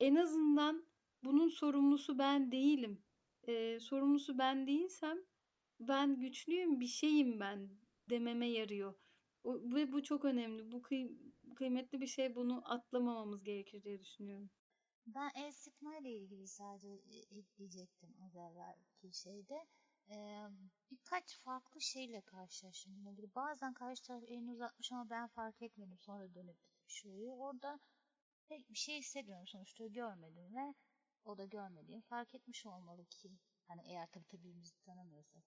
[0.00, 0.86] en azından
[1.24, 3.03] bunun sorumlusu ben değilim
[3.48, 5.18] e, sorumlusu ben değilsem
[5.80, 7.68] ben güçlüyüm bir şeyim ben
[8.10, 8.94] dememe yarıyor.
[9.44, 10.72] O, ve bu çok önemli.
[10.72, 11.10] Bu kıy,
[11.56, 12.34] kıymetli bir şey.
[12.34, 14.50] Bunu atlamamamız gerekir diye düşünüyorum.
[15.06, 16.88] Ben el sıkma ile ilgili sadece
[17.30, 19.66] ekleyecektim az evvelki şeyde.
[20.10, 20.46] Ee,
[20.90, 23.06] birkaç farklı şeyle karşılaştım.
[23.06, 23.34] ilgili.
[23.34, 25.98] Bazen karşı taraf elini uzatmış ama ben fark etmedim.
[25.98, 26.56] Sonra dönüp
[26.88, 27.32] bir.
[27.32, 27.80] Orada
[28.48, 30.74] pek bir şey hissetmiyorum sonuçta görmedim ve
[31.24, 33.30] o da görmediğim fark etmiş olmalı ki
[33.68, 35.44] hani eğer tabii tabii tanımıyorsak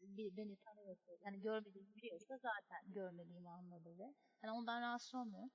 [0.00, 5.50] bir, beni tanıyorsa yani görmediğimi biliyorsa zaten görmediğimi anladı ve hani ondan rahatsız olmuyorum.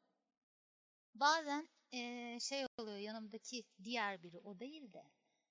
[1.16, 5.04] Bazen ee, şey oluyor yanımdaki diğer biri o değil de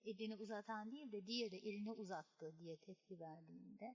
[0.04, 3.94] elini uzatan değil de diğeri elini uzattı diye tepki verdiğinde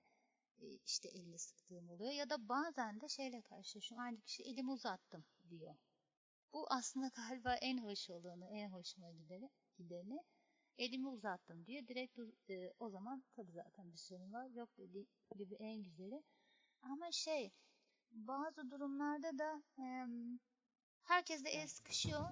[0.59, 5.25] e, işte elini sıktığım oluyor ya da bazen de şeyle karşılaşıyorum aynı kişi elimi uzattım
[5.49, 5.75] diyor.
[6.53, 10.23] Bu aslında galiba en hoş olanı, en hoşuma gideni gideni
[10.77, 11.87] elimi uzattım diyor.
[11.87, 12.19] Direkt
[12.49, 14.47] e, o zaman tabii zaten bir sorun var.
[14.49, 15.07] Yok dediği
[15.37, 16.23] gibi en güzeli.
[16.81, 17.51] Ama şey
[18.11, 19.85] bazı durumlarda da e,
[21.03, 22.25] herkes de el sıkışıyor.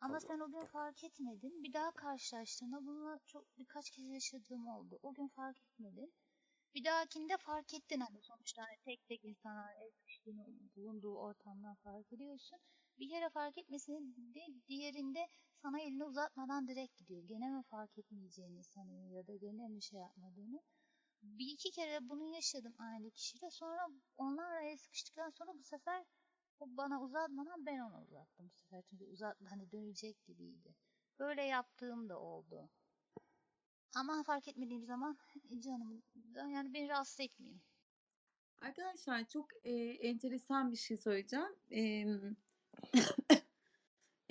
[0.00, 1.62] Ama sen o gün fark etmedin.
[1.62, 4.98] Bir daha karşılaştığında bunu çok birkaç kez yaşadığım oldu.
[5.02, 6.12] O gün fark etmedin.
[6.74, 12.12] Bir dahakinde fark ettin hani sonuçta hani tek tek insanlar el sıkıştığını bulunduğu ortamdan fark
[12.12, 12.58] ediyorsun.
[12.98, 15.28] bir kere fark etmesini de diğerinde
[15.64, 17.22] sana elini uzatmadan direkt gidiyor.
[17.22, 20.62] Gene mi fark etmeyeceğini sanıyor ya da gene mi şey yapmadığını.
[21.22, 23.50] Bir iki kere bunu yaşadım aynı kişiyle.
[23.50, 26.04] Sonra onlar araya sıkıştıktan sonra bu sefer
[26.60, 28.82] o bana uzatmadan ben ona uzattım bu sefer.
[28.90, 30.74] Çünkü uzat hani dönecek gibiydi.
[31.18, 32.70] Böyle yaptığım da oldu.
[33.96, 35.18] Ama fark etmediğim zaman
[35.58, 36.02] canım
[36.34, 37.60] da yani beni rahatsız etmiyor.
[38.60, 41.56] Arkadaşlar çok e, enteresan bir şey söyleyeceğim.
[41.70, 42.04] E,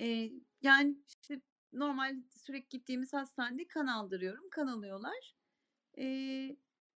[0.00, 1.40] e, yani işte
[1.72, 4.50] normal sürekli gittiğimiz hastanede kan aldırıyorum.
[4.50, 5.34] Kan alıyorlar.
[5.98, 6.04] E,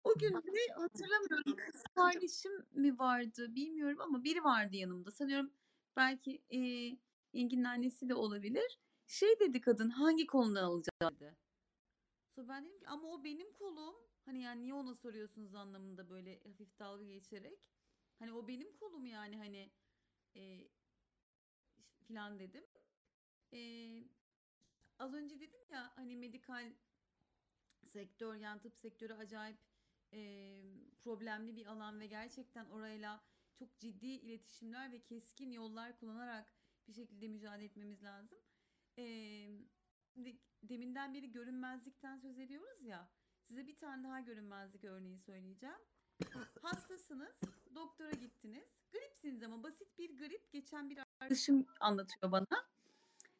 [0.04, 5.10] o gün de hatırlamıyorum kız kardeşim mi vardı bilmiyorum ama biri vardı yanımda.
[5.10, 5.52] Sanıyorum
[5.96, 6.58] belki e,
[7.32, 8.78] Engin'in annesi de olabilir.
[9.06, 11.36] Şey dedi kadın hangi kolundan alacağım dedi.
[12.34, 13.94] Sonra ben dedim ki ama o benim kolum.
[14.24, 17.58] Hani yani niye ona soruyorsunuz anlamında böyle hafif dalga geçerek.
[18.18, 19.70] Hani o benim kolum yani hani
[20.36, 20.68] e,
[22.08, 22.64] filan dedim.
[23.52, 23.60] E,
[24.98, 26.72] az önce dedim ya hani medikal
[27.84, 29.58] sektör yani tıp sektörü acayip
[30.12, 30.20] e,
[31.00, 33.24] problemli bir alan ve gerçekten orayla
[33.54, 36.52] çok ciddi iletişimler ve keskin yollar kullanarak
[36.88, 38.38] bir şekilde mücadele etmemiz lazım.
[38.98, 39.04] E,
[40.14, 43.10] şimdi deminden beri görünmezlikten söz ediyoruz ya.
[43.48, 45.78] Size bir tane daha görünmezlik örneği söyleyeceğim.
[46.62, 47.40] Hastasınız,
[47.74, 48.68] doktora gittiniz.
[48.92, 50.52] Gripsiniz ama basit bir grip.
[50.52, 52.68] Geçen bir arkadaşım anlatıyor bana.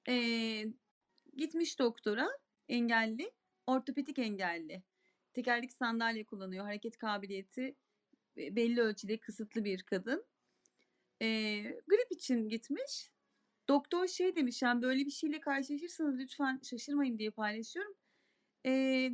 [0.09, 0.65] Ee,
[1.37, 2.29] gitmiş doktora,
[2.69, 3.33] engelli,
[3.67, 4.83] ortopedik engelli.
[5.33, 6.65] Tekerlek sandalye kullanıyor.
[6.65, 7.77] Hareket kabiliyeti
[8.37, 10.25] belli ölçüde kısıtlı bir kadın.
[11.23, 13.11] Ee, grip için gitmiş.
[13.69, 17.95] Doktor şey demiş yani böyle bir şeyle karşılaşırsanız lütfen şaşırmayın diye paylaşıyorum.
[18.67, 19.11] Ee,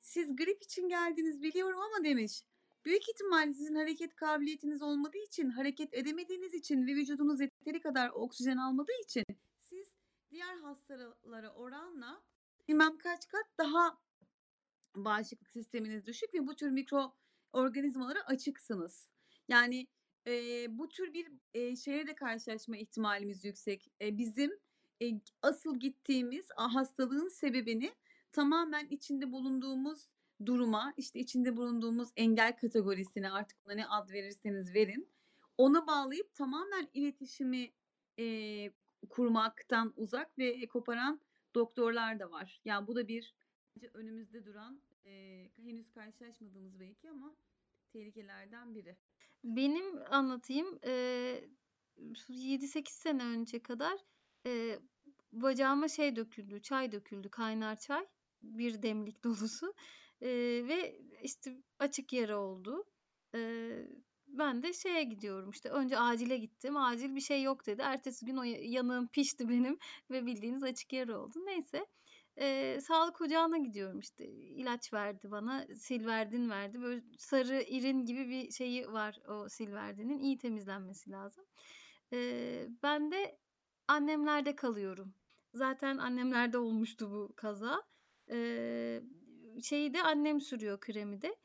[0.00, 2.42] siz grip için geldiniz biliyorum ama demiş.
[2.84, 8.56] Büyük ihtimal sizin hareket kabiliyetiniz olmadığı için, hareket edemediğiniz için ve vücudunuz yeteri kadar oksijen
[8.56, 9.24] almadığı için
[9.60, 9.92] siz
[10.30, 12.22] diğer hastalara oranla
[12.68, 13.98] bilmem kaç kat daha
[14.96, 17.14] bağışıklık sisteminiz düşük ve bu tür mikro
[17.52, 19.08] organizmalara açıksınız.
[19.48, 19.86] Yani
[20.26, 23.92] e, bu tür bir e, şeye de karşılaşma ihtimalimiz yüksek.
[24.00, 24.50] E, bizim
[25.02, 25.06] e,
[25.42, 27.94] asıl gittiğimiz hastalığın sebebini
[28.32, 30.08] tamamen içinde bulunduğumuz
[30.46, 35.08] duruma, işte içinde bulunduğumuz engel kategorisine artık ona ne ad verirseniz verin.
[35.58, 37.72] Ona bağlayıp tamamen iletişimi
[38.18, 38.26] e,
[39.08, 41.20] kurmaktan uzak ve koparan
[41.54, 42.60] doktorlar da var.
[42.64, 43.34] Yani bu da bir
[43.94, 45.10] önümüzde duran e,
[45.56, 47.36] henüz karşılaşmadığımız belki ama
[47.92, 48.96] tehlikelerden biri.
[49.44, 51.44] Benim anlatayım e,
[52.28, 53.98] 7-8 sene önce kadar
[54.46, 54.78] e,
[55.32, 58.06] bacağıma şey döküldü, çay döküldü, kaynar çay.
[58.42, 59.74] Bir demlik dolusu.
[60.22, 60.28] E,
[60.68, 62.84] ve işte açık yara oldu.
[63.34, 63.40] E,
[64.26, 66.76] ben de şeye gidiyorum işte önce acile gittim.
[66.76, 67.82] Acil bir şey yok dedi.
[67.82, 69.78] Ertesi gün o yanığım pişti benim
[70.10, 71.38] ve bildiğiniz açık yara oldu.
[71.46, 71.86] Neyse
[72.40, 78.50] e, sağlık ocağına gidiyorum işte ilaç verdi bana silverdin verdi böyle sarı irin gibi bir
[78.50, 81.44] şeyi var o silverdinin iyi temizlenmesi lazım.
[82.12, 83.38] E, ben de
[83.88, 85.14] annemlerde kalıyorum.
[85.54, 87.82] Zaten annemlerde olmuştu bu kaza.
[88.30, 89.02] E,
[89.62, 91.36] şeyi de annem sürüyor kremi de.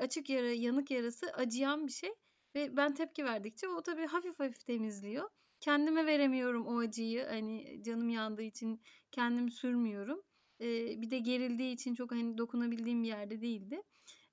[0.00, 2.10] Açık yara, yanık yarası acıyan bir şey
[2.54, 5.30] ve ben tepki verdikçe o tabii hafif hafif temizliyor.
[5.60, 7.24] Kendime veremiyorum o acıyı.
[7.24, 8.80] Hani canım yandığı için
[9.12, 10.22] kendim sürmüyorum.
[10.60, 13.82] Ee, bir de gerildiği için çok hani dokunabildiğim bir yerde değildi.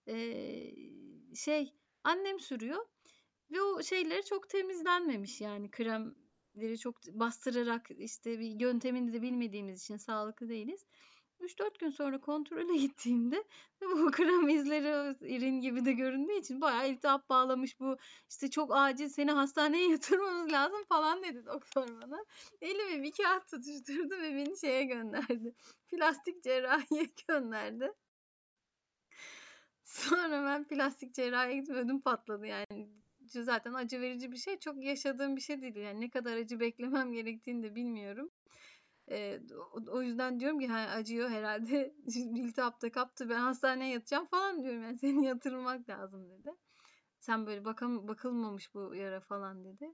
[0.08, 1.74] Ee, şey
[2.04, 2.86] annem sürüyor
[3.52, 9.98] ve o şeyleri çok temizlenmemiş yani kremleri çok bastırarak işte bir yöntemini de bilmediğimiz için
[9.98, 10.86] sağlıklı değiliz.
[11.44, 13.44] 3-4 gün sonra kontrole gittiğimde
[13.82, 17.98] bu krem izleri irin gibi de göründüğü için bayağı iltihap bağlamış bu
[18.30, 22.26] işte çok acil seni hastaneye yatırmamız lazım falan dedi doktor bana.
[22.62, 25.54] Elime bir kağıt tutuşturdu ve beni şeye gönderdi.
[25.88, 27.92] Plastik cerrahiye gönderdi.
[29.84, 32.90] Sonra ben plastik cerrahiye gittim ödüm patladı yani.
[33.26, 34.60] Zaten acı verici bir şey.
[34.60, 35.76] Çok yaşadığım bir şey değil.
[35.76, 38.30] Yani ne kadar acı beklemem gerektiğini de bilmiyorum.
[39.14, 39.42] E,
[39.92, 44.98] o, yüzden diyorum ki hani acıyor herhalde iltihapta kaptı ben hastaneye yatacağım falan diyorum yani
[45.02, 46.52] seni yatırmak lazım dedi.
[47.20, 49.94] Sen böyle bakam bakılmamış bu yara falan dedi.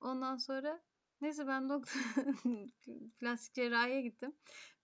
[0.00, 0.82] Ondan sonra
[1.20, 2.00] neyse ben doktor
[3.18, 4.32] plastik cerrahiye gittim.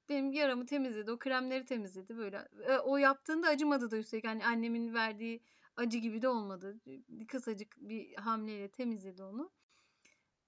[0.09, 1.11] Benim yaramı temizledi.
[1.11, 2.49] O kremleri temizledi böyle.
[2.69, 4.27] E, o yaptığında acımadı da üstelik.
[4.27, 5.43] Hani annemin verdiği
[5.77, 6.81] acı gibi de olmadı.
[7.29, 9.51] Kısacık bir hamleyle temizledi onu.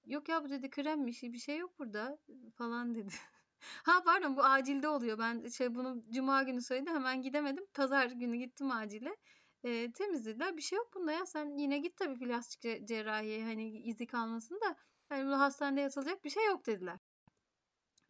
[0.04, 2.18] Yok ya bu dedi kremmiş bir şey yok burada
[2.54, 3.12] falan dedi.
[3.84, 5.18] ha pardon bu acilde oluyor.
[5.18, 7.66] Ben şey bunu cuma günü söyledi hemen gidemedim.
[7.74, 9.16] Pazar günü gittim acile.
[9.64, 10.56] E, temizlediler.
[10.56, 11.26] Bir şey yok bunda ya.
[11.26, 14.76] Sen yine git tabii plastik cerrahiye hani izi kalmasın da
[15.10, 16.98] Hani bu hastanede yatılacak bir şey yok dediler.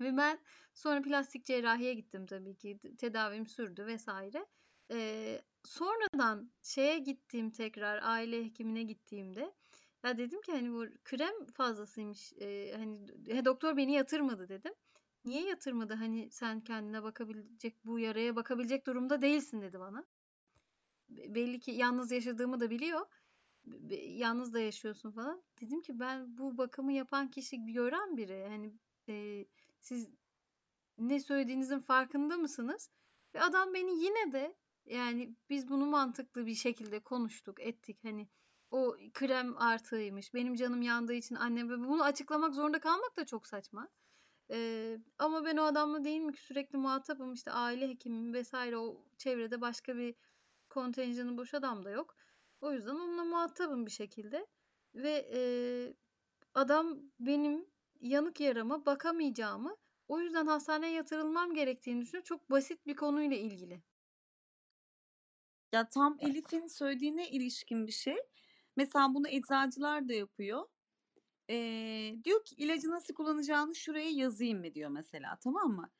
[0.00, 0.38] Ve ben
[0.74, 2.78] sonra plastik cerrahiye gittim tabii ki.
[2.98, 4.46] Tedavim sürdü vesaire.
[4.90, 9.54] Ee, sonradan şeye gittiğim tekrar aile hekimine gittiğimde
[10.04, 12.32] ya dedim ki hani bu krem fazlasıymış.
[12.40, 14.74] Ee, hani he, doktor beni yatırmadı dedim.
[15.24, 15.94] Niye yatırmadı?
[15.94, 20.06] Hani sen kendine bakabilecek bu yaraya bakabilecek durumda değilsin dedi bana.
[21.08, 23.06] Be- Belli ki yalnız yaşadığımı da biliyor.
[23.64, 25.42] Be- Yalnız da yaşıyorsun falan.
[25.60, 28.46] Dedim ki ben bu bakımı yapan kişi gören biri.
[28.48, 28.72] Hani
[29.08, 29.46] e,
[29.80, 30.08] siz
[30.98, 32.90] ne söylediğinizin farkında mısınız?
[33.34, 37.98] Ve adam beni yine de yani biz bunu mantıklı bir şekilde konuştuk, ettik.
[38.04, 38.28] Hani
[38.70, 40.34] o krem artığıymış.
[40.34, 43.88] Benim canım yandığı için annem ve bunu açıklamak zorunda kalmak da çok saçma.
[44.50, 49.06] Ee, ama ben o adamla değil mi ki sürekli muhatapım işte aile hekimim vesaire o
[49.18, 50.14] çevrede başka bir
[50.68, 52.16] kontenjanı boş adam da yok.
[52.60, 54.46] O yüzden onunla muhatabım bir şekilde
[54.94, 55.40] ve e,
[56.54, 57.66] adam benim
[58.00, 59.76] yanık yarama bakamayacağımı
[60.08, 62.24] o yüzden hastaneye yatırılmam gerektiğini düşünüyor.
[62.24, 63.82] Çok basit bir konuyla ilgili.
[65.72, 68.16] Ya tam Elif'in söylediğine ilişkin bir şey.
[68.80, 70.66] Mesela bunu eczacılar da yapıyor.
[71.50, 75.90] Ee, diyor ki ilacı nasıl kullanacağını şuraya yazayım mı diyor mesela tamam mı?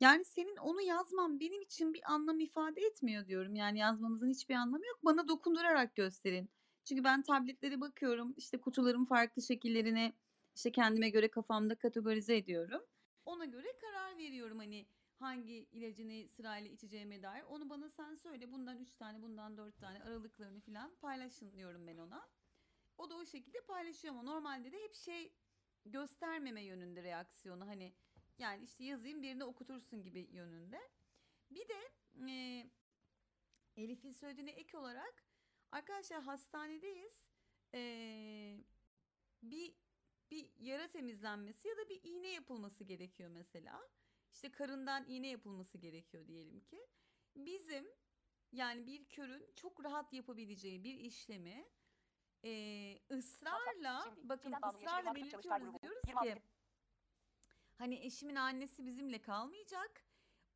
[0.00, 3.54] Yani senin onu yazman benim için bir anlam ifade etmiyor diyorum.
[3.54, 4.98] Yani yazmanızın hiçbir anlamı yok.
[5.04, 6.50] Bana dokundurarak gösterin.
[6.84, 8.34] Çünkü ben tabletlere bakıyorum.
[8.36, 10.12] işte kutuların farklı şekillerini
[10.54, 12.82] işte kendime göre kafamda kategorize ediyorum.
[13.24, 14.86] Ona göre karar veriyorum hani
[15.24, 17.42] hangi ilacını sırayla içeceğime dair.
[17.42, 18.52] Onu bana sen söyle.
[18.52, 22.28] Bundan 3 tane, bundan 4 tane aralıklarını falan paylaşın diyorum ben ona.
[22.98, 25.32] O da o şekilde paylaşıyor ama normalde de hep şey
[25.84, 27.92] göstermeme yönünde reaksiyonu hani
[28.38, 30.80] yani işte yazayım birine okutursun gibi yönünde.
[31.50, 31.92] Bir de
[32.30, 32.66] e,
[33.76, 35.24] Elif'in söylediğine ek olarak
[35.72, 37.24] arkadaşlar hastanedeyiz.
[37.74, 37.80] E,
[39.42, 39.74] bir
[40.30, 43.88] bir yara temizlenmesi ya da bir iğne yapılması gerekiyor mesela.
[44.34, 46.86] İşte karından iğne yapılması gerekiyor diyelim ki.
[47.36, 47.86] Bizim
[48.52, 51.64] yani bir körün çok rahat yapabileceği bir işlemi
[52.44, 52.50] e,
[53.10, 56.42] ısrarla bakın ısrarla belirtiyoruz diyoruz ki
[57.74, 60.04] hani eşimin annesi bizimle kalmayacak.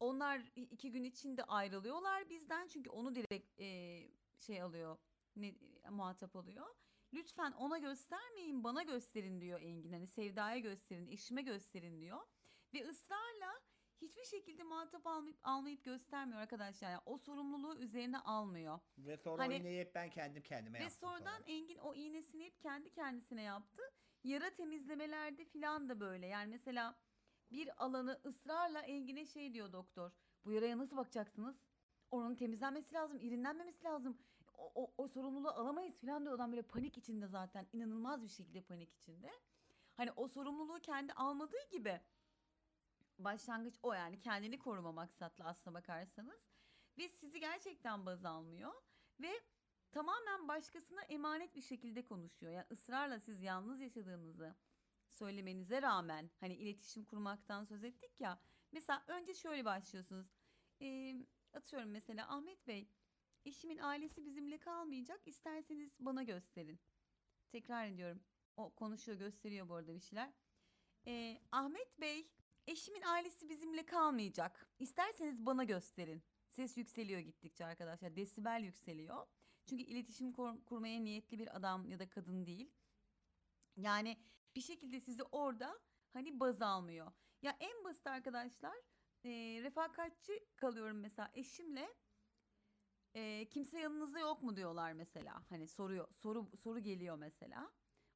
[0.00, 4.00] Onlar iki gün içinde ayrılıyorlar bizden çünkü onu direkt e,
[4.38, 4.98] şey alıyor
[5.36, 5.55] ne
[5.90, 6.74] muhatap alıyor.
[7.12, 9.92] Lütfen ona göstermeyin bana gösterin diyor Engin.
[9.92, 12.20] Hani Sevda'ya gösterin, eşime gösterin diyor.
[12.74, 13.61] Ve ısrarla
[14.01, 16.90] hiçbir şekilde muhatap almayıp, almayıp göstermiyor arkadaşlar.
[16.90, 18.78] Yani o sorumluluğu üzerine almıyor.
[18.99, 21.45] Ve sonra Hani- iğneyi hep ben kendim kendime Ve yaptım sonradan sonra.
[21.47, 23.82] Engin o iğnesini hep kendi kendisine yaptı.
[24.24, 26.27] Yara temizlemelerde filan da böyle.
[26.27, 26.99] Yani mesela
[27.51, 30.11] bir alanı ısrarla Engin'e şey diyor doktor.
[30.45, 31.57] Bu yaraya nasıl bakacaksınız?
[32.11, 34.19] Onun temizlenmesi lazım, irinlenmemesi lazım.
[34.55, 37.66] O, o, o sorumluluğu alamayız filan diyor adam böyle panik içinde zaten.
[37.73, 39.31] inanılmaz bir şekilde panik içinde.
[39.97, 42.01] Hani o sorumluluğu kendi almadığı gibi
[43.19, 46.40] başlangıç o yani kendini koruma maksatlı aslına bakarsanız.
[46.99, 48.73] Ve sizi gerçekten baz almıyor.
[49.20, 49.40] Ve
[49.93, 52.53] tamamen başkasına emanet bir şekilde konuşuyor.
[52.53, 54.55] Yani ısrarla siz yalnız yaşadığınızı
[55.11, 58.40] söylemenize rağmen hani iletişim kurmaktan söz ettik ya.
[58.73, 60.27] Mesela önce şöyle başlıyorsunuz.
[60.81, 61.16] Ee,
[61.53, 62.89] atıyorum mesela Ahmet Bey
[63.45, 66.81] eşimin ailesi bizimle kalmayacak isterseniz bana gösterin.
[67.49, 68.23] Tekrar ediyorum.
[68.57, 70.32] O konuşuyor gösteriyor bu arada bir şeyler.
[71.07, 72.31] Ee, Ahmet Bey
[72.69, 74.66] eşimin ailesi bizimle kalmayacak.
[74.78, 76.23] İsterseniz bana gösterin.
[76.49, 78.16] Ses yükseliyor gittikçe arkadaşlar.
[78.16, 79.27] Desibel yükseliyor.
[79.66, 82.73] Çünkü iletişim kur- kurmaya niyetli bir adam ya da kadın değil.
[83.77, 84.19] Yani
[84.57, 85.78] bir şekilde sizi orada
[86.12, 87.12] hani baz almıyor.
[87.43, 88.77] Ya en basit arkadaşlar
[89.24, 89.31] e,
[89.62, 91.89] refakatçi kalıyorum mesela eşimle
[93.15, 95.43] e, kimse yanınızda yok mu diyorlar mesela.
[95.49, 97.73] Hani soruyor soru soru geliyor mesela.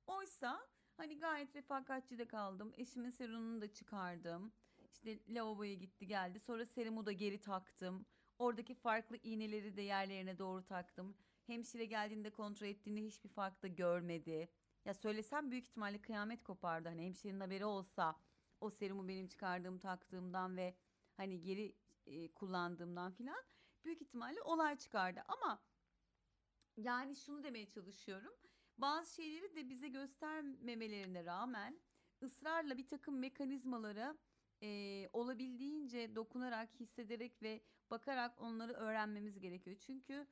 [0.07, 0.67] Oysa
[0.97, 2.73] hani gayet refakatçi de kaldım.
[2.77, 4.53] Eşimin serumunu da çıkardım.
[4.93, 6.41] İşte lavaboya gitti geldi.
[6.41, 8.07] Sonra serumu da geri taktım.
[8.39, 11.17] Oradaki farklı iğneleri de yerlerine doğru taktım.
[11.47, 14.49] Hemşire geldiğinde kontrol ettiğinde hiçbir fark da görmedi.
[14.85, 16.89] Ya söylesem büyük ihtimalle kıyamet kopardı.
[16.89, 18.17] Hani hemşirenin haberi olsa
[18.61, 20.75] o serumu benim çıkardığım taktığımdan ve
[21.17, 23.45] hani geri e, kullandığımdan filan
[23.85, 25.23] büyük ihtimalle olay çıkardı.
[25.29, 25.63] Ama
[26.77, 28.33] yani şunu demeye çalışıyorum.
[28.83, 31.81] Bazı şeyleri de bize göstermemelerine rağmen
[32.23, 34.19] ısrarla bir takım mekanizmalara
[34.63, 37.61] e, olabildiğince dokunarak, hissederek ve
[37.91, 39.77] bakarak onları öğrenmemiz gerekiyor.
[39.77, 40.27] Çünkü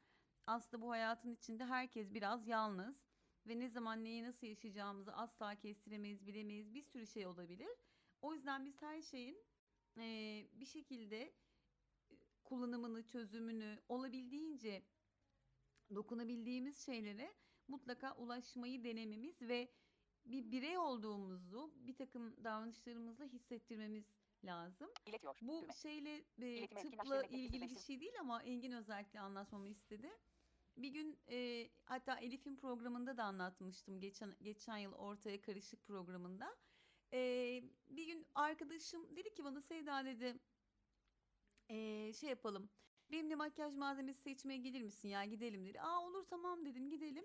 [0.47, 2.97] aslında bu hayatın içinde herkes biraz yalnız
[3.47, 6.75] ve ne zaman neyi nasıl yaşayacağımızı asla kestiremeyiz, bilemeyiz.
[6.75, 7.71] Bir sürü şey olabilir.
[8.21, 9.39] O yüzden biz her şeyin
[9.97, 10.03] e,
[10.53, 11.33] bir şekilde
[12.45, 14.83] kullanımını, çözümünü olabildiğince
[15.95, 17.35] dokunabildiğimiz şeylere
[17.71, 19.69] mutlaka ulaşmayı denememiz ve
[20.25, 24.05] bir birey olduğumuzu bir takım davranışlarımızla hissettirmemiz
[24.45, 24.91] lazım.
[25.07, 25.37] İletiyor.
[25.43, 25.73] Bu Düğme.
[25.73, 30.11] şeyle e, tıpla ilgili bir şey değil ama Engin özellikle anlatmamı istedi.
[30.77, 36.57] Bir gün e, hatta Elif'in programında da anlatmıştım geçen geçen yıl ortaya karışık programında.
[37.13, 37.19] E,
[37.89, 40.39] bir gün arkadaşım dedi ki bana Sevda dedi
[41.69, 42.71] e, şey yapalım.
[43.11, 45.81] Benimle makyaj malzemesi seçmeye gelir misin ya gidelim dedi.
[45.81, 47.25] Aa olur tamam dedim gidelim.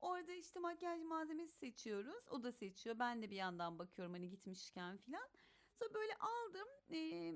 [0.00, 2.28] Orada işte makyaj malzemesi seçiyoruz.
[2.30, 2.98] O da seçiyor.
[2.98, 5.28] Ben de bir yandan bakıyorum hani gitmişken filan.
[5.72, 6.68] Sonra böyle aldım.
[6.88, 7.34] eee,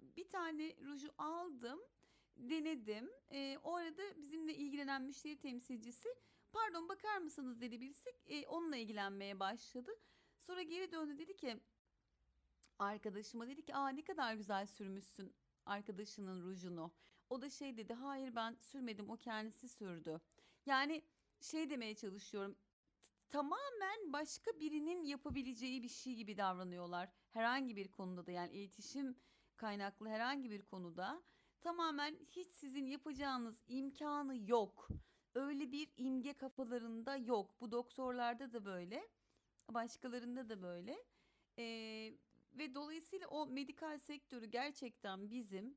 [0.00, 1.80] bir tane ruju aldım.
[2.36, 3.10] Denedim.
[3.30, 6.08] Eee, o arada bizimle ilgilenen müşteri temsilcisi
[6.52, 8.10] pardon bakar mısınız dedi birisi.
[8.26, 9.90] Eee, onunla ilgilenmeye başladı.
[10.38, 11.60] Sonra geri döndü dedi ki
[12.78, 15.36] arkadaşıma dedi ki aa ne kadar güzel sürmüşsün
[15.66, 16.92] arkadaşının rujunu.
[17.30, 20.20] O da şey dedi hayır ben sürmedim o kendisi sürdü.
[20.66, 21.02] Yani
[21.40, 22.56] şey demeye çalışıyorum
[23.34, 27.10] tamamen başka birinin yapabileceği bir şey gibi davranıyorlar.
[27.30, 29.16] Herhangi bir konuda da yani iletişim
[29.56, 31.22] kaynaklı herhangi bir konuda
[31.60, 34.88] tamamen hiç sizin yapacağınız imkanı yok.
[35.34, 37.60] Öyle bir imge kafalarında yok.
[37.60, 39.08] Bu doktorlarda da böyle,
[39.70, 41.04] başkalarında da böyle.
[41.58, 42.14] Ee,
[42.52, 45.76] ve dolayısıyla o medikal sektörü gerçekten bizim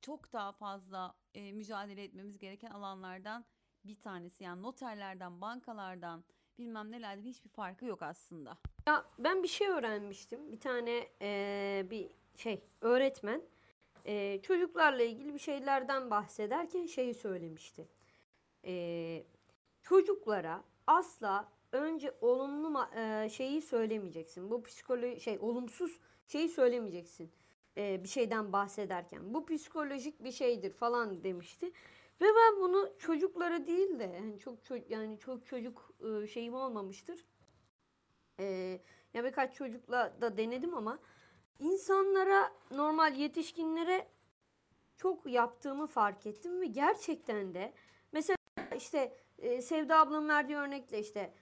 [0.00, 3.44] çok daha fazla e, mücadele etmemiz gereken alanlardan
[3.88, 4.44] bir tanesi.
[4.44, 6.24] Yani noterlerden, bankalardan,
[6.58, 8.56] bilmem nelerden hiçbir farkı yok aslında.
[8.86, 10.52] Ya ben bir şey öğrenmiştim.
[10.52, 13.42] Bir tane eee, bir şey öğretmen
[14.04, 17.88] eee, çocuklarla ilgili bir şeylerden bahsederken şeyi söylemişti.
[18.64, 19.26] Eee,
[19.82, 24.50] çocuklara asla önce olumlu eee, şeyi söylemeyeceksin.
[24.50, 27.30] Bu psikoloji şey olumsuz şeyi söylemeyeceksin.
[27.76, 29.34] Eee, bir şeyden bahsederken.
[29.34, 31.72] Bu psikolojik bir şeydir falan demişti.
[32.20, 35.90] Ve ben bunu çocuklara değil de yani çok ço- yani çok çocuk
[36.32, 37.24] şeyim olmamıştır.
[38.38, 38.80] Eee
[39.14, 40.98] ya birkaç çocukla da denedim ama
[41.58, 44.08] insanlara normal yetişkinlere
[44.96, 47.72] çok yaptığımı fark ettim ve gerçekten de
[48.12, 48.36] mesela
[48.76, 51.34] işte e, Sevda ablamın verdiği örnekle işte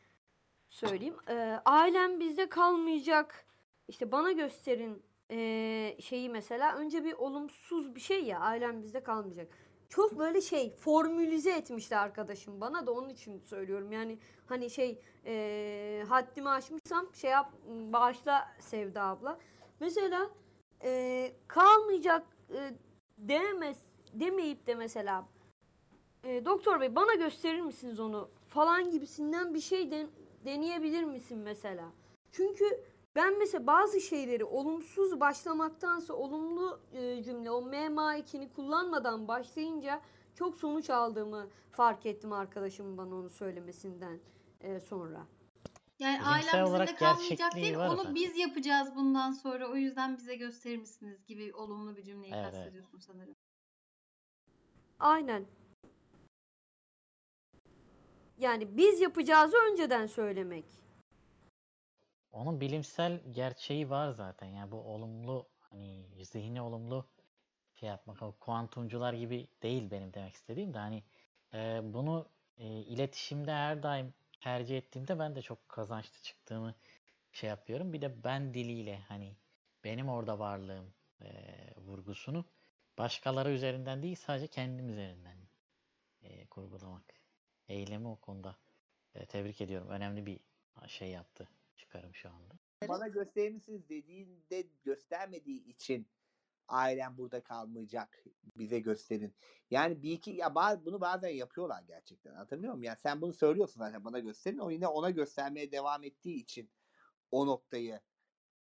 [0.69, 1.17] söyleyeyim.
[1.29, 1.35] E,
[1.65, 3.47] ailem bizde kalmayacak.
[3.89, 9.49] İşte bana gösterin e, şeyi mesela önce bir olumsuz bir şey ya ailem bizde kalmayacak.
[9.89, 13.93] Çok böyle şey formülize etmişti arkadaşım bana da onun için söylüyorum.
[13.93, 19.39] Yani hani şey e, haddimi aşmışsam şey yap bağışla Sevda abla.
[19.81, 20.31] Mesela
[20.85, 22.71] e, kalmayacak e,
[23.19, 23.77] demez
[24.13, 25.29] demeyip de mesela
[26.25, 30.11] e, doktor bey bana gösterir misiniz onu falan gibisinden bir şey den-
[30.45, 31.85] deneyebilir misin mesela?
[32.33, 32.65] Çünkü
[33.17, 40.01] ben mesela bazı şeyleri olumsuz başlamaktansa olumlu e, cümle o MMA2'ni kullanmadan başlayınca
[40.35, 44.21] çok sonuç aldığımı fark ettim arkadaşımın bana onu söylemesinden
[44.61, 45.27] e, sonra.
[45.99, 48.15] Yani Bilimsel ailem bizimle olarak kalmayacak değil, onu zaten.
[48.15, 49.71] biz yapacağız bundan sonra.
[49.71, 52.55] O yüzden bize gösterir misiniz gibi olumlu bir cümleyi Evet, evet.
[52.55, 53.37] kastediyorsun sanırım.
[54.99, 55.47] Aynen.
[58.39, 60.84] Yani biz yapacağızı önceden söylemek.
[62.35, 64.47] Onun bilimsel gerçeği var zaten.
[64.47, 67.07] Yani bu olumlu hani zihni olumlu
[67.75, 68.23] şey yapmak.
[68.23, 71.03] O kuantumcular gibi değil benim demek istediğim de hani
[71.55, 72.29] e, bunu
[72.59, 76.75] e, iletişimde her daim tercih ettiğimde ben de çok kazançlı çıktığımı
[77.33, 77.93] şey yapıyorum.
[77.93, 79.37] Bir de ben diliyle hani
[79.85, 81.29] benim orada varlığım e,
[81.77, 82.45] vurgusunu
[82.99, 85.37] başkaları üzerinden değil sadece kendim üzerinden
[86.23, 87.05] e, kurgulamak.
[87.69, 88.57] Eylemi o konuda
[89.15, 89.89] e, tebrik ediyorum.
[89.89, 90.41] Önemli bir
[90.89, 91.49] şey yaptı.
[91.77, 92.55] Çıkarım şu anda.
[92.89, 96.07] Bana gösterir misiniz dediğinde göstermediği için
[96.69, 98.25] ailem burada kalmayacak
[98.57, 99.37] bize gösterin.
[99.71, 102.83] Yani bir iki ya ba- bunu bazen yapıyorlar gerçekten anlatabiliyor muyum?
[102.85, 106.71] Yani sen bunu söylüyorsun zaten bana gösterin o yine ona göstermeye devam ettiği için
[107.31, 108.01] o noktayı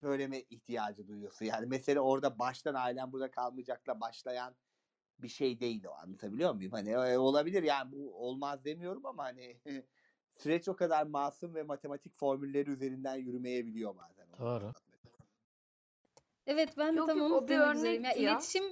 [0.01, 1.45] söyleme ihtiyacı duyuyorsun.
[1.45, 4.57] Yani mesela orada baştan ailem burada kalmayacakla başlayan
[5.19, 6.71] bir şey değil o anlatabiliyor muyum?
[6.71, 9.61] Hani e, olabilir yani bu olmaz demiyorum ama hani
[10.37, 14.27] süreç o kadar masum ve matematik formülleri üzerinden yürümeyebiliyor bazen.
[14.39, 14.73] Doğru.
[16.47, 18.03] Evet ben de Yok tam yok onu o bir demek üzereyim.
[18.03, 18.15] Ya ya.
[18.15, 18.63] iletişim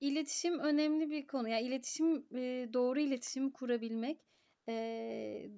[0.00, 1.48] iletişim önemli bir konu.
[1.48, 4.20] Ya iletişim e, doğru iletişimi kurabilmek
[4.68, 5.50] e,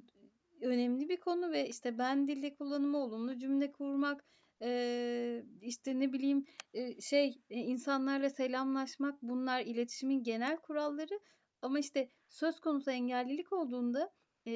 [0.61, 4.25] önemli bir konu ve işte ben dili kullanımı, olumlu cümle kurmak,
[4.63, 6.45] e, işte ne bileyim
[6.75, 11.21] e, şey e, insanlarla selamlaşmak bunlar iletişimin genel kuralları.
[11.63, 14.13] Ama işte söz konusu engellilik olduğunda
[14.47, 14.53] e,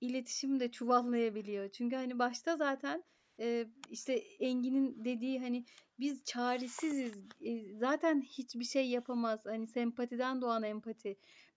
[0.00, 1.68] iletişim de çuvallayabiliyor.
[1.68, 3.04] Çünkü hani başta zaten
[3.40, 5.64] e, işte Engin'in dediği hani
[6.00, 7.12] biz çaresiziz.
[7.40, 9.40] E, zaten hiçbir şey yapamaz.
[9.46, 11.16] Hani sempatiden doğan empati.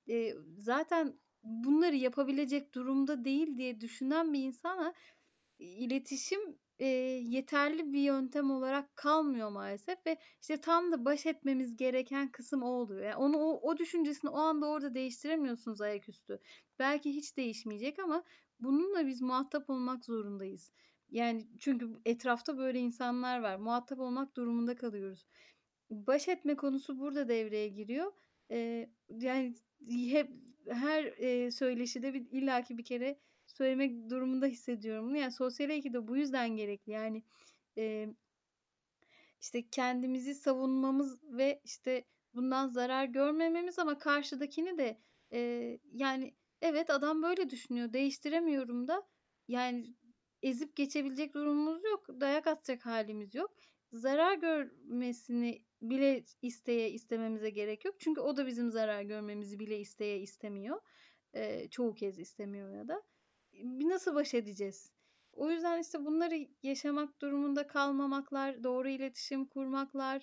[0.10, 4.94] E, zaten bunları yapabilecek durumda değil diye düşünen bir insana
[5.60, 6.40] iletişim
[6.80, 12.64] e, yeterli bir yöntem olarak kalmıyor maalesef ve işte tam da baş etmemiz gereken kısım
[12.64, 13.02] o oluyor.
[13.02, 16.40] Yani onu o, o düşüncesini o anda orada değiştiremiyorsunuz ayaküstü.
[16.80, 18.24] Belki hiç değişmeyecek ama
[18.60, 20.72] bununla biz muhatap olmak zorundayız.
[21.12, 23.56] Yani çünkü etrafta böyle insanlar var.
[23.56, 25.28] Muhatap olmak durumunda kalıyoruz.
[25.90, 28.12] Baş etme konusu burada devreye giriyor.
[28.52, 29.56] Ee, yani
[29.88, 30.30] hep
[30.70, 33.20] her e, söyleşide bir illaki bir kere
[33.60, 35.16] söylemek durumunda hissediyorum.
[35.16, 36.92] Yani sosyal eki de bu yüzden gerekli.
[36.92, 37.24] Yani
[37.78, 38.08] e,
[39.42, 45.00] işte kendimizi savunmamız ve işte bundan zarar görmememiz ama karşıdakini de
[45.34, 45.40] e,
[45.94, 49.08] yani evet adam böyle düşünüyor değiştiremiyorum da
[49.48, 49.96] yani
[50.44, 52.08] ezip geçebilecek durumumuz yok.
[52.22, 53.56] Dayak atacak halimiz yok.
[53.94, 57.96] Zarar görmesini bile isteye istememize gerek yok.
[58.00, 60.82] Çünkü o da bizim zarar görmemizi bile isteye istemiyor.
[61.34, 63.04] E, çoğu kez istemiyor ya da.
[63.64, 64.92] Nasıl baş edeceğiz?
[65.34, 70.22] O yüzden işte bunları yaşamak durumunda kalmamaklar, doğru iletişim kurmaklar,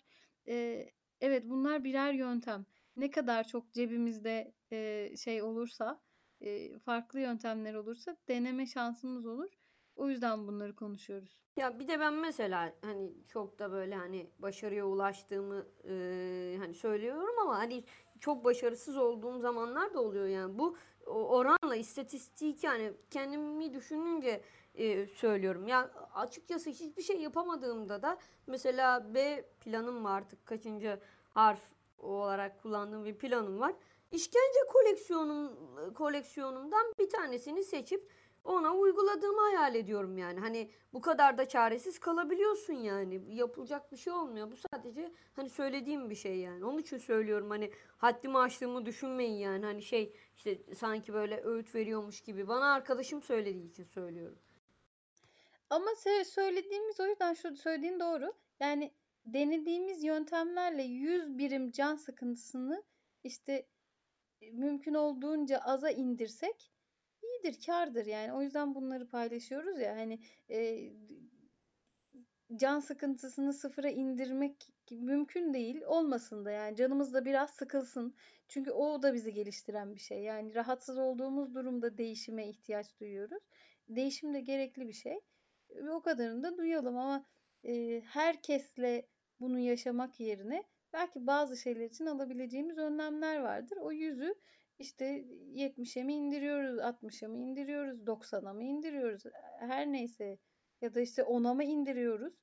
[0.48, 0.86] e,
[1.20, 2.66] evet bunlar birer yöntem.
[2.96, 6.00] Ne kadar çok cebimizde e, şey olursa,
[6.40, 9.50] e, farklı yöntemler olursa deneme şansımız olur.
[9.96, 11.40] O yüzden bunları konuşuyoruz.
[11.56, 17.38] Ya bir de ben mesela hani çok da böyle hani başarıya ulaştığımı e, hani söylüyorum
[17.42, 17.84] ama hani
[18.20, 20.76] çok başarısız olduğum zamanlar da oluyor yani bu
[21.06, 24.40] oranla istatistik yani kendimi düşününce
[24.74, 25.68] e, söylüyorum.
[25.68, 31.00] Ya açıkçası hiçbir şey yapamadığımda da mesela B planım var artık kaçıncı
[31.30, 31.60] harf
[31.98, 33.74] olarak kullandığım bir planım var.
[34.12, 35.52] İşkence koleksiyonum
[35.94, 38.10] koleksiyonumdan bir tanesini seçip
[38.46, 40.40] ona uyguladığımı hayal ediyorum yani.
[40.40, 43.22] Hani bu kadar da çaresiz kalabiliyorsun yani.
[43.28, 44.50] Yapılacak bir şey olmuyor.
[44.50, 46.64] Bu sadece hani söylediğim bir şey yani.
[46.64, 49.64] Onun için söylüyorum hani haddimi aştığımı düşünmeyin yani.
[49.64, 52.48] Hani şey işte sanki böyle öğüt veriyormuş gibi.
[52.48, 54.38] Bana arkadaşım söylediği için söylüyorum.
[55.70, 55.90] Ama
[56.24, 58.32] söylediğimiz o yüzden şu söylediğin doğru.
[58.60, 58.92] Yani
[59.26, 62.82] denediğimiz yöntemlerle 100 birim can sıkıntısını
[63.24, 63.66] işte
[64.52, 66.75] mümkün olduğunca aza indirsek
[67.44, 68.32] iyidir, kârdır yani.
[68.32, 70.18] O yüzden bunları paylaşıyoruz ya hani
[70.50, 70.90] e,
[72.56, 75.82] can sıkıntısını sıfıra indirmek mümkün değil.
[75.86, 78.14] Olmasın da yani canımız da biraz sıkılsın.
[78.48, 80.22] Çünkü o da bizi geliştiren bir şey.
[80.22, 83.42] Yani rahatsız olduğumuz durumda değişime ihtiyaç duyuyoruz.
[83.88, 85.20] Değişim de gerekli bir şey.
[85.90, 87.26] O kadarını da duyalım ama
[87.64, 89.06] e, herkesle
[89.40, 93.76] bunu yaşamak yerine belki bazı şeyler için alabileceğimiz önlemler vardır.
[93.76, 94.34] O yüzü
[94.78, 99.22] işte 70'e mi indiriyoruz, 60'a mı indiriyoruz, 90'a mı indiriyoruz,
[99.58, 100.38] her neyse
[100.80, 102.34] ya da işte 10'a mı indiriyoruz?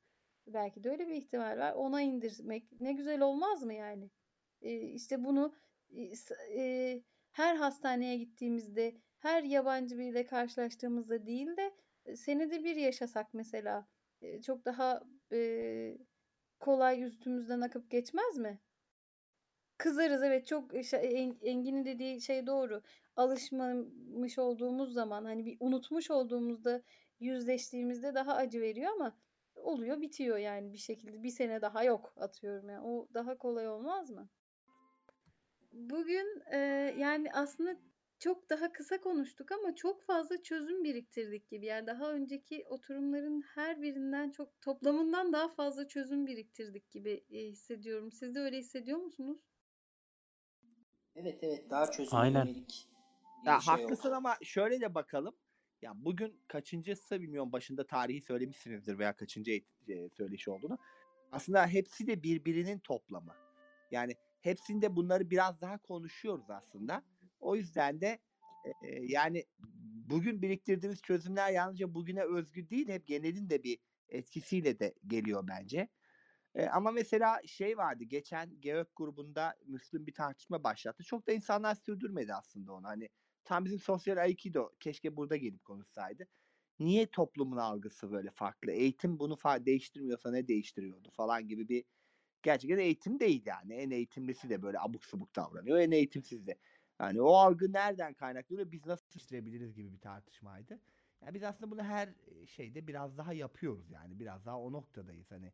[0.48, 1.74] Belki de öyle bir ihtimal var.
[1.74, 4.10] 10'a indirmek ne güzel olmaz mı yani?
[4.62, 5.54] Ee, işte bunu
[6.56, 7.02] e,
[7.32, 11.74] her hastaneye gittiğimizde, her yabancı biriyle karşılaştığımızda değil de
[12.16, 13.88] senede bir yaşasak mesela
[14.46, 15.98] çok daha e,
[16.60, 18.60] kolay üstümüzden akıp geçmez mi?
[19.84, 20.72] Kızarız evet çok
[21.44, 22.82] Engin'in dediği şey doğru.
[23.16, 26.82] Alışmamış olduğumuz zaman hani bir unutmuş olduğumuzda
[27.20, 29.18] yüzleştiğimizde daha acı veriyor ama
[29.56, 31.24] oluyor bitiyor yani bir şekilde.
[31.24, 32.82] Bir sene daha yok atıyorum yani.
[32.88, 34.30] O daha kolay olmaz mı?
[35.72, 36.58] Bugün e,
[36.98, 37.76] yani aslında
[38.20, 41.66] çok daha kısa konuştuk ama çok fazla çözüm biriktirdik gibi.
[41.66, 48.12] Yani daha önceki oturumların her birinden çok toplamından daha fazla çözüm biriktirdik gibi hissediyorum.
[48.12, 49.53] Siz de öyle hissediyor musunuz?
[51.16, 52.46] Evet evet daha çözüme Aynen.
[52.46, 52.88] yönelik
[53.42, 54.16] bir Ya şey haklısın oldu.
[54.18, 55.36] ama şöyle de bakalım.
[55.82, 60.78] Ya bugün kaçıncısı bilmiyorum başında tarihi söylemişsinizdir veya kaçıncı eğit- e, söyleşi olduğunu.
[61.32, 63.36] Aslında hepsi de birbirinin toplamı.
[63.92, 67.04] Yani hepsinde bunları biraz daha konuşuyoruz aslında.
[67.40, 68.20] O yüzden de
[68.66, 69.46] e, e, yani
[70.10, 73.78] bugün biriktirdiğimiz çözümler yalnızca bugüne özgü değil, hep genelin de bir
[74.10, 75.88] etkisiyle de geliyor bence.
[76.56, 81.04] E, ama mesela şey vardı geçen GEOK grubunda Müslüm bir tartışma başlattı.
[81.04, 82.88] Çok da insanlar sürdürmedi aslında onu.
[82.88, 83.10] Hani
[83.44, 86.28] tam bizim sosyal aikido keşke burada gelip konuşsaydı.
[86.80, 88.72] Niye toplumun algısı böyle farklı?
[88.72, 91.86] Eğitim bunu fa- değiştirmiyorsa ne değiştiriyordu falan gibi bir
[92.44, 93.74] gerçekten eğitim değil yani.
[93.74, 95.78] En eğitimlisi de böyle abuk subuk davranıyor.
[95.80, 96.58] En eğitimsiz de.
[97.02, 98.72] Yani o algı nereden kaynaklanıyor?
[98.72, 100.82] Biz nasıl değiştirebiliriz gibi bir tartışmaydı.
[101.22, 102.16] Yani biz aslında bunu her
[102.48, 104.20] şeyde biraz daha yapıyoruz yani.
[104.20, 105.32] Biraz daha o noktadayız.
[105.32, 105.54] Hani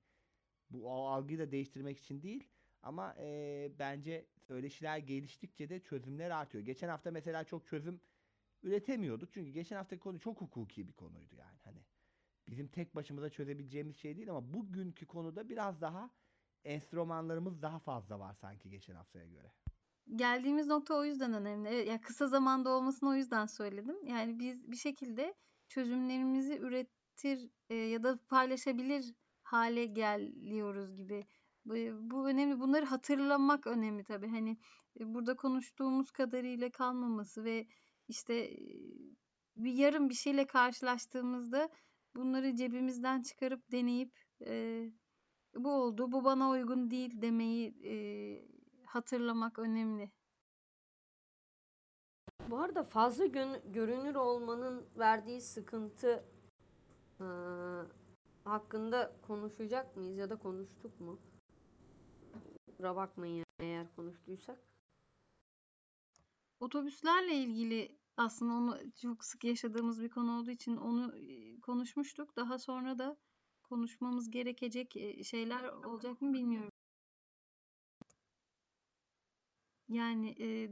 [0.69, 2.47] bu algıyı da değiştirmek için değil
[2.81, 6.63] ama e, bence söyleşiler geliştikçe de çözümler artıyor.
[6.63, 8.01] Geçen hafta mesela çok çözüm
[8.63, 9.33] üretemiyorduk.
[9.33, 11.57] Çünkü geçen hafta konu çok hukuki bir konuydu yani.
[11.63, 11.85] Hani
[12.47, 16.09] bizim tek başımıza çözebileceğimiz şey değil ama bugünkü konuda biraz daha
[16.63, 19.51] enstrümanlarımız daha fazla var sanki geçen haftaya göre.
[20.15, 21.69] Geldiğimiz nokta o yüzden önemli.
[21.69, 24.05] Evet, ya kısa zamanda olmasını o yüzden söyledim.
[24.05, 25.33] Yani biz bir şekilde
[25.67, 26.59] çözümlerimizi
[27.19, 29.13] takdir e, ya da paylaşabilir
[29.51, 31.25] hale geliyoruz gibi.
[31.65, 31.73] Bu,
[32.11, 32.59] bu önemli.
[32.59, 34.27] Bunları hatırlamak önemli tabii.
[34.27, 34.57] Hani
[34.99, 37.67] e, burada konuştuğumuz kadarıyla kalmaması ve
[38.07, 38.57] işte e,
[39.55, 41.69] bir yarın bir şeyle karşılaştığımızda
[42.15, 44.85] bunları cebimizden çıkarıp deneyip e,
[45.55, 47.93] bu oldu, bu bana uygun değil demeyi e,
[48.85, 50.11] hatırlamak önemli.
[52.49, 56.23] Bu arada fazla gön- görünür olmanın verdiği sıkıntı
[58.43, 61.19] hakkında konuşacak mıyız ya da konuştuk mu?
[62.65, 64.59] Kusura bakmayın yani eğer konuştuysak.
[66.59, 72.35] Otobüslerle ilgili aslında onu çok sık yaşadığımız bir konu olduğu için onu e, konuşmuştuk.
[72.35, 73.17] Daha sonra da
[73.63, 76.71] konuşmamız gerekecek e, şeyler olacak mı bilmiyorum.
[79.89, 80.69] Yani e,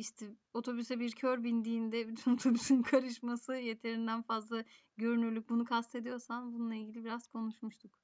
[0.00, 4.64] işte otobüse bir kör bindiğinde bütün otobüsün karışması yeterinden fazla
[4.96, 7.98] görünürlük bunu kastediyorsan bununla ilgili biraz konuşmuştuk.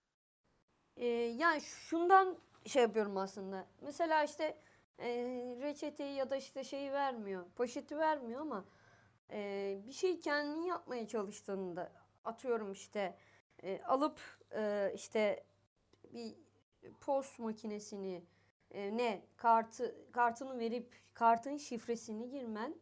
[0.96, 3.66] Ee, yani şundan şey yapıyorum aslında.
[3.82, 4.58] Mesela işte
[4.98, 5.08] e,
[5.60, 8.64] reçeteyi ya da işte şeyi vermiyor, poşeti vermiyor ama
[9.30, 11.92] e, bir şey kendin yapmaya çalıştığında
[12.24, 13.18] atıyorum işte
[13.62, 14.20] e, alıp
[14.54, 15.44] e, işte
[16.12, 16.34] bir
[17.00, 18.24] post makinesini
[18.70, 22.74] e, ne kartı kartını verip kartın şifresini girmen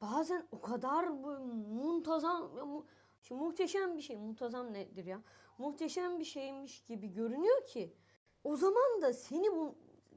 [0.00, 1.38] bazen o kadar bu
[1.74, 5.22] muntazam ya muhteşem bir şey muntazam nedir ya
[5.58, 7.94] muhteşem bir şeymiş gibi görünüyor ki
[8.44, 9.74] o zaman da seni bu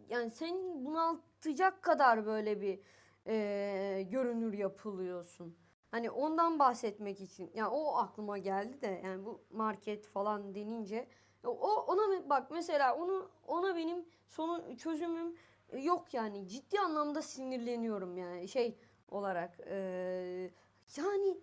[0.09, 2.79] yani seni bunaltacak kadar böyle bir
[3.27, 5.57] e, görünür yapılıyorsun.
[5.91, 11.07] Hani ondan bahsetmek için yani o aklıma geldi de yani bu market falan denince
[11.43, 15.35] o ona bak mesela onu ona benim sonu çözümüm
[15.77, 16.47] yok yani.
[16.47, 18.77] Ciddi anlamda sinirleniyorum yani şey
[19.11, 19.59] olarak.
[19.65, 20.51] E,
[20.97, 21.37] yani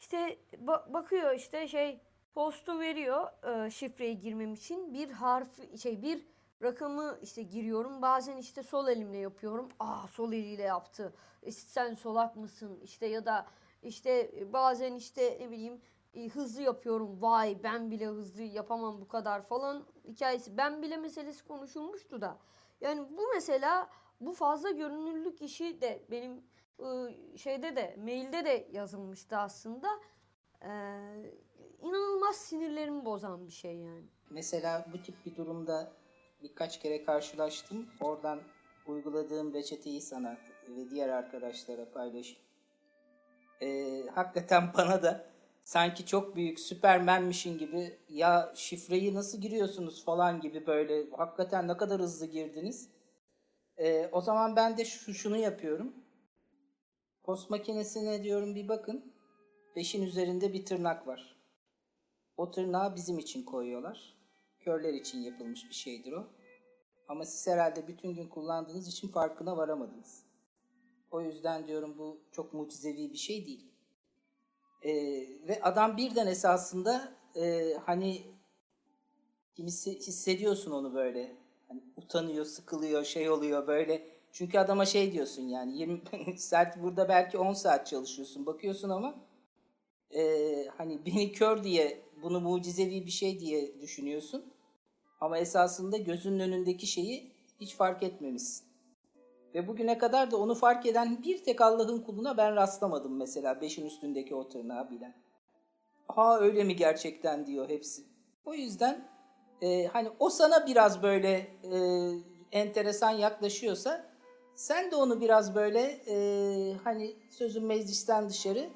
[0.00, 2.00] işte ba- bakıyor işte şey
[2.34, 3.28] postu veriyor
[3.66, 4.94] e, şifreyi girmem için.
[4.94, 6.26] Bir harf şey bir
[6.62, 8.02] rakamı işte giriyorum.
[8.02, 9.68] Bazen işte sol elimle yapıyorum.
[9.80, 11.14] Aa sol eliyle yaptı.
[11.42, 12.80] E, sen solak mısın?
[12.82, 13.46] İşte ya da
[13.82, 15.80] işte bazen işte ne bileyim
[16.14, 21.44] e, hızlı yapıyorum vay ben bile hızlı yapamam bu kadar falan hikayesi ben bile meselesi
[21.44, 22.38] konuşulmuştu da
[22.80, 26.42] yani bu mesela bu fazla görünürlük işi de benim
[26.78, 26.86] e,
[27.38, 29.88] şeyde de mailde de yazılmıştı aslında
[30.64, 30.68] Ee,
[31.82, 34.04] inanılmaz sinirlerimi bozan bir şey yani.
[34.30, 35.92] Mesela bu tip bir durumda
[36.42, 37.88] birkaç kere karşılaştım.
[38.00, 38.40] Oradan
[38.86, 40.36] uyguladığım reçeteyi sana
[40.68, 42.40] ve diğer arkadaşlara paylaşayım.
[43.62, 45.26] Ee, hakikaten bana da
[45.64, 52.00] sanki çok büyük süpermenmişin gibi ya şifreyi nasıl giriyorsunuz falan gibi böyle hakikaten ne kadar
[52.00, 52.88] hızlı girdiniz.
[53.78, 55.94] Ee, o zaman ben de şu, şunu yapıyorum.
[57.22, 59.12] Post makinesine diyorum bir bakın.
[59.76, 61.36] Beşin üzerinde bir tırnak var.
[62.36, 64.14] O tırnağı bizim için koyuyorlar.
[64.60, 66.26] Körler için yapılmış bir şeydir o.
[67.08, 70.24] Ama siz herhalde bütün gün kullandığınız için farkına varamadınız.
[71.10, 73.73] O yüzden diyorum bu çok mucizevi bir şey değil.
[74.84, 74.90] Ee,
[75.48, 78.22] ve adam birden esasında e, hani
[79.54, 81.36] kimisi hissediyorsun onu böyle.
[81.68, 84.06] Hani utanıyor, sıkılıyor, şey oluyor böyle.
[84.32, 86.00] Çünkü adama şey diyorsun yani 20
[86.38, 88.46] saat burada belki 10 saat çalışıyorsun.
[88.46, 89.14] Bakıyorsun ama
[90.14, 90.22] e,
[90.76, 94.44] hani beni kör diye bunu mucizevi bir şey diye düşünüyorsun.
[95.20, 98.63] Ama esasında gözünün önündeki şeyi hiç fark etmemişsin.
[99.54, 103.86] Ve bugüne kadar da onu fark eden bir tek Allah'ın kuluna ben rastlamadım mesela beşin
[103.86, 105.14] üstündeki o tırnağı bilen.
[106.08, 108.02] Ha öyle mi gerçekten diyor hepsi.
[108.44, 109.08] O yüzden
[109.62, 111.30] e, hani o sana biraz böyle
[111.62, 111.76] e,
[112.52, 114.04] enteresan yaklaşıyorsa
[114.54, 116.16] sen de onu biraz böyle e,
[116.84, 118.68] hani sözün meclisten dışarı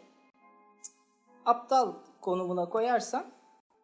[1.45, 3.27] aptal konumuna koyarsan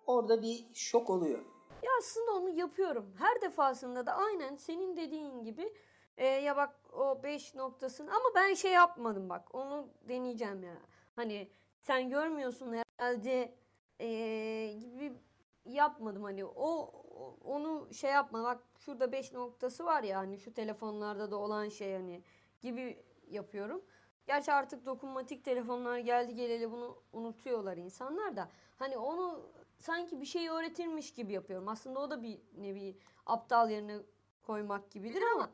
[0.06, 1.38] orada bir şok oluyor.
[1.82, 3.14] Ya aslında onu yapıyorum.
[3.18, 5.72] Her defasında da aynen senin dediğin gibi
[6.16, 10.76] e, ya bak o 5 noktasını ama ben şey yapmadım bak onu deneyeceğim ya.
[11.16, 11.50] Hani
[11.80, 13.54] sen görmüyorsun herhalde
[14.00, 14.08] e,
[14.80, 15.12] gibi
[15.64, 16.92] yapmadım hani o
[17.44, 21.92] onu şey yapma bak şurada 5 noktası var ya hani şu telefonlarda da olan şey
[21.94, 22.22] hani
[22.60, 23.84] gibi yapıyorum.
[24.26, 28.48] Gerçi artık dokunmatik telefonlar geldi geleli bunu unutuyorlar insanlar da.
[28.76, 31.68] Hani onu sanki bir şey öğretirmiş gibi yapıyorum.
[31.68, 33.96] Aslında o da bir nevi aptal yerine
[34.42, 35.50] koymak gibidir ama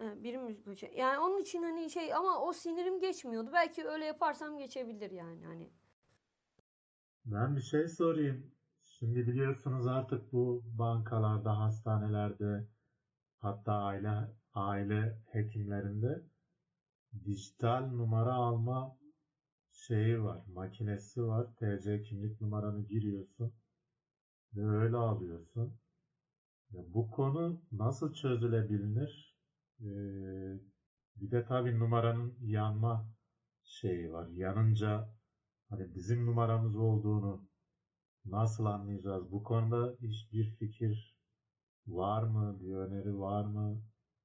[0.00, 0.92] birimiz bu şey.
[0.96, 3.50] Yani onun için hani şey ama o sinirim geçmiyordu.
[3.52, 5.70] Belki öyle yaparsam geçebilir yani hani.
[7.24, 8.52] Ben bir şey sorayım.
[8.82, 12.68] Şimdi biliyorsunuz artık bu bankalarda, hastanelerde,
[13.38, 16.22] hatta aile aile hekimlerinde
[17.24, 18.98] dijital numara alma
[19.72, 21.46] şeyi var, makinesi var.
[21.56, 23.52] TC kimlik numaranı giriyorsun
[24.54, 25.78] ve öyle alıyorsun.
[26.70, 29.25] Ya bu konu nasıl çözülebilir?
[29.80, 30.58] Ee,
[31.16, 33.06] bir de tabii numaranın yanma
[33.64, 34.28] şeyi var.
[34.28, 35.08] Yanınca
[35.70, 37.48] hani bizim numaramız olduğunu
[38.24, 39.32] nasıl anlayacağız?
[39.32, 41.18] Bu konuda hiçbir fikir
[41.88, 42.60] var mı?
[42.60, 43.82] Bir öneri var mı?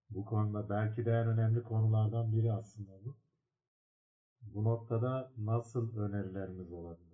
[0.10, 3.18] Bu konuda belki de en önemli konulardan biri aslında bu.
[4.42, 7.11] Bu noktada nasıl önerilerimiz olabilir?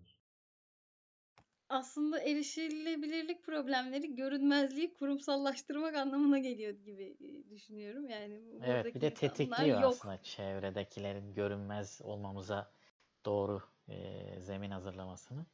[1.69, 8.09] Aslında erişilebilirlik problemleri görünmezliği kurumsallaştırmak anlamına geliyor gibi e, düşünüyorum.
[8.09, 10.01] Yani Evet, bir de tetikliyor yok.
[10.01, 12.71] aslında çevredekilerin görünmez olmamıza
[13.25, 15.45] doğru e, zemin hazırlamasını.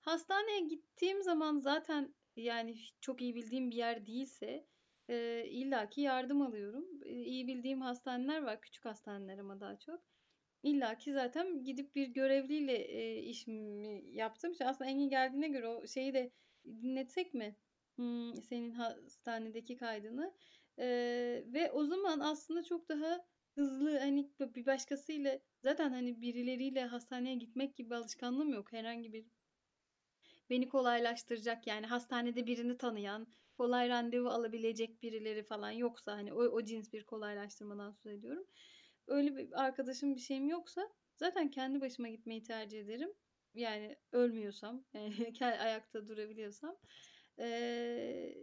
[0.00, 4.68] Hastaneye gittiğim zaman zaten yani çok iyi bildiğim bir yer değilse
[5.08, 6.84] e, illaki yardım alıyorum.
[7.04, 10.13] E, iyi bildiğim hastaneler var, küçük hastaneler ama daha çok.
[10.64, 14.52] İlla ki zaten gidip bir görevliyle e, işimi yaptım.
[14.52, 16.32] İşte aslında Engin geldiğine göre o şeyi de
[16.66, 17.56] dinletsek mi?
[17.96, 20.34] Hmm, senin hastanedeki kaydını.
[20.78, 20.86] E,
[21.46, 23.24] ve o zaman aslında çok daha
[23.54, 28.72] hızlı hani bir başkasıyla zaten hani birileriyle hastaneye gitmek gibi alışkanlığım yok.
[28.72, 29.26] Herhangi bir
[30.50, 33.26] beni kolaylaştıracak yani hastanede birini tanıyan,
[33.56, 38.46] kolay randevu alabilecek birileri falan yoksa hani o, o cins bir kolaylaştırmadan söz ediyorum.
[39.06, 43.12] Öyle bir arkadaşım bir şeyim yoksa zaten kendi başıma gitmeyi tercih ederim.
[43.54, 44.84] Yani ölmüyorsam,
[45.40, 46.76] yani ayakta durabiliyorsam.
[47.38, 48.34] Ee,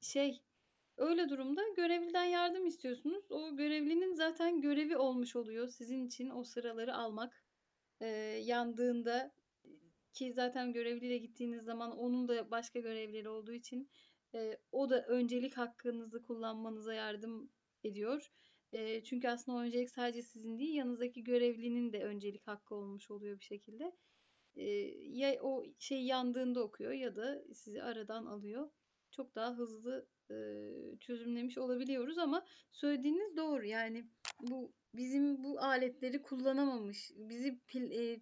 [0.00, 0.42] şey
[0.96, 3.30] öyle durumda görevliden yardım istiyorsunuz.
[3.30, 7.44] O görevlinin zaten görevi olmuş oluyor sizin için o sıraları almak.
[8.00, 8.06] Ee,
[8.44, 9.32] yandığında
[10.12, 13.90] ki zaten görevliyle gittiğiniz zaman onun da başka görevleri olduğu için
[14.34, 17.50] e, o da öncelik hakkınızı kullanmanıza yardım
[17.84, 18.32] ediyor.
[18.72, 23.40] E, çünkü aslında o öncelik sadece sizin değil, yanınızdaki görevlinin de öncelik hakkı olmuş oluyor
[23.40, 23.92] bir şekilde.
[24.56, 24.64] E,
[25.02, 28.70] ya o şey yandığında okuyor ya da sizi aradan alıyor.
[29.10, 30.34] Çok daha hızlı e,
[31.00, 33.66] çözümlemiş olabiliyoruz ama söylediğiniz doğru.
[33.66, 34.04] Yani
[34.42, 38.20] bu bizim bu aletleri kullanamamış, bizi pil, e,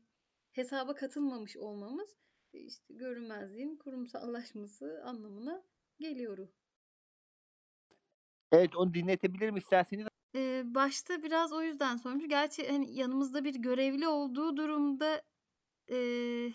[0.52, 2.16] hesaba katılmamış olmamız
[2.52, 5.62] işte görünmezliğin kurumsallaşması anlamına
[5.98, 6.48] geliyor.
[8.52, 10.06] Evet onu dinletebilirim isterseniz.
[10.36, 12.28] Ee, başta biraz o yüzden sormuş.
[12.28, 15.22] Gerçi hani yanımızda bir görevli olduğu durumda
[15.90, 16.52] ee,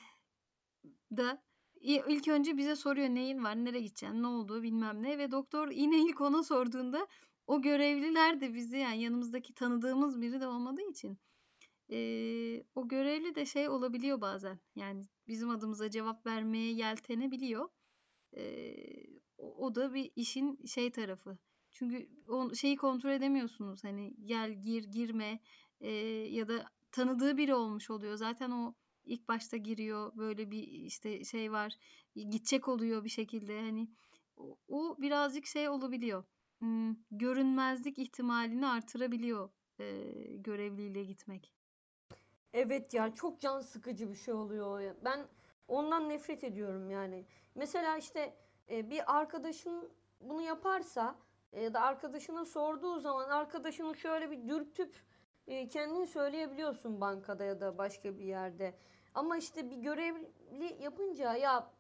[1.18, 1.44] da
[1.82, 5.98] ilk önce bize soruyor neyin var, nereye gideceksin, ne olduğu bilmem ne ve doktor yine
[5.98, 7.08] ilk ona sorduğunda
[7.48, 11.20] o görevliler de bizi yani yanımızdaki tanıdığımız biri de olmadığı için
[11.92, 14.60] ee, o görevli de şey olabiliyor bazen.
[14.76, 17.70] Yani bizim adımıza cevap vermeye yeltenebiliyor.
[18.38, 18.76] Ee,
[19.38, 21.38] o, o da bir işin şey tarafı.
[21.72, 23.84] Çünkü o şeyi kontrol edemiyorsunuz.
[23.84, 25.40] Hani gel gir girme
[25.82, 25.92] ee,
[26.30, 28.16] ya da tanıdığı biri olmuş oluyor.
[28.16, 28.74] Zaten o
[29.06, 30.12] ilk başta giriyor.
[30.18, 31.74] Böyle bir işte şey var.
[32.16, 33.62] Gidecek oluyor bir şekilde.
[33.62, 33.90] Hani
[34.38, 36.24] o, o birazcık şey olabiliyor.
[36.60, 39.50] Hmm, görünmezlik ihtimalini artırabiliyor
[39.80, 40.04] ee,
[40.38, 41.54] görevliyle gitmek.
[42.54, 44.96] Evet ya çok can sıkıcı bir şey oluyor.
[45.04, 45.28] Ben
[45.68, 47.26] ondan nefret ediyorum yani.
[47.56, 48.36] Mesela işte
[48.70, 49.90] e, bir arkadaşın
[50.22, 54.96] bunu yaparsa e, ya da arkadaşına sorduğu zaman arkadaşını şöyle bir dürtüp
[55.48, 58.76] e, kendini söyleyebiliyorsun bankada ya da başka bir yerde.
[59.14, 61.72] Ama işte bir görevli yapınca ya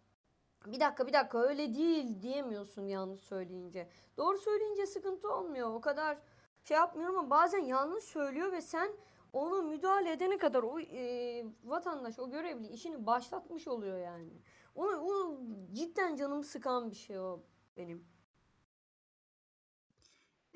[0.65, 3.87] bir dakika bir dakika öyle değil diyemiyorsun yanlış söyleyince.
[4.17, 5.73] Doğru söyleyince sıkıntı olmuyor.
[5.73, 6.17] O kadar
[6.63, 8.91] şey yapmıyorum ama bazen yanlış söylüyor ve sen
[9.33, 14.29] onu müdahale edene kadar o e, vatandaş, o görevli işini başlatmış oluyor yani.
[14.75, 15.37] Onu, o
[15.73, 17.39] cidden canımı sıkan bir şey o
[17.77, 18.10] benim.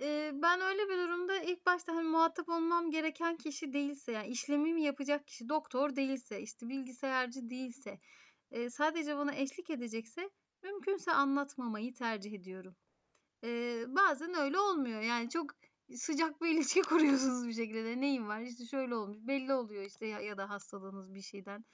[0.02, 4.84] Ee, ben öyle bir durumda ilk başta hani muhatap olmam gereken kişi değilse yani işlemimi
[4.84, 8.00] yapacak kişi doktor değilse işte bilgisayarcı değilse
[8.52, 10.30] e, sadece bana eşlik edecekse
[10.64, 12.76] mümkünse anlatmamayı tercih ediyorum.
[13.44, 15.52] Ee, bazen öyle olmuyor yani çok
[15.96, 20.20] sıcak bir ilişki kuruyorsunuz bir şekilde neyin var işte şöyle olmuş belli oluyor işte ya,
[20.20, 21.66] ya da hastalığınız bir şeyden.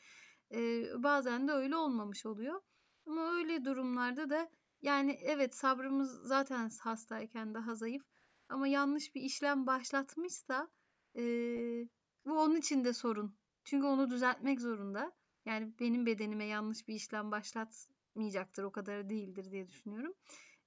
[0.54, 2.62] Ee, bazen de öyle olmamış oluyor.
[3.06, 4.50] Ama öyle durumlarda da
[4.82, 8.04] yani evet sabrımız zaten hastayken daha zayıf
[8.50, 10.70] ama yanlış bir işlem başlatmışsa
[11.16, 11.88] eee,
[12.26, 13.38] bu onun için de sorun.
[13.64, 15.12] Çünkü onu düzeltmek zorunda.
[15.46, 20.14] Yani benim bedenime yanlış bir işlem başlatmayacaktır, o kadar değildir diye düşünüyorum.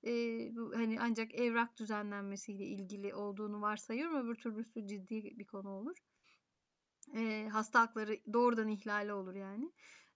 [0.03, 4.27] Eee, bu hani ancak evrak düzenlenmesiyle ilgili olduğunu varsayıyorum.
[4.27, 5.97] Öbür türlüsü ciddi bir konu olur.
[7.15, 9.73] Eee, hasta hakları doğrudan ihlali olur yani.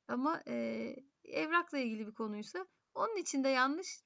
[0.09, 2.67] Ama eee, evrakla ilgili bir konuysa
[2.99, 4.01] onun için de yanlış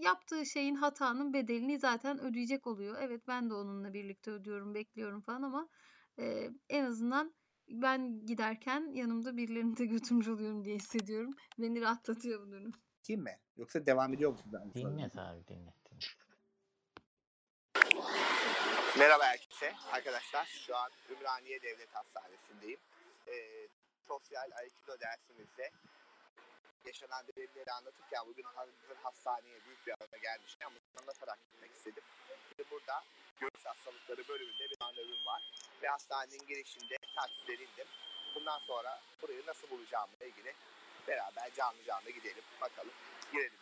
[0.00, 2.96] yaptığı şeyin hatanın bedelini zaten ödeyecek oluyor.
[3.00, 5.68] Evet ben de onunla birlikte ödüyorum, bekliyorum falan ama
[6.18, 7.34] eee, en azından
[7.68, 11.34] ben giderken yanımda birilerini de götürmüş oluyorum diye hissediyorum.
[11.58, 12.72] Beni rahatlatıyor bu durum.
[13.02, 13.38] Kim mi?
[13.56, 14.46] Yoksa devam ediyor musun?
[14.52, 15.74] Ben Dinlet abi dinlet.
[15.90, 16.16] dinlet.
[18.98, 19.72] Merhaba herkese.
[19.92, 22.78] Arkadaşlar şu an Ümraniye Devlet Hastanesi'ndeyim.
[23.28, 23.68] Ee,
[24.08, 25.70] sosyal Aikido dersimizde
[26.86, 28.44] yaşanan deneyimleri anlatırken bugün
[29.02, 32.02] hastaneye büyük bir arada gelmişken bunu anlatarak gitmek istedim.
[32.48, 33.04] Şimdi burada
[33.40, 35.42] göğüs hastalıkları bölümünde bir randevum var.
[35.82, 37.86] Ve hastanenin girişinde taksiden indim.
[38.34, 40.54] Bundan sonra burayı nasıl bulacağımla ilgili
[41.08, 42.44] beraber canlı canlı gidelim.
[42.60, 42.92] Bakalım
[43.32, 43.58] girelim.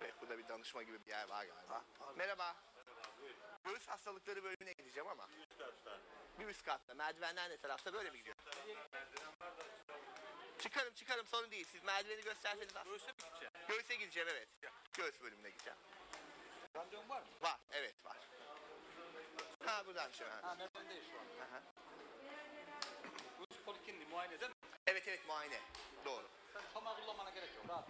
[0.00, 1.84] Evet, burada bir danışma gibi bir yer var galiba.
[2.16, 2.56] Merhaba.
[3.64, 5.28] Göğüs hastalıkları bölümüne gideceğim ama.
[6.38, 6.94] Bir üst katta.
[6.94, 8.36] Merdivenler ne tarafta böyle mi gidiyor?
[10.58, 11.66] Çıkarım çıkarım sorun değil.
[11.72, 12.84] Siz merdiveni gösterseniz aslında.
[12.84, 13.52] Göğüse mi gideceğim?
[13.68, 14.48] Göğüse gideceğim evet.
[14.92, 15.78] Göğüs bölümüne gideceğim.
[16.76, 17.26] Randevun var mı?
[17.42, 18.16] Var evet var.
[19.64, 20.42] Ha buradaymış hemen.
[20.42, 21.48] Ha neredeyiz şu an?
[21.48, 21.62] Aha.
[23.38, 24.56] Göğüs polikliniği muayene değil mi?
[24.86, 25.60] Evet evet muayene.
[26.04, 26.28] Doğru.
[26.52, 27.68] Sen tamam kullanmana gerek yok.
[27.68, 27.84] Rahat.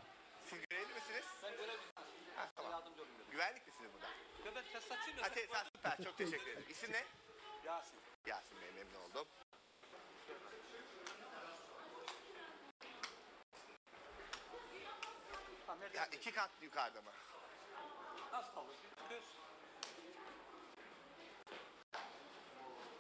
[0.45, 1.25] Siz görevli misiniz?
[1.43, 2.06] Ben görevliyim.
[2.37, 2.73] Ha tamam.
[2.73, 3.31] Yardımcı olayım dedim.
[3.31, 4.07] Güvenlik misiniz burada?
[4.45, 6.65] Ya ben tesisatçıyım da Ha sen- tesisat süper çok teşekkür ederim.
[6.69, 7.05] İsim ne?
[7.65, 7.99] Yasin.
[8.27, 9.27] Yasin Bey memnun oldum.
[15.81, 15.97] Nerede?
[15.97, 17.11] Ya iki kat yukarıda mı?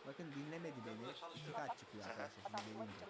[0.06, 1.10] Bakın dinlemedi beni.
[1.34, 2.30] İki kat çıkıyor arkadaşlar.
[2.62, 3.06] Şimdi gelince.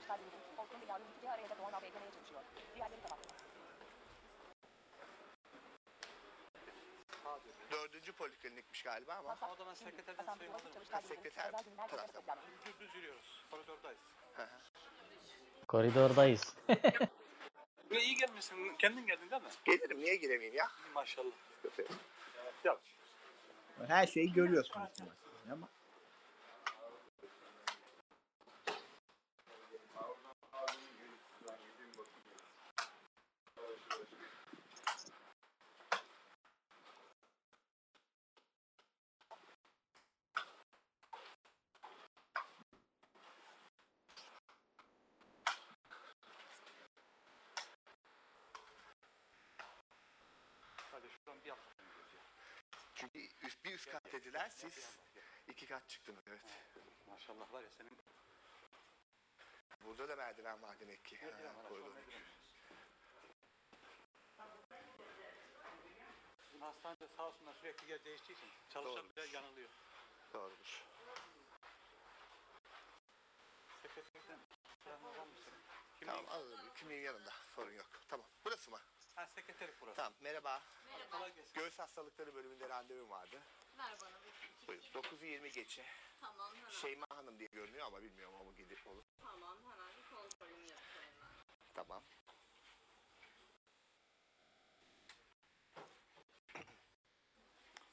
[7.70, 9.36] Dördüncü poliklinikmiş galiba ama.
[9.52, 10.52] O zaman sekreterden alırım.
[10.90, 12.40] Ha, sekreter bu tarafta mı?
[12.66, 13.44] Düz düz yürüyoruz.
[13.50, 14.00] Koridordayız.
[14.34, 14.48] Hı hı.
[15.68, 16.54] Koridordayız.
[17.90, 18.76] Buraya iyi gelmişsin.
[18.78, 19.48] Kendin geldin değil mi?
[19.64, 20.70] Gelirim niye giremeyeyim ya?
[20.94, 21.32] Maşallah.
[22.64, 22.80] Yap.
[23.86, 24.90] Her şeyi görüyorsunuz
[25.52, 25.68] ama.
[50.96, 51.72] Hadi şuradan bir yapalım.
[52.94, 54.98] Çünkü üst, bir üst kat dediler siz
[55.48, 56.40] iki kat çıktınız evet.
[57.06, 57.98] Maşallah var ya senin.
[59.84, 61.18] Burada da merdiven var demek ki.
[61.18, 61.92] Ha, koridor.
[66.42, 69.70] Bizim hastanede sağ olsunlar sürekli yer değiştiği için çalışan bile yanılıyor.
[70.32, 70.84] Doğrudur.
[73.82, 74.38] Sekreterden
[74.86, 75.52] yanılır mısın?
[76.06, 76.74] Tamam alırım.
[76.74, 77.32] Kimliğim yanımda.
[77.56, 77.86] Sorun yok.
[78.08, 78.26] Tamam.
[78.44, 78.80] Burası mı?
[79.14, 79.96] Ha sekreterlik burası.
[79.96, 80.12] Tamam.
[80.20, 80.62] Merhaba.
[81.10, 81.54] Kolay gelsin.
[81.54, 83.42] Göğüs hastalıkları bölümünde randevum vardı.
[83.78, 84.84] Ver bana bir Buyurun.
[84.84, 85.84] 9'u 20 geçe.
[86.20, 86.70] Tamam hemen.
[86.70, 89.04] Şeyma Hanım diye görünüyor ama bilmiyorum ama gidip olur.
[89.20, 91.74] Tamam hemen bir kontrolümü yapayım ben.
[91.74, 92.02] Tamam.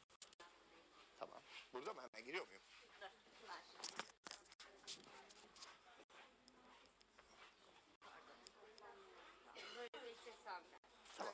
[1.19, 1.41] Tamam.
[1.73, 2.01] Burada mı?
[2.01, 2.63] Hemen giriyor muyum?
[3.41, 3.63] Dur ver.
[9.75, 10.79] Böyle beklesem de.
[11.17, 11.33] Tamam.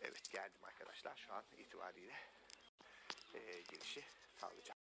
[0.00, 1.16] Evet geldim arkadaşlar.
[1.16, 2.14] Şu an itibariyle
[3.34, 4.04] eee, girişi
[4.40, 4.78] sağlayacağız.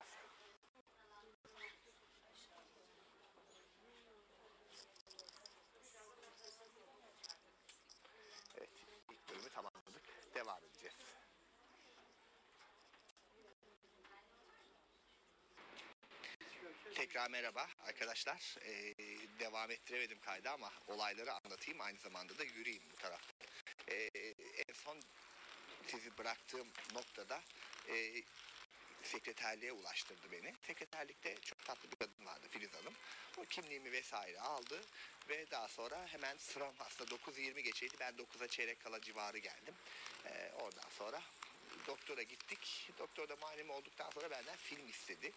[8.56, 8.70] Evet
[9.10, 10.02] ilk bölümü tamamladık.
[10.34, 10.94] Devam edeceğiz.
[16.94, 18.56] Tekrar merhaba arkadaşlar.
[18.62, 18.94] Ee,
[19.38, 23.32] devam ettiremedim kaydı ama olayları anlatayım aynı zamanda da yürüyeyim bu tarafta.
[23.88, 24.10] Ee,
[24.68, 25.00] en son
[25.92, 27.42] sizi bıraktığım noktada
[27.88, 28.22] e,
[29.02, 30.54] sekreterliğe ulaştırdı beni.
[30.66, 32.94] Sekreterlikte çok tatlı bir kadın vardı Filiz Hanım.
[33.36, 34.80] O kimliğimi vesaire aldı
[35.28, 37.94] ve daha sonra hemen sıram aslında 9.20 geçeydi.
[38.00, 39.74] Ben 9'a çeyrek kala civarı geldim.
[40.26, 41.22] Ee, oradan sonra
[41.86, 42.90] doktora gittik.
[42.98, 45.32] Doktor da muayenemi olduktan sonra benden film istedi.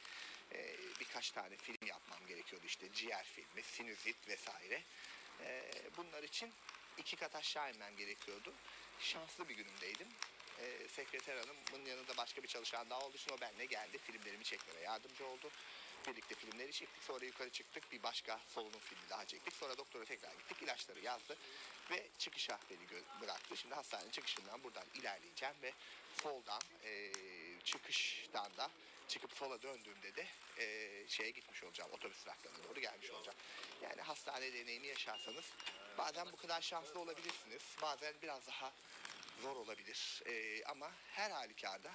[0.52, 4.82] Ee, birkaç tane film yapmam gerekiyordu işte ciğer filmi, sinüzit vesaire.
[5.42, 6.54] Ee, bunlar için
[6.98, 8.54] iki kat aşağı inmem gerekiyordu.
[9.00, 10.08] Şanslı bir günümdeydim.
[10.60, 13.98] Ee, sekreter hanımın yanında başka bir çalışan daha olduğu için o benimle geldi.
[13.98, 15.50] Filmlerimi çekmeme yardımcı oldu.
[16.08, 17.04] Birlikte filmleri çektik.
[17.04, 17.92] Sonra yukarı çıktık.
[17.92, 19.54] Bir başka solunum filmi daha çektik.
[19.56, 20.62] Sonra doktora tekrar gittik.
[20.62, 21.38] ilaçları yazdı.
[21.92, 23.58] Ve çıkışa beni bıraktı.
[23.58, 25.74] Şimdi hastanenin çıkışından buradan ilerleyeceğim ve
[26.24, 27.12] soldan eee,
[27.64, 28.70] çıkıştan da
[29.08, 30.28] çıkıp sola döndüğümde de
[30.58, 31.92] eee, şeye gitmiş olacağım.
[31.92, 33.38] Otobüs duraklarına doğru gelmiş olacağım.
[33.82, 35.46] Yani hastane deneyimi yaşarsanız
[35.98, 37.62] bazen bu kadar şanslı olabilirsiniz.
[37.82, 38.74] Bazen biraz daha
[39.42, 40.22] zor olabilir.
[40.26, 41.92] Ee, ama her halükarda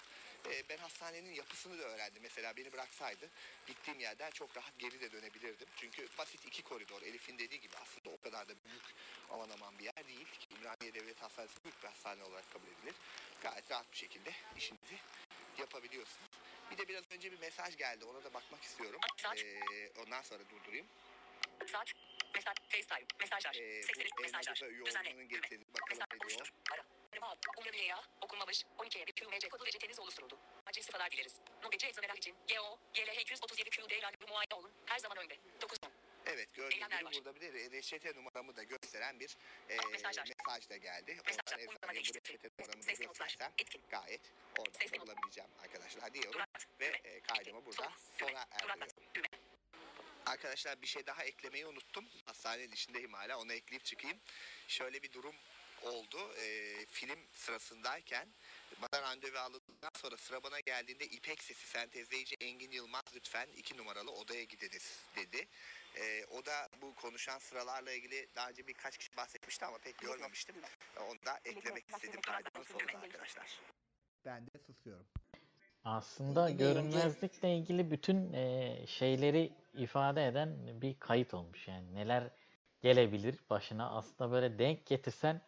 [0.47, 2.23] e, ben hastanenin yapısını da öğrendim.
[2.23, 3.31] Mesela beni bıraksaydı
[3.67, 5.69] gittiğim yerden çok rahat geri de dönebilirdim.
[5.77, 7.03] Çünkü basit iki koridor.
[7.03, 8.85] Elif'in dediği gibi aslında o kadar da büyük
[9.31, 10.27] aman aman bir yer değil.
[10.27, 12.95] Ki Ümraniye Devlet Hastanesi büyük bir hastane olarak kabul edilir.
[13.43, 14.99] Gayet rahat bir şekilde işinizi
[15.59, 16.31] yapabiliyorsunuz.
[16.71, 18.05] Bir de biraz önce bir mesaj geldi.
[18.05, 19.01] Ona da bakmak istiyorum.
[19.37, 20.87] Ee, ondan sonra durdurayım.
[21.73, 21.93] Saat.
[22.35, 22.55] Mesaj.
[22.69, 23.07] FaceTime.
[23.21, 23.55] Mesajlar.
[23.55, 23.83] Ee,
[24.19, 24.57] bu Mesajlar.
[24.57, 25.61] Düzenle.
[25.75, 26.53] bakalım ne diyor.
[26.73, 27.00] Ara.
[27.13, 27.39] Arama ad.
[27.59, 28.03] Umre ya.
[28.21, 28.65] Okunmamış.
[28.79, 30.39] 12'ye bir QMC kodu reçeteniz oluşturuldu.
[30.67, 31.37] Acil sıfalar dileriz.
[31.63, 32.35] Nobeci eczaneler için.
[32.49, 32.79] GO.
[32.95, 34.73] GLH 237 QD randevu muayene olun.
[34.87, 35.37] Her zaman önde.
[35.61, 35.79] 9
[36.27, 37.13] Evet gördüğünüz gibi var.
[37.15, 39.37] burada bir de reçete numaramı da gösteren bir
[39.69, 40.29] e, Mesajlar.
[40.29, 41.19] mesaj da geldi.
[41.27, 41.59] Mesajlar.
[41.69, 43.53] Oradan eczaneye bu reçete numaramı da göstersem
[43.91, 44.21] gayet
[44.59, 46.33] oradan Sesli bulabileceğim arkadaşlar diyorum.
[46.33, 46.49] Durak.
[46.81, 49.41] Ve e, kaydımı burada sona erdiriyorum.
[50.27, 52.09] Arkadaşlar bir şey daha eklemeyi unuttum.
[52.27, 53.39] Hastanenin içindeyim hala.
[53.39, 54.19] Onu ekleyip çıkayım.
[54.69, 55.35] Şöyle bir durum
[55.83, 56.19] oldu.
[56.39, 58.29] E, film sırasındayken
[58.83, 64.11] bana randevu aldıktan sonra sıra bana geldiğinde İpek Sesi sentezleyici Engin Yılmaz lütfen iki numaralı
[64.13, 65.47] odaya gideriz dedi.
[65.97, 70.57] E, o da bu konuşan sıralarla ilgili daha önce birkaç kişi bahsetmişti ama pek görmemiştim.
[70.97, 73.61] Onu da eklemek istedim kaydımın sonunda arkadaşlar.
[74.25, 75.07] Ben de susuyorum.
[75.85, 82.31] Aslında görünmezlikle ilgili bütün eee, şeyleri ifade eden bir kayıt olmuş yani neler
[82.81, 85.41] gelebilir başına aslında böyle denk getirsen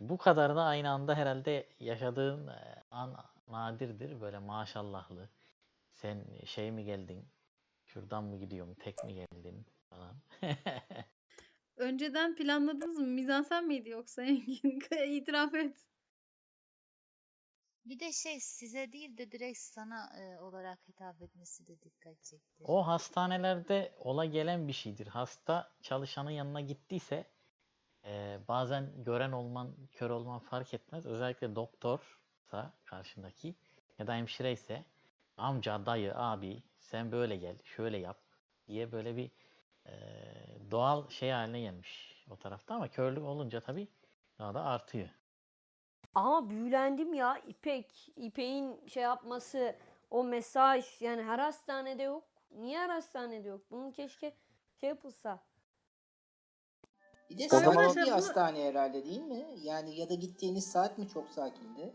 [0.00, 3.16] bu kadarını aynı anda herhalde yaşadığın eee, an
[3.48, 5.28] nadirdir böyle maşallahlı
[5.92, 7.28] sen şey mi geldin
[7.86, 10.16] şuradan mı gidiyorum tek mi geldin falan
[11.76, 13.06] Önceden planladınız mı?
[13.06, 14.80] Mizansen miydi yoksa Engin?
[15.08, 15.76] İtiraf et.
[17.86, 22.64] Bir de şey size değil de direkt sana e, olarak hitap etmesi de dikkat çekti.
[22.64, 25.06] O hastanelerde ola gelen bir şeydir.
[25.06, 27.24] Hasta çalışanın yanına gittiyse
[28.06, 31.06] eee, bazen gören olman, kör olman fark etmez.
[31.06, 33.54] Özellikle doktorsa karşındaki
[33.98, 34.84] ya da hemşire ise
[35.36, 38.18] amca, dayı, abi sen böyle gel, şöyle yap
[38.68, 39.30] diye böyle bir
[39.86, 43.88] eee, doğal şey haline gelmiş o tarafta ama körlük olunca tabii
[44.38, 45.08] daha da artıyor.
[46.14, 48.08] Ama büyülendim ya İpek.
[48.16, 49.76] İpek'in şey yapması,
[50.10, 52.24] o mesaj yani her hastanede yok.
[52.50, 53.60] Niye her hastanede yok?
[53.70, 54.32] Bunun keşke
[54.80, 55.38] şey yapılsa.
[57.30, 59.46] Bir de sakin bir hastane herhalde değil mi?
[59.62, 61.94] Yani ya da gittiğiniz saat mi çok sakindi?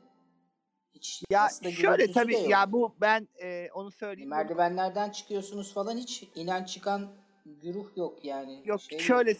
[0.93, 2.49] Hiç Ya şöyle tabii yok.
[2.49, 4.29] ya bu ben e, onu söyleyeyim.
[4.29, 7.11] Merdivenlerden çıkıyorsunuz falan hiç inen çıkan
[7.45, 8.61] güruh yok yani.
[8.65, 9.37] Yok Şey şöyle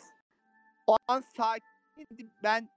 [0.88, 2.32] o an sakindi.
[2.44, 2.70] Ben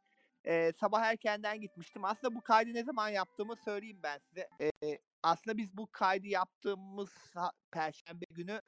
[0.45, 2.05] e, sabah erkenden gitmiştim.
[2.05, 4.49] Aslında bu kaydı ne zaman yaptığımı söyleyeyim ben size.
[4.61, 7.11] E, aslında biz bu kaydı yaptığımız
[7.71, 8.61] perşembe günü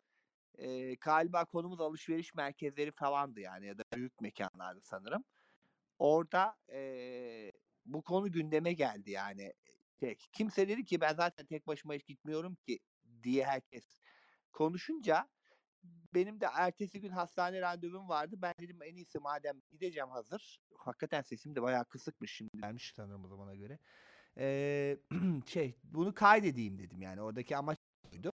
[0.59, 5.24] e, galiba konumuz alışveriş merkezleri falandı yani ya da büyük mekanlardı sanırım.
[5.99, 7.53] Orada e,
[7.87, 9.53] bu konu gündeme geldi yani.
[10.01, 12.78] Şey, kimse dedi ki ben zaten tek başıma hiç gitmiyorum ki
[13.23, 14.01] diye herkes
[14.53, 15.28] konuşunca
[16.15, 18.37] benim de ertesi gün hastane randevum vardı.
[18.39, 20.61] Ben dedim en iyisi madem gideceğim hazır.
[20.78, 23.78] Hakikaten sesim de bayağı kısıkmış şimdi gelmiş sanırım o zamana göre.
[24.39, 24.97] Ee,
[25.47, 27.78] şey bunu kaydedeyim dedim yani oradaki amaç
[28.12, 28.33] buydu.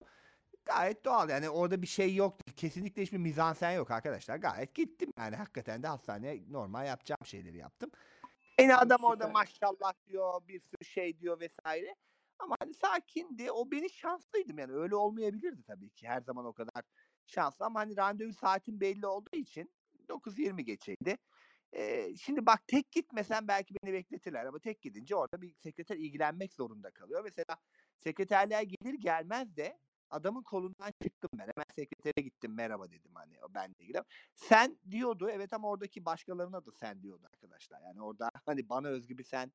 [0.76, 2.54] Gayet doğal yani orada bir şey yoktu.
[2.56, 4.38] Kesinlikle hiçbir mizansen yok arkadaşlar.
[4.38, 7.92] Gayet gittim yani hakikaten de hastaneye normal yapacağım şeyleri yaptım.
[8.60, 11.96] Yine adam orada maşallah diyor bir sürü şey diyor vesaire.
[12.40, 13.52] Ama hani sakindi.
[13.52, 14.74] O beni şanslıydım yani.
[14.74, 16.08] Öyle olmayabilirdi tabii ki.
[16.08, 16.84] Her zaman o kadar
[17.28, 17.66] şanslı.
[17.66, 19.72] Ama hani randevu saatim belli olduğu için
[20.10, 21.18] 9.20 geçeydi.
[21.74, 26.54] Ee, şimdi bak tek gitmesem belki beni bekletirler ama tek gidince orada bir sekreter ilgilenmek
[26.54, 27.24] zorunda kalıyor.
[27.24, 27.58] Mesela
[28.00, 29.80] sekreterler gelir gelmez de
[30.12, 31.40] adamın kolundan çıktım ben.
[31.44, 34.02] Hemen sekretere gittim merhaba dedim hani o benle ilgili.
[34.36, 37.82] Sen diyordu evet ama oradaki başkalarına da sen diyordu arkadaşlar.
[37.82, 39.52] Yani orada hani bana özgü bir sen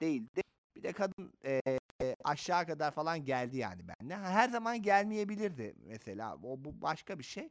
[0.00, 0.42] değildi.
[0.76, 1.62] Bir de kadın e,
[2.24, 4.14] aşağı kadar falan geldi yani benimle.
[4.14, 6.36] Ha, Her zaman gelmeyebilirdi mesela.
[6.36, 7.50] O bu başka bir şey.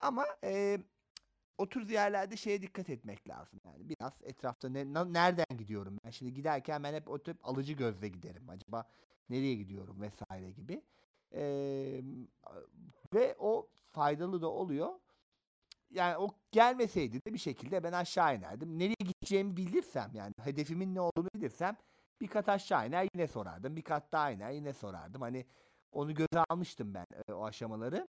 [0.00, 0.78] Ama e,
[1.58, 3.60] o tür yerlerde şeye dikkat etmek lazım.
[3.64, 6.10] Yani biraz etrafta ne, nereden gidiyorum ben?
[6.10, 8.50] Şimdi giderken ben hep o tip alıcı gözle giderim.
[8.50, 8.84] Acaba
[9.30, 10.82] nereye gidiyorum vesaire gibi.
[11.34, 12.02] E,
[13.14, 15.00] ve o faydalı da oluyor.
[15.90, 18.78] Yani o gelmeseydi de bir şekilde ben aşağı inerdim.
[18.78, 21.76] Nereye gideceğimi bilirsem yani hedefimin ne olduğunu bilirsem
[22.20, 23.76] bir kat aşağı iner yine sorardım.
[23.76, 25.22] Bir kat daha iner yine sorardım.
[25.22, 25.46] Hani
[25.92, 28.08] onu göze almıştım ben e, o aşamaları.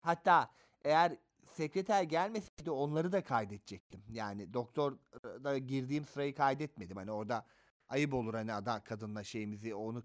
[0.00, 0.50] Hatta
[0.84, 4.04] eğer sekreter gelmeseydi onları da kaydedecektim.
[4.10, 6.96] Yani doktorda girdiğim sırayı kaydetmedim.
[6.96, 7.46] Hani orada
[7.88, 10.02] ayıp olur hani ada kadınla şeyimizi onu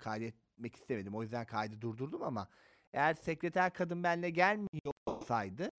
[0.55, 1.15] kaydetmek istemedim.
[1.15, 2.47] O yüzden kaydı durdurdum ama
[2.93, 5.71] eğer sekreter kadın benimle gelmiyor olsaydı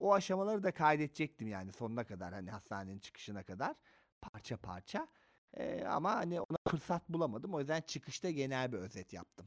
[0.00, 3.74] o aşamaları da kaydedecektim yani sonuna kadar hani hastanenin çıkışına kadar
[4.20, 5.08] parça parça.
[5.54, 7.54] Ee, ama hani ona fırsat bulamadım.
[7.54, 9.46] O yüzden çıkışta genel bir özet yaptım.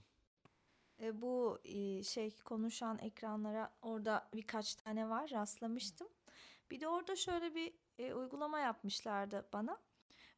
[0.99, 1.59] E, bu
[2.03, 6.07] şey konuşan ekranlara orada birkaç tane var rastlamıştım.
[6.71, 9.77] Bir de orada şöyle bir e, uygulama yapmışlardı bana.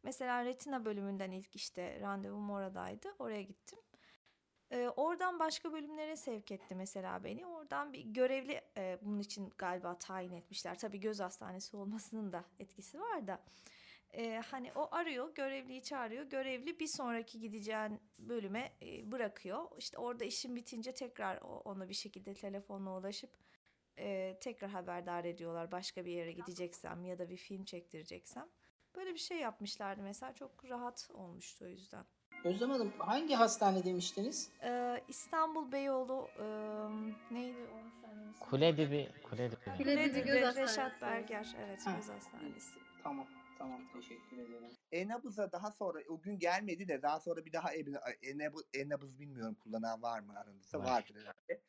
[0.03, 3.07] Mesela retina bölümünden ilk işte randevum oradaydı.
[3.19, 3.79] Oraya gittim.
[4.73, 7.45] E, oradan başka bölümlere sevk etti mesela beni.
[7.45, 10.79] Oradan bir görevli e, bunun için galiba tayin etmişler.
[10.79, 13.43] Tabii göz hastanesi olmasının da etkisi var da.
[14.13, 16.23] E, hani o arıyor, görevliyi çağırıyor.
[16.23, 19.65] Görevli bir sonraki gideceğin bölüme e, bırakıyor.
[19.77, 23.37] İşte orada işin bitince tekrar ona bir şekilde telefonla ulaşıp
[23.97, 25.71] e, tekrar haberdar ediyorlar.
[25.71, 28.49] Başka bir yere gideceksem ya da bir film çektireceksem.
[28.95, 30.33] Böyle bir şey yapmışlardı mesela.
[30.33, 32.05] Çok rahat olmuştu o yüzden.
[32.43, 34.49] Özlem Hanım hangi hastane demiştiniz?
[34.63, 36.45] Ee, İstanbul Beyoğlu e,
[37.35, 38.33] neydi o hastanenin?
[38.39, 39.59] Kule dibi, kule dibi.
[39.77, 41.01] Kule dibi Reşat.
[41.01, 41.55] Berger.
[41.59, 41.95] Evet Ha.
[41.95, 42.79] göz hastanesi.
[43.03, 44.71] Tamam tamam teşekkür ederim.
[44.91, 47.69] Enabız'a daha sonra o gün gelmedi de daha sonra bir daha
[48.23, 50.85] Enabız, Enabız bilmiyorum kullanan var mı aranızda Var.
[50.85, 51.61] vardır herhalde.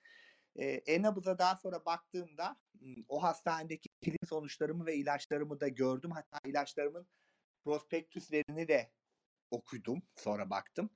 [0.56, 6.10] Ee, Enabız'a daha sonra baktığımda m, o hastanedeki film sonuçlarımı ve ilaçlarımı da gördüm.
[6.10, 7.06] Hatta ilaçlarımın
[7.64, 8.90] prospektüslerini de
[9.55, 10.02] okudum.
[10.16, 10.90] Sonra baktım.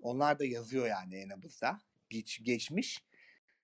[0.00, 1.78] Onlar da yazıyor yani Enabız'da.
[2.10, 3.04] Geç, geçmiş.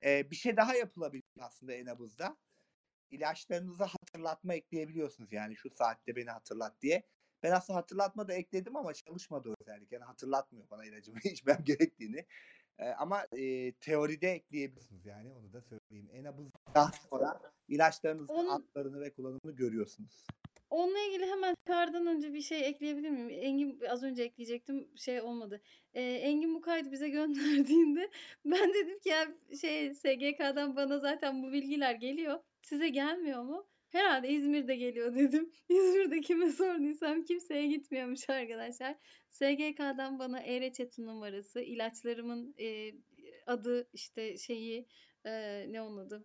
[0.05, 2.37] Ee, bir şey daha yapılabilir aslında Enabız'da.
[3.11, 7.07] İlaçlarınıza hatırlatma ekleyebiliyorsunuz yani şu saatte beni hatırlat diye.
[7.43, 9.93] Ben aslında hatırlatma da ekledim ama çalışmadı özellik.
[9.93, 12.27] Yani hatırlatmıyor bana ilacımı içmem gerektiğini.
[12.79, 16.09] Ee, ama e, teoride ekleyebiliyorsunuz yani onu da söyleyeyim.
[16.13, 20.27] Enabız daha sonra ilaçlarınızın Onun- adlarını ve kullanımını görüyorsunuz.
[20.71, 23.31] Onunla ilgili hemen çıkardan önce bir şey ekleyebilir miyim?
[23.31, 25.63] Engin az önce ekleyecektim şey olmadı.
[25.95, 28.11] Ee, Engin bu kaydı bize gönderdiğinde
[28.45, 29.29] ben dedim ki ya
[29.61, 32.41] şey SGK'dan bana zaten bu bilgiler geliyor.
[32.63, 33.69] Size gelmiyor mu?
[33.91, 35.51] Herhalde İzmir'de geliyor dedim.
[35.69, 38.97] İzmir'de kime sorduysam kimseye gitmiyormuş arkadaşlar.
[39.31, 42.93] SGK'dan bana e-reçete numarası, ilaçlarımın e,
[43.47, 44.87] adı işte şeyi
[45.25, 46.25] e, ne onun adı?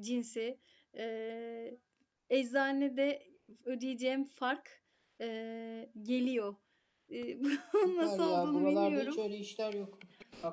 [0.00, 0.58] cinsi,
[0.96, 1.78] e,
[2.30, 3.31] eczanede
[3.64, 4.82] ödeyeceğim fark
[5.20, 6.54] e, geliyor.
[7.10, 7.40] E,
[7.74, 9.12] bunun nasıl ya olduğunu bilmiyorum.
[9.12, 9.98] hiç öyle işler yok.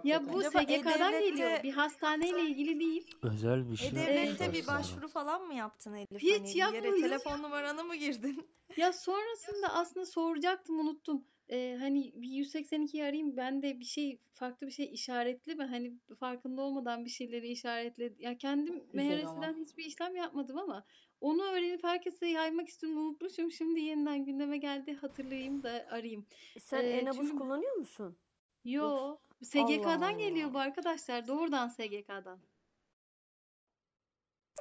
[0.03, 0.33] Ya Hakikaten.
[0.33, 1.63] bu Acaba SGK'dan E-Devlet'te geliyor.
[1.63, 3.07] Bir hastaneyle ilgili değil.
[3.23, 6.21] Özel bir şey E-Devlet'te bir başvuru falan mı yaptın Elif?
[6.21, 7.01] Hiç Hani bir yere yapmadım.
[7.01, 8.47] telefon numaranı mı girdin?
[8.77, 11.23] Ya sonrasında aslında soracaktım unuttum.
[11.51, 15.63] Ee, hani bir 182'yi arayayım ben de bir şey farklı bir şey işaretli mi?
[15.63, 18.13] Hani farkında olmadan bir şeyleri işaretle.
[18.19, 19.33] Ya kendim Çok güzel ama.
[19.39, 20.85] MHRS'den hiçbir işlem yapmadım ama
[21.21, 23.51] onu öğrenip herkese yaymak istedim unutmuşum.
[23.51, 26.25] Şimdi yeniden gündeme geldi hatırlayayım da arayayım.
[26.59, 28.17] Sen Ee, Enabuz çünkü kullanıyor musun?
[28.63, 30.53] yo Yoksa- Allah SGK'dan geliyor Allah.
[30.53, 31.27] bu arkadaşlar.
[31.27, 32.39] Doğrudan SGK'dan.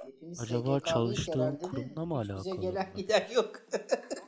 [0.04, 2.60] Hepimiz Acaba SGK'lıyız çalıştığın herhalde de kurumla mı bize alakalı?
[2.60, 3.52] gelen giden yok.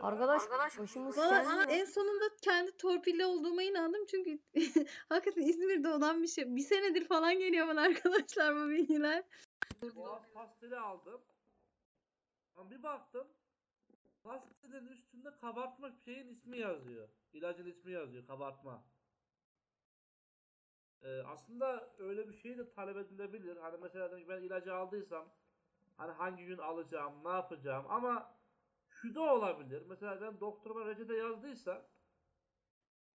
[0.00, 0.12] Var.
[0.12, 4.38] Arkadaş başımız Valla kendi en sonunda kendi torpilli olduğuma inandım çünkü
[5.08, 6.56] hakikaten İzmir'de olan bir şey.
[6.56, 9.24] Bir senedir falan geliyor bana arkadaşlar bu bilgiler.
[9.94, 11.20] Boğaz pastili aldım.
[12.56, 13.28] Ama bir baktım.
[14.22, 17.08] Pastilin üstünde kabartma şeyin ismi yazıyor.
[17.32, 18.84] İlacın ismi yazıyor kabartma.
[21.02, 23.56] Ee, aslında öyle bir şey de talep edilebilir.
[23.56, 25.28] Hani mesela ben ilacı aldıysam
[25.96, 28.37] hani hangi gün alacağım, ne yapacağım ama
[29.02, 29.82] şu da olabilir.
[29.88, 31.88] Mesela ben doktoruma reçete yazdıysa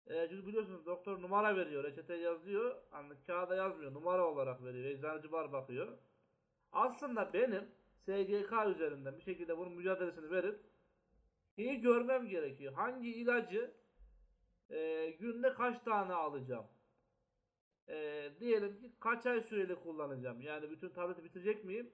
[0.07, 2.83] e, çünkü biliyorsunuz doktor numara veriyor, reçete yazıyor.
[2.91, 4.85] Hani kağıda yazmıyor, numara olarak veriyor.
[4.85, 5.99] Eczacı var bakıyor.
[6.73, 10.61] Aslında benim SGK üzerinden bir şekilde bunun mücadelesini verip
[11.57, 12.73] şeyi görmem gerekiyor.
[12.73, 13.75] Hangi ilacı
[14.71, 16.67] e, günde kaç tane alacağım?
[17.89, 20.41] E, diyelim ki kaç ay süreli kullanacağım?
[20.41, 21.93] Yani bütün tableti bitirecek miyim?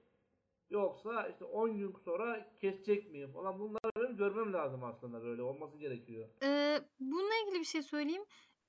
[0.69, 5.77] Yoksa işte 10 gün sonra kesecek miyim falan bunları benim görmem lazım aslında böyle olması
[5.77, 6.29] gerekiyor.
[6.43, 8.25] Ee, bununla ilgili bir şey söyleyeyim.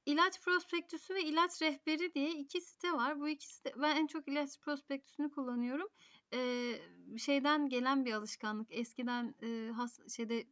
[0.07, 3.21] İlaç prospektüsü ve ilaç rehberi diye iki site var.
[3.21, 5.89] Bu iki site, ben en çok ilaç prospektüsünü kullanıyorum.
[6.35, 6.73] Ee,
[7.19, 8.67] şeyden gelen bir alışkanlık.
[8.71, 10.45] Eskiden e, has, şeyde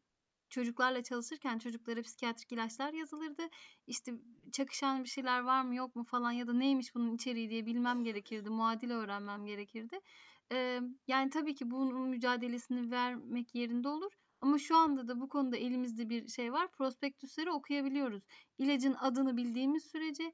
[0.51, 3.43] çocuklarla çalışırken çocuklara psikiyatrik ilaçlar yazılırdı.
[3.87, 4.12] İşte
[4.53, 8.05] çakışan bir şeyler var mı yok mu falan ya da neymiş bunun içeriği diye bilmem
[8.05, 8.51] gerekirdi.
[8.51, 10.01] Muadil öğrenmem gerekirdi.
[10.53, 14.12] Ee, yani tabii ki bunun mücadelesini vermek yerinde olur.
[14.41, 16.70] Ama şu anda da bu konuda elimizde bir şey var.
[16.73, 18.23] Prospektüsleri okuyabiliyoruz.
[18.59, 20.33] İlacın adını bildiğimiz sürece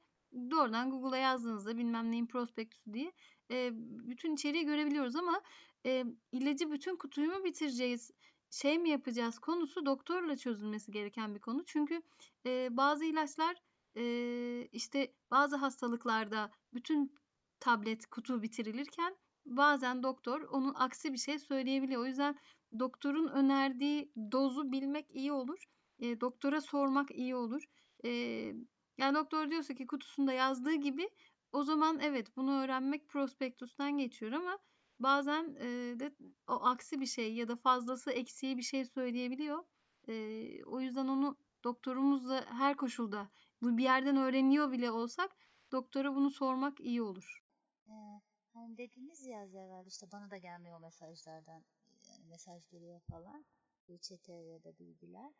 [0.51, 3.11] doğrudan Google'a yazdığınızda bilmem neyin prospektüsü diye
[3.51, 3.69] e,
[4.09, 5.41] bütün içeriği görebiliyoruz ama
[5.85, 8.11] e, ilacı bütün kutuyu mu bitireceğiz,
[8.49, 11.63] şey mi yapacağız konusu doktorla çözülmesi gereken bir konu.
[11.65, 12.01] Çünkü
[12.45, 13.61] e, bazı ilaçlar
[13.97, 17.15] e, işte bazı hastalıklarda bütün
[17.59, 22.01] tablet kutu bitirilirken bazen doktor onun aksi bir şey söyleyebiliyor.
[22.01, 22.35] O yüzden
[22.79, 25.65] doktorun önerdiği dozu bilmek iyi olur.
[25.99, 27.63] E, doktora sormak iyi olur.
[28.05, 28.09] E,
[28.97, 31.09] yani doktor diyorsa ki kutusunda yazdığı gibi
[31.51, 34.59] o zaman evet bunu öğrenmek prospektüsten geçiyor ama
[34.99, 36.15] bazen e, de
[36.47, 39.63] o aksi bir şey ya da fazlası eksiği bir şey söyleyebiliyor.
[40.07, 40.13] E,
[40.63, 43.29] o yüzden onu doktorumuzla her koşulda
[43.61, 45.35] bu bir yerden öğreniyor bile olsak
[45.71, 47.43] doktora bunu sormak iyi olur.
[48.55, 51.63] Hani dediniz ya az evvel işte bana da gelmiyor mesajlardan
[52.09, 53.45] yani mesaj geliyor falan
[53.89, 55.33] reçete ya da bilgiler.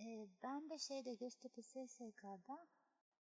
[0.00, 2.66] Ee, ben de şeyde Göztepe SSK'da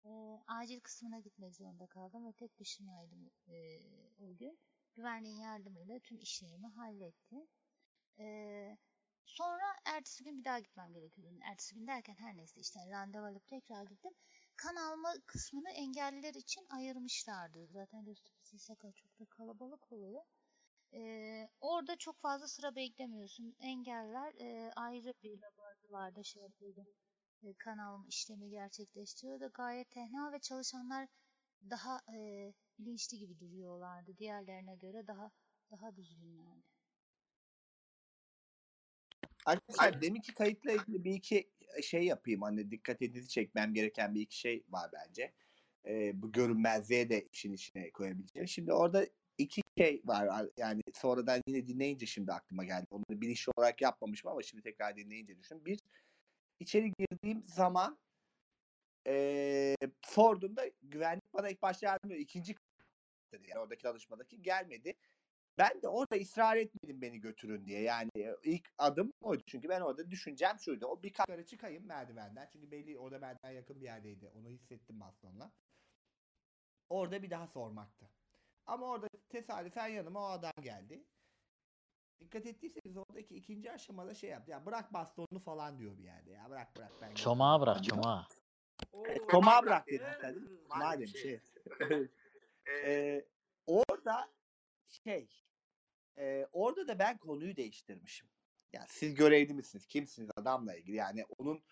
[0.05, 3.81] e, acil kısmına gitmek zorunda kaldım ve tek başımaydım e,
[4.19, 4.59] o gün.
[4.97, 7.47] Güvenliğin yardımıyla tüm işlerimi hallettim.
[8.19, 8.77] Ee,
[9.25, 11.39] sonra ertesi gün bir daha gitmem gerekiyordu.
[11.43, 14.13] Ertesi gün derken her neyse işte randevu alıp tekrar gittim.
[14.57, 17.67] Kan alma kısmını engelliler için ayırmışlardı.
[17.67, 20.23] Zaten Göztepe SSK çok da kalabalık oluyor.
[20.95, 23.57] Ee, orada çok fazla sıra beklemiyorsun.
[23.61, 26.87] Engeller e, ayrı bir laboratuvarda şey yapıyordu.
[27.43, 29.51] E, kan alma işlemi gerçekleştiriyordu.
[29.55, 31.09] Gayet tenha ve çalışanlar
[31.71, 34.19] daha e, bilinçli gibi duruyorlardı.
[34.19, 35.31] Diğerlerine göre daha
[35.71, 36.76] daha düzgünlerdi.
[39.47, 41.51] Arkadaşlar deminki kayıtla ilgili bir iki
[41.83, 42.43] şey yapayım.
[42.43, 45.33] Hani dikkatinizi çekmem gereken bir iki şey var bence.
[45.87, 48.49] Ee, bu görünmezliğe de işin içine koyabileceğim.
[48.49, 49.07] Şimdi orada
[49.39, 50.49] iki şey var.
[50.57, 52.87] Yani sonradan yine dinleyince şimdi aklıma geldi.
[52.91, 55.65] Onları bilinçli olarak yapmamışım ama şimdi tekrar dinleyince düşün.
[55.65, 55.81] Bir,
[56.61, 57.99] içeri girdiğim zaman
[59.07, 62.21] eee sorduğumda güvenlik bana ilk başta yardım ediyor.
[62.21, 62.55] İkinci
[63.33, 63.51] dedi.
[63.51, 64.95] Yani oradaki danışmadaki gelmedi.
[65.59, 67.81] Ben de orada ısrar etmedim beni götürün diye.
[67.83, 68.11] Yani
[68.43, 69.43] ilk adım oydu.
[69.47, 70.87] Çünkü ben orada düşüncem şuydu.
[70.87, 72.49] O bir yukarı çıkayım merdivenden.
[72.53, 74.29] Çünkü belli orada merdiven yakın bir yerdeydi.
[74.29, 75.53] Onu hissettim bastonla.
[76.89, 78.11] Orada bir daha sormaktı.
[78.67, 81.05] Ama orada tesadüfen yanıma o adam geldi.
[82.21, 84.51] Dikkat ettiyseniz oradaki ikinci aşamada şey yaptı.
[84.51, 86.31] Ya bırak bastonunu falan diyor bir yerde.
[86.31, 88.27] Ya bırak bırak ben Çomağı bırak çomağı.
[89.31, 90.05] Çomağı bırak dedi?
[90.69, 91.41] Madem şey.
[92.85, 93.25] Ee,
[93.67, 94.29] orada
[94.89, 95.29] şey
[96.19, 98.29] e, orada da ben konuyu değiştirmişim.
[98.73, 99.87] Yani siz görevli misiniz?
[99.87, 100.97] Kimsiniz adamla ilgili?
[100.97, 101.63] Yani onun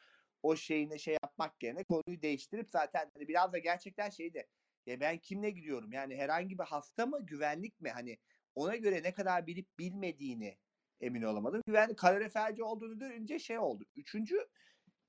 [0.43, 4.47] o şeyine şey yapmak yerine konuyu değiştirip zaten hani biraz da gerçekten şeyde
[4.87, 5.93] ya ben kimle gidiyorum?
[5.93, 7.91] Yani herhangi bir hasta mı, güvenlik mi?
[7.91, 8.19] Hani
[8.55, 10.59] ona göre ne kadar bilip bilmediğini
[11.01, 11.63] emin olamadım.
[11.67, 13.85] Güvenlik kaloriferci olduğunu görünce şey oldu.
[13.97, 14.49] Üçüncü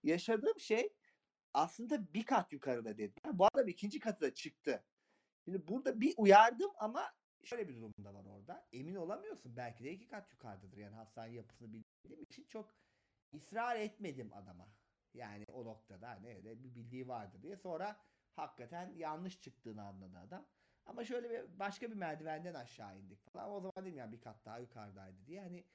[0.04, 0.94] yaşadığım şey
[1.54, 3.40] aslında bir kat yukarıda dediler.
[3.40, 4.84] Bu adam ikinci katıda çıktı.
[5.46, 7.14] Şimdi burada bir uyardım ama
[7.46, 8.68] şöyle bir durum da var orada.
[8.74, 9.56] Emin olamıyorsun.
[9.56, 10.78] Belki de iki kat yukarıdadır.
[10.78, 12.76] Yani hastane yapısını bildiğim için çok
[13.34, 14.68] ısrar etmedim adama.
[15.14, 17.58] Yani o noktada hani öyle bir bildiği vardır diye.
[17.58, 17.98] Sonra
[18.36, 20.48] hakikaten yanlış çıktığını anladı adam.
[20.86, 23.52] Ama şöyle bir başka bir merdivenden aşağı indik falan.
[23.52, 25.42] O zaman dedim ya bir kat daha yukarıdaydı diye.
[25.42, 25.66] Hani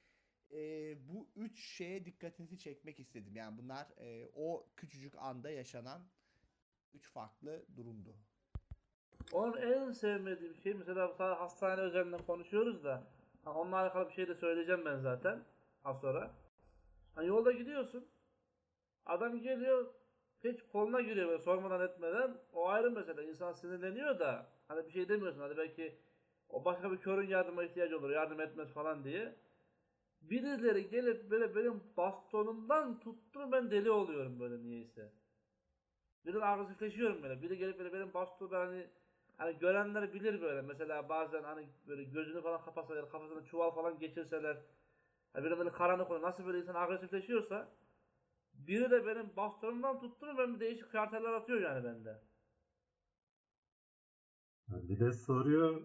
[0.51, 0.59] e,
[1.09, 3.35] bu üç şeye dikkatinizi çekmek istedim.
[3.35, 6.11] Yani bunlar e, o küçücük anda yaşanan
[6.93, 8.17] üç farklı durumdu.
[9.31, 13.03] Onun en sevmediğim şey mesela sadece hastane üzerinden konuşuyoruz da
[13.43, 15.43] ha, onunla alakalı bir şey de söyleyeceğim ben zaten
[15.83, 16.31] az sonra.
[17.15, 18.07] Hani yolda gidiyorsun.
[19.05, 19.85] Adam geliyor
[20.43, 22.37] hiç koluna giriyor böyle sormadan etmeden.
[22.53, 23.27] O ayrı mesele.
[23.27, 25.41] İnsan sinirleniyor da hani bir şey demiyorsun.
[25.41, 25.95] Hadi belki
[26.49, 28.09] o başka bir körün yardıma ihtiyacı olur.
[28.09, 29.35] Yardım etmez falan diye.
[30.21, 35.11] Birileri gelip böyle benim bastonumdan tuttu ben deli oluyorum böyle niyeyse.
[36.25, 37.41] Birden agresifleşiyorum böyle.
[37.41, 38.87] Biri gelip böyle benim bastonum hani
[39.41, 40.61] hani görenler bilir böyle.
[40.61, 44.57] Mesela bazen hani böyle gözünü falan kapatsalar, kafasına çuval falan geçirseler.
[45.33, 46.21] Hani böyle, böyle karanlık oluyor.
[46.21, 47.67] Nasıl böyle insan agresifleşiyorsa
[48.53, 52.21] biri de benim bastonumdan tuttu mu ben değişik karteller atıyor yani bende.
[54.67, 55.81] Bir de soruyor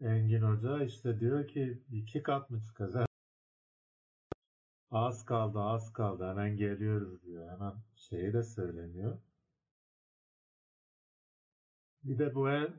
[0.00, 3.08] Engin Hoca işte diyor ki iki kat mı çıkacak?
[4.90, 7.50] Az kaldı az kaldı hemen geliyoruz diyor.
[7.50, 9.18] Hemen şeyi de söyleniyor.
[12.04, 12.72] Bir de bu e-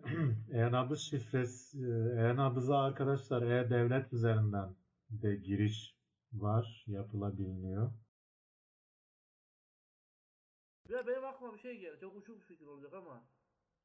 [0.51, 1.77] e-nabız şifresi,
[2.17, 4.75] e-nabıza arkadaşlar e-devlet üzerinden
[5.09, 5.95] de giriş
[6.33, 7.91] var, yapılabiliyor.
[10.89, 11.97] Ya benim aklıma bir şey geldi.
[11.99, 13.23] Çok uçuk bir fikir olacak ama.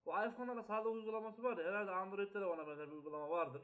[0.07, 1.65] Bu iPhone'larda sağlık uygulaması var ya.
[1.65, 3.63] Herhalde Android'de de ona benzer bir uygulama vardır.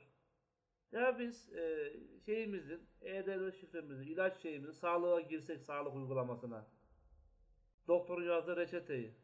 [0.92, 1.92] Ya biz e,
[2.26, 6.66] şeyimizin, e-devlet şifremizin, ilaç şeyimizin sağlığa girsek sağlık uygulamasına.
[7.88, 9.14] Doktorun yazdığı reçeteyi.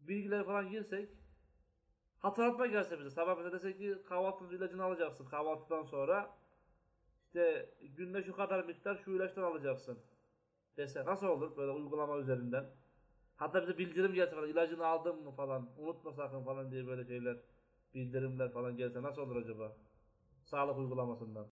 [0.00, 1.10] Bilgileri falan girsek.
[2.20, 3.10] Hatırlatma gelse bize.
[3.10, 6.36] Sabah mesela dese ki kahvaltı ilacını alacaksın kahvaltıdan sonra.
[7.26, 9.98] İşte günde şu kadar miktar şu ilaçtan alacaksın.
[10.76, 12.66] Dese nasıl olur böyle uygulama üzerinden?
[13.36, 17.36] Hatta bize bildirim gelse falan ilacını aldın mı falan unutma sakın falan diye böyle şeyler
[17.94, 19.76] bildirimler falan gelse nasıl olur acaba?
[20.44, 21.46] Sağlık uygulamasından.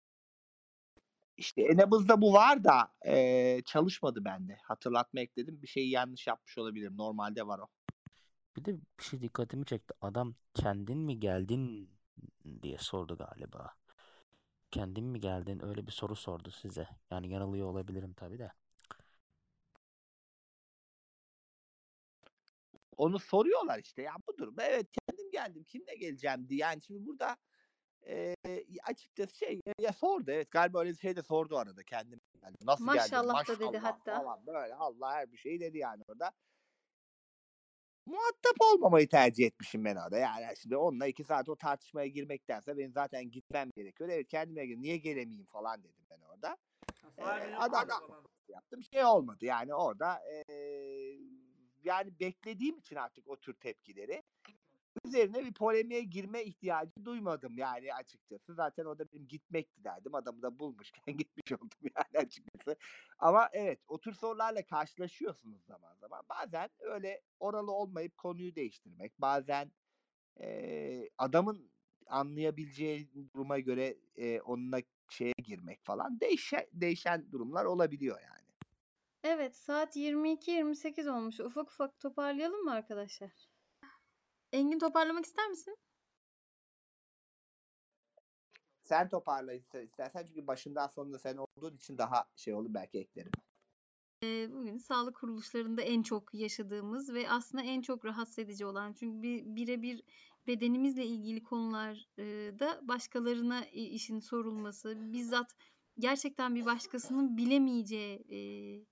[1.37, 4.57] İşte Enables'da bu var da eee, çalışmadı bende.
[4.63, 5.61] Hatırlatma ekledim.
[5.61, 6.97] Bir şeyi yanlış yapmış olabilirim.
[6.97, 7.67] Normalde var o.
[8.55, 9.93] Bir de bir şey dikkatimi çekti.
[10.01, 11.89] Adam kendin mi geldin
[12.61, 13.75] diye sordu galiba.
[14.71, 15.65] Kendin mi geldin?
[15.65, 16.87] Öyle bir soru sordu size.
[17.11, 18.51] Yani yanılıyor olabilirim tabii de.
[22.97, 24.63] Onu soruyorlar işte ya bu durumda.
[24.63, 25.63] Evet kendim geldim.
[25.63, 26.59] Kimle geleceğim diye.
[26.59, 27.37] Yani şimdi burada
[28.05, 28.35] eee,
[28.83, 30.31] açıkçası şey ya sordu.
[30.31, 32.57] Evet galiba öyle bir şey de sordu arada kendim geldim.
[32.63, 33.01] Nasıl geldin?
[33.01, 34.17] Maşallah da dedi Maşallah hatta.
[34.17, 36.31] falan böyle Allah her bir şey dedi yani orada.
[38.05, 40.17] Muhatap olmamayı tercih etmişim ben orada.
[40.17, 44.09] Yani şimdi onunla iki saat o tartışmaya girmektense benim zaten gitmem gerekiyor.
[44.09, 46.57] Evet kendime gel niye gelemeyeyim falan dedim ben orada.
[47.17, 48.25] Yok adam mu falan.
[48.47, 50.19] yaptım şey olmadı yani orada
[50.49, 51.19] eee,
[51.83, 54.20] yani beklediğim için artık o tür tepkileri
[55.05, 58.53] üzerine bir polemiğe girme ihtiyacı duymadım yani açıkçası.
[58.55, 60.15] Zaten o da benim gitmekti derdim.
[60.15, 62.77] Adamı da bulmuşken gitmiş oldum yani açıkçası.
[63.19, 66.21] Ama evet o tür sorularla karşılaşıyorsunuz zaman zaman.
[66.29, 69.21] Bazen öyle oralı olmayıp konuyu değiştirmek.
[69.21, 69.71] Bazen
[70.39, 71.71] eee, adamın
[72.07, 78.47] anlayabileceği duruma göre eee, onunla şeye girmek falan değişen, değişen durumlar olabiliyor yani.
[79.23, 81.39] Evet saat 22.28 olmuş.
[81.39, 83.50] Ufak ufak toparlayalım mı arkadaşlar?
[84.51, 85.77] Engin toparlamak ister misin?
[88.83, 93.31] Sen toparla iste- istersen çünkü başından sonunda sen olduğun için daha şey olur belki eklerim.
[94.23, 99.45] Bugün sağlık kuruluşlarında en çok yaşadığımız ve aslında en çok rahatsız edici olan çünkü bir
[99.45, 100.03] birebir
[100.47, 105.55] bedenimizle ilgili konularda başkalarına işin sorulması, bizzat
[105.99, 108.87] gerçekten bir başkasının bilemeyeceği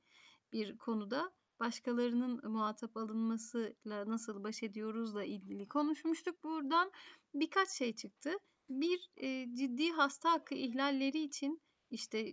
[0.54, 6.44] bir konuda başkalarının muhatap alınmasıyla nasıl baş ediyoruzla ilgili konuşmuştuk.
[6.44, 6.92] Buradan
[7.34, 8.32] birkaç şey çıktı.
[8.70, 11.62] Bir eee, ciddi hasta hakkı ihlalleri için
[11.92, 12.32] işte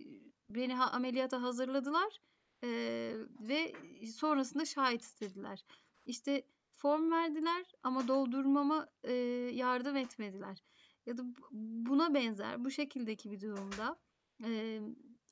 [0.49, 2.19] beni ha- ameliyata hazırladılar.
[2.63, 3.73] Eee, ve
[4.15, 5.65] sonrasında şahit istediler.
[6.05, 6.43] İşte
[6.75, 9.13] form verdiler ama doldurmama eee,
[9.55, 10.63] yardım etmediler.
[11.05, 11.47] Ya da bu-
[11.89, 13.97] buna benzer bu şekildeki bir durumda
[14.43, 14.81] eee,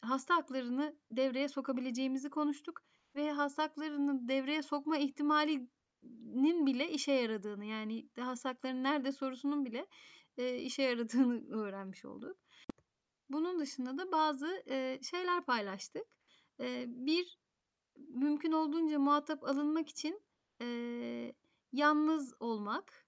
[0.01, 2.81] hasta haklarını devreye sokabileceğimizi konuştuk
[3.15, 9.87] ve hasta haklarını devreye sokma ihtimalinin bile işe yaradığını yani hasta haklarının nerede sorusunun bile
[10.37, 12.37] eee, işe yaradığını öğrenmiş olduk.
[13.29, 16.05] Bunun dışında da bazı eee, şeyler paylaştık.
[16.59, 17.37] Eee, bir
[18.09, 20.21] mümkün olduğunca muhatap alınmak için
[20.61, 21.33] eee,
[21.71, 23.05] yalnız olmak.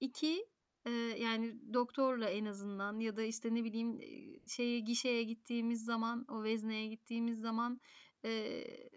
[0.00, 0.46] İki
[0.86, 6.26] eee, yani doktorla en azından ya da işte ne bileyim eee, şeye gişeye gittiğimiz zaman
[6.28, 7.80] o vezneye gittiğimiz zaman
[8.24, 8.90] eee,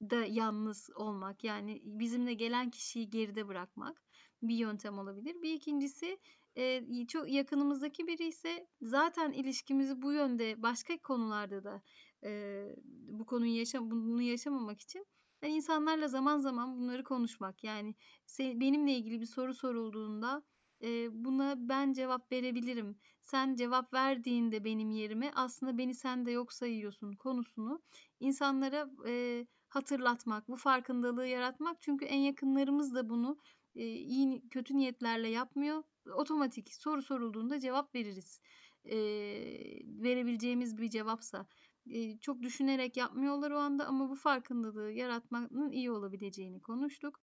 [0.00, 4.02] da yalnız olmak yani bizimle gelen kişiyi geride bırakmak
[4.42, 5.36] bir yöntem olabilir.
[5.42, 6.18] Bir ikincisi
[6.56, 11.82] eee, çok yakınımızdaki biri ise zaten ilişkimizi bu yönde başka konularda da
[12.22, 12.76] eee,
[13.08, 15.06] bu konuyu yaşam bunu yaşamamak için
[15.42, 17.64] yani insanlarla zaman zaman bunları konuşmak.
[17.64, 17.94] Yani
[18.26, 20.42] se- benimle ilgili bir soru sorulduğunda
[20.80, 22.98] eee, buna ben cevap verebilirim.
[23.22, 27.82] Sen cevap verdiğinde benim yerime aslında beni sen de yok sayıyorsun konusunu
[28.20, 31.82] insanlara eee, hatırlatmak, bu farkındalığı yaratmak.
[31.82, 33.38] Çünkü en yakınlarımız da bunu
[33.74, 35.82] eee, iyi kötü niyetlerle yapmıyor.
[36.14, 38.40] Otomatik soru sorulduğunda cevap veririz.
[38.84, 41.46] Eee, verebileceğimiz bir cevapsa.
[41.86, 47.20] Eee, çok düşünerek yapmıyorlar o anda ama bu farkındalığı yaratmanın iyi olabileceğini konuştuk.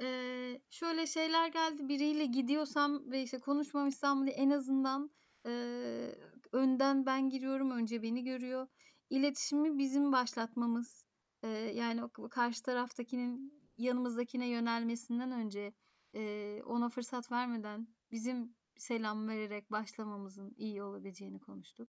[0.00, 1.88] Eee, şöyle şeyler geldi.
[1.88, 5.10] Biriyle gidiyorsam ve işte konuşmamışsam diye en azından
[5.46, 6.18] eee,
[6.52, 8.68] önden ben giriyorum, önce beni görüyor.
[9.10, 11.06] İletişimi bizim başlatmamız,
[11.44, 15.72] eee, yani o karşı taraftakinin yanımızdakine yönelmesinden önce
[16.14, 21.88] eee, ona fırsat vermeden bizim selam vererek başlamamızın iyi olabileceğini konuştuk.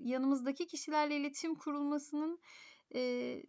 [0.00, 2.38] Yanımızdaki kişilerle iletişim kurulmasının
[2.94, 3.44] eee,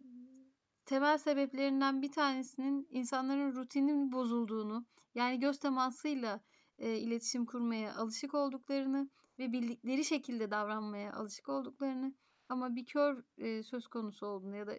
[0.86, 6.40] temel sebeplerinden bir tanesinin insanların rutinin bozulduğunu, yani göz temasıyla
[6.78, 12.14] eee, iletişim kurmaya alışık olduklarını ve bildikleri şekilde davranmaya alışık olduklarını
[12.48, 14.76] ama bir kör eee, söz konusu olduğunu ya da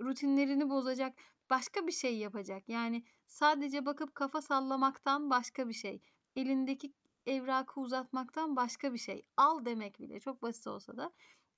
[0.00, 1.14] rutinlerini bozacak
[1.50, 2.68] başka bir şey yapacak.
[2.68, 6.00] Yani sadece bakıp kafa sallamaktan başka bir şey.
[6.36, 6.92] Elindeki
[7.26, 9.26] evrakı uzatmaktan başka bir şey.
[9.36, 11.12] Al demek bile çok basit olsa da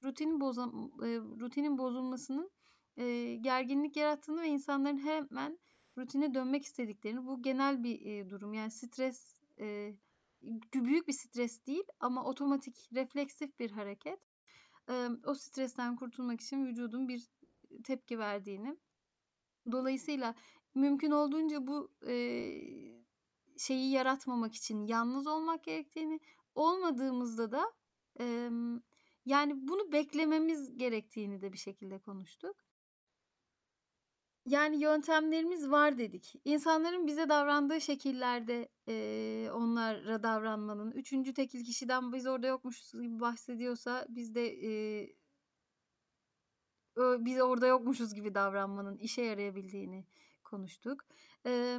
[0.04, 2.50] rutinin bozam, eee, rutinin bozulmasının
[2.96, 5.58] eee, gerginlik yarattığını ve insanların hemen
[5.98, 8.54] rutine dönmek istediklerini bu genel bir e, durum.
[8.54, 9.94] Yani stres e,
[10.74, 14.20] büyük bir stres değil ama otomatik refleksif bir hareket.
[15.26, 17.28] O stresten kurtulmak için vücudun bir
[17.84, 18.76] tepki verdiğini.
[19.72, 20.34] Dolayısıyla
[20.74, 21.90] mümkün olduğunca bu
[23.58, 26.20] şeyi yaratmamak için yalnız olmak gerektiğini,
[26.54, 27.72] olmadığımızda da
[29.24, 32.56] yani bunu beklememiz gerektiğini de bir şekilde konuştuk.
[34.46, 36.34] Yani yöntemlerimiz var dedik.
[36.44, 39.48] İnsanların bize davrandığı şekillerde e,
[39.94, 45.08] onlara davranmanın, üçüncü tekil kişiden biz orada yokmuşuz gibi bahsediyorsa biz de e,
[46.96, 50.04] biz orada yokmuşuz gibi davranmanın işe yarayabildiğini
[50.44, 51.04] konuştuk.
[51.46, 51.78] E,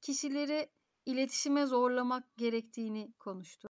[0.00, 0.68] kişileri
[1.06, 3.70] iletişime zorlamak gerektiğini konuştuk.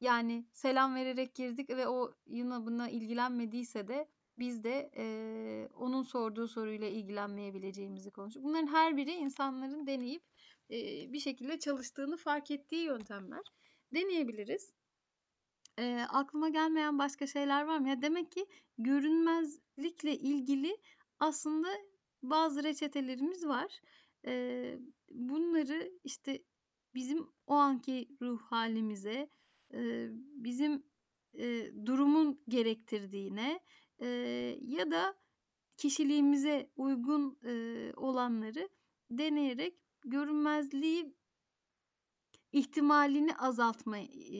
[0.00, 4.08] Yani selam vererek girdik ve o yine buna ilgilenmediyse de
[4.38, 8.44] biz de e, onun sorduğu soruyla ilgilenmeyebileceğimizi konuştuk.
[8.44, 10.22] Bunların her biri insanların deneyip
[11.12, 13.42] bir şekilde çalıştığını fark ettiği yöntemler.
[13.94, 14.72] Deneyebiliriz.
[15.78, 17.88] E, aklıma gelmeyen başka şeyler var mı?
[17.88, 18.46] Ya demek ki
[18.78, 20.76] görünmezlikle ilgili
[21.20, 21.68] aslında
[22.22, 23.80] bazı reçetelerimiz var.
[24.26, 24.74] E,
[25.10, 26.42] bunları işte
[26.94, 29.30] bizim o anki ruh halimize,
[29.74, 30.82] e, bizim
[31.38, 33.60] e, durumun gerektirdiğine
[33.98, 34.08] e,
[34.62, 35.14] ya da
[35.76, 38.68] kişiliğimize uygun e, olanları
[39.10, 41.14] deneyerek görünmezliği
[42.52, 44.38] ihtimalini azaltma e,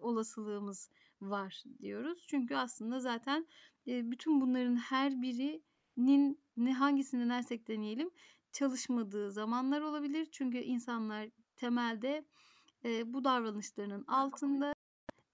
[0.00, 0.90] olasılığımız
[1.20, 2.24] var diyoruz.
[2.28, 3.46] Çünkü aslında zaten
[3.86, 8.10] e, bütün bunların her birinin ne hangisini denersek deneyelim
[8.52, 10.28] çalışmadığı zamanlar olabilir.
[10.32, 12.24] Çünkü insanlar temelde
[12.84, 14.74] e, bu davranışlarının altında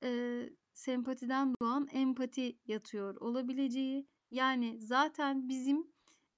[0.02, 0.42] e,
[0.72, 4.06] sempatiden doğan empati yatıyor olabileceği.
[4.30, 5.86] Yani zaten bizim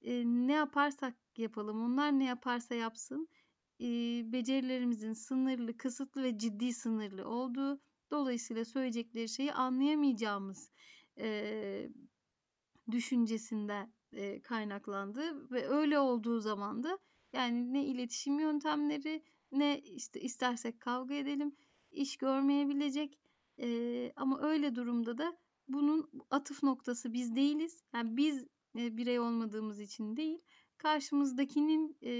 [0.02, 3.28] e, ne yaparsak yapalım, onlar ne yaparsa yapsın
[3.80, 3.86] e,
[4.32, 7.80] becerilerimizin sınırlı, kısıtlı ve ciddi sınırlı olduğu,
[8.10, 10.72] dolayısıyla söyleyecekleri şeyi anlayamayacağımız
[11.18, 11.88] e,
[12.90, 16.98] düşüncesinde e, kaynaklandı ve öyle olduğu zaman da
[17.32, 19.22] yani ne iletişim yöntemleri
[19.52, 21.56] ne işte istersek kavga edelim
[21.90, 23.18] iş görmeyebilecek
[23.58, 25.36] e, ama öyle durumda da
[25.68, 27.82] bunun atıf noktası biz değiliz.
[27.94, 28.46] Yani biz
[28.76, 30.38] e, birey olmadığımız için değil
[30.78, 32.12] karşımızdakinin e,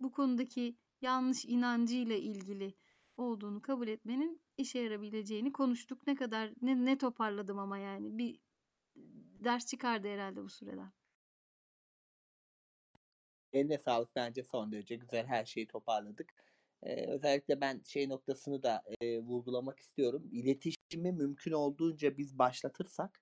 [0.00, 2.74] bu konudaki yanlış inancıyla ilgili
[3.16, 6.06] olduğunu kabul etmenin işe yarabileceğini konuştuk.
[6.06, 8.40] Ne kadar ne, ne toparladım ama yani bir
[9.44, 10.92] ders çıkardı herhalde bu süreden.
[13.52, 16.34] Eline sağlık bence son derece güzel her şeyi toparladık.
[16.82, 20.28] Ee, özellikle ben şey noktasını da e, vurgulamak istiyorum.
[20.32, 23.20] İletişimi mümkün olduğunca biz başlatırsak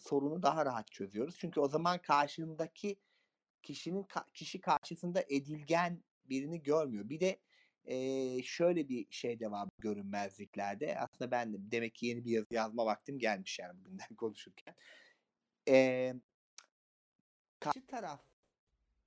[0.00, 1.36] sorunu daha rahat çözüyoruz.
[1.38, 2.96] Çünkü o zaman karşındaki
[3.62, 7.08] kişinin kişi karşısında edilgen birini görmüyor.
[7.08, 7.38] Bir de
[7.84, 10.98] e, şöyle bir şey de var görünmezliklerde.
[10.98, 14.74] Aslında ben de demek ki yeni bir yazı yazma vaktim gelmiş yani bugünden konuşurken.
[15.68, 16.14] E,
[17.60, 18.20] karşı taraf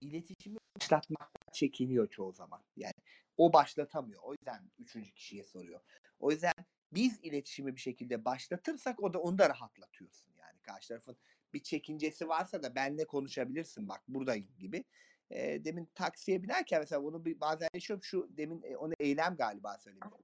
[0.01, 2.63] iletişimi başlatmaktan çekiniyor çoğu zaman.
[2.75, 2.93] Yani
[3.37, 4.21] o başlatamıyor.
[4.23, 5.81] O yüzden üçüncü kişiye soruyor.
[6.19, 6.53] O yüzden
[6.91, 10.36] biz iletişimi bir şekilde başlatırsak o da onu da rahatlatıyorsun.
[10.67, 11.17] Karşı tarafın
[11.53, 14.83] bir çekincesi varsa da benle konuşabilirsin bak buradayım gibi.
[15.29, 19.77] E, demin taksiye binerken mesela bunu bir, bazen yaşıyorum şu demin e, onu eylem galiba
[19.77, 20.21] söylemiştim.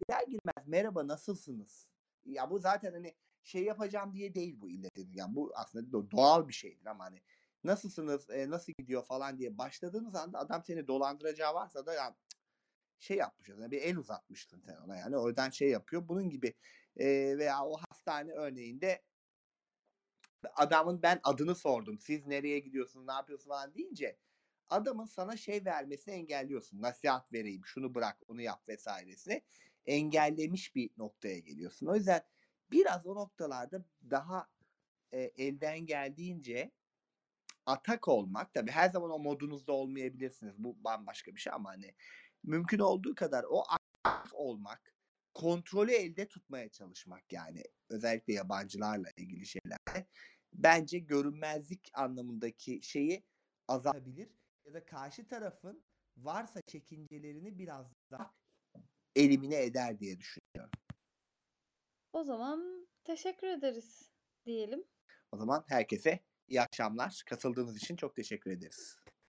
[0.00, 1.86] Girer girmez merhaba nasılsınız?
[2.24, 6.52] Ya bu zaten hani şey yapacağım diye değil bu ille Yani bu aslında doğal bir
[6.52, 7.22] şeydir ama hani
[7.64, 12.16] nasılsınız, e, nasıl gidiyor falan diye başladığınız anda adam seni dolandıracağı varsa da ya,
[12.98, 13.48] şey yapmış.
[13.48, 15.16] Yani bir el uzatmıştın sen ona yani.
[15.16, 16.08] O yüzden şey yapıyor.
[16.08, 16.54] Bunun gibi
[16.96, 17.06] e,
[17.38, 19.02] veya o hastane örneğinde
[20.56, 21.98] adamın ben adını sordum.
[21.98, 24.16] Siz nereye gidiyorsunuz, ne yapıyorsunuz falan deyince
[24.68, 26.82] adamın sana şey vermesini engelliyorsun.
[26.82, 29.42] Nasihat vereyim, şunu bırak, onu yap vesairesini
[29.86, 31.86] engellemiş bir noktaya geliyorsun.
[31.86, 32.22] O yüzden
[32.70, 34.48] biraz o noktalarda daha
[35.12, 36.70] e, elden geldiğince
[37.66, 40.54] atak olmak tabi her zaman o modunuzda olmayabilirsiniz.
[40.58, 41.94] Bu bambaşka bir şey ama hani
[42.44, 44.94] mümkün olduğu kadar o aktif olmak,
[45.34, 50.06] kontrolü elde tutmaya çalışmak yani özellikle yabancılarla ilgili şeylerde
[50.52, 53.24] bence görünmezlik anlamındaki şeyi
[53.68, 54.28] azaltabilir
[54.64, 55.84] ya da karşı tarafın
[56.16, 58.34] varsa çekincelerini biraz daha
[59.16, 60.70] elimine eder diye düşünüyorum.
[62.12, 64.10] O zaman teşekkür ederiz
[64.46, 64.84] diyelim.
[65.32, 67.22] O zaman herkese iyi akşamlar.
[67.26, 68.96] Katıldığınız için çok teşekkür ederiz.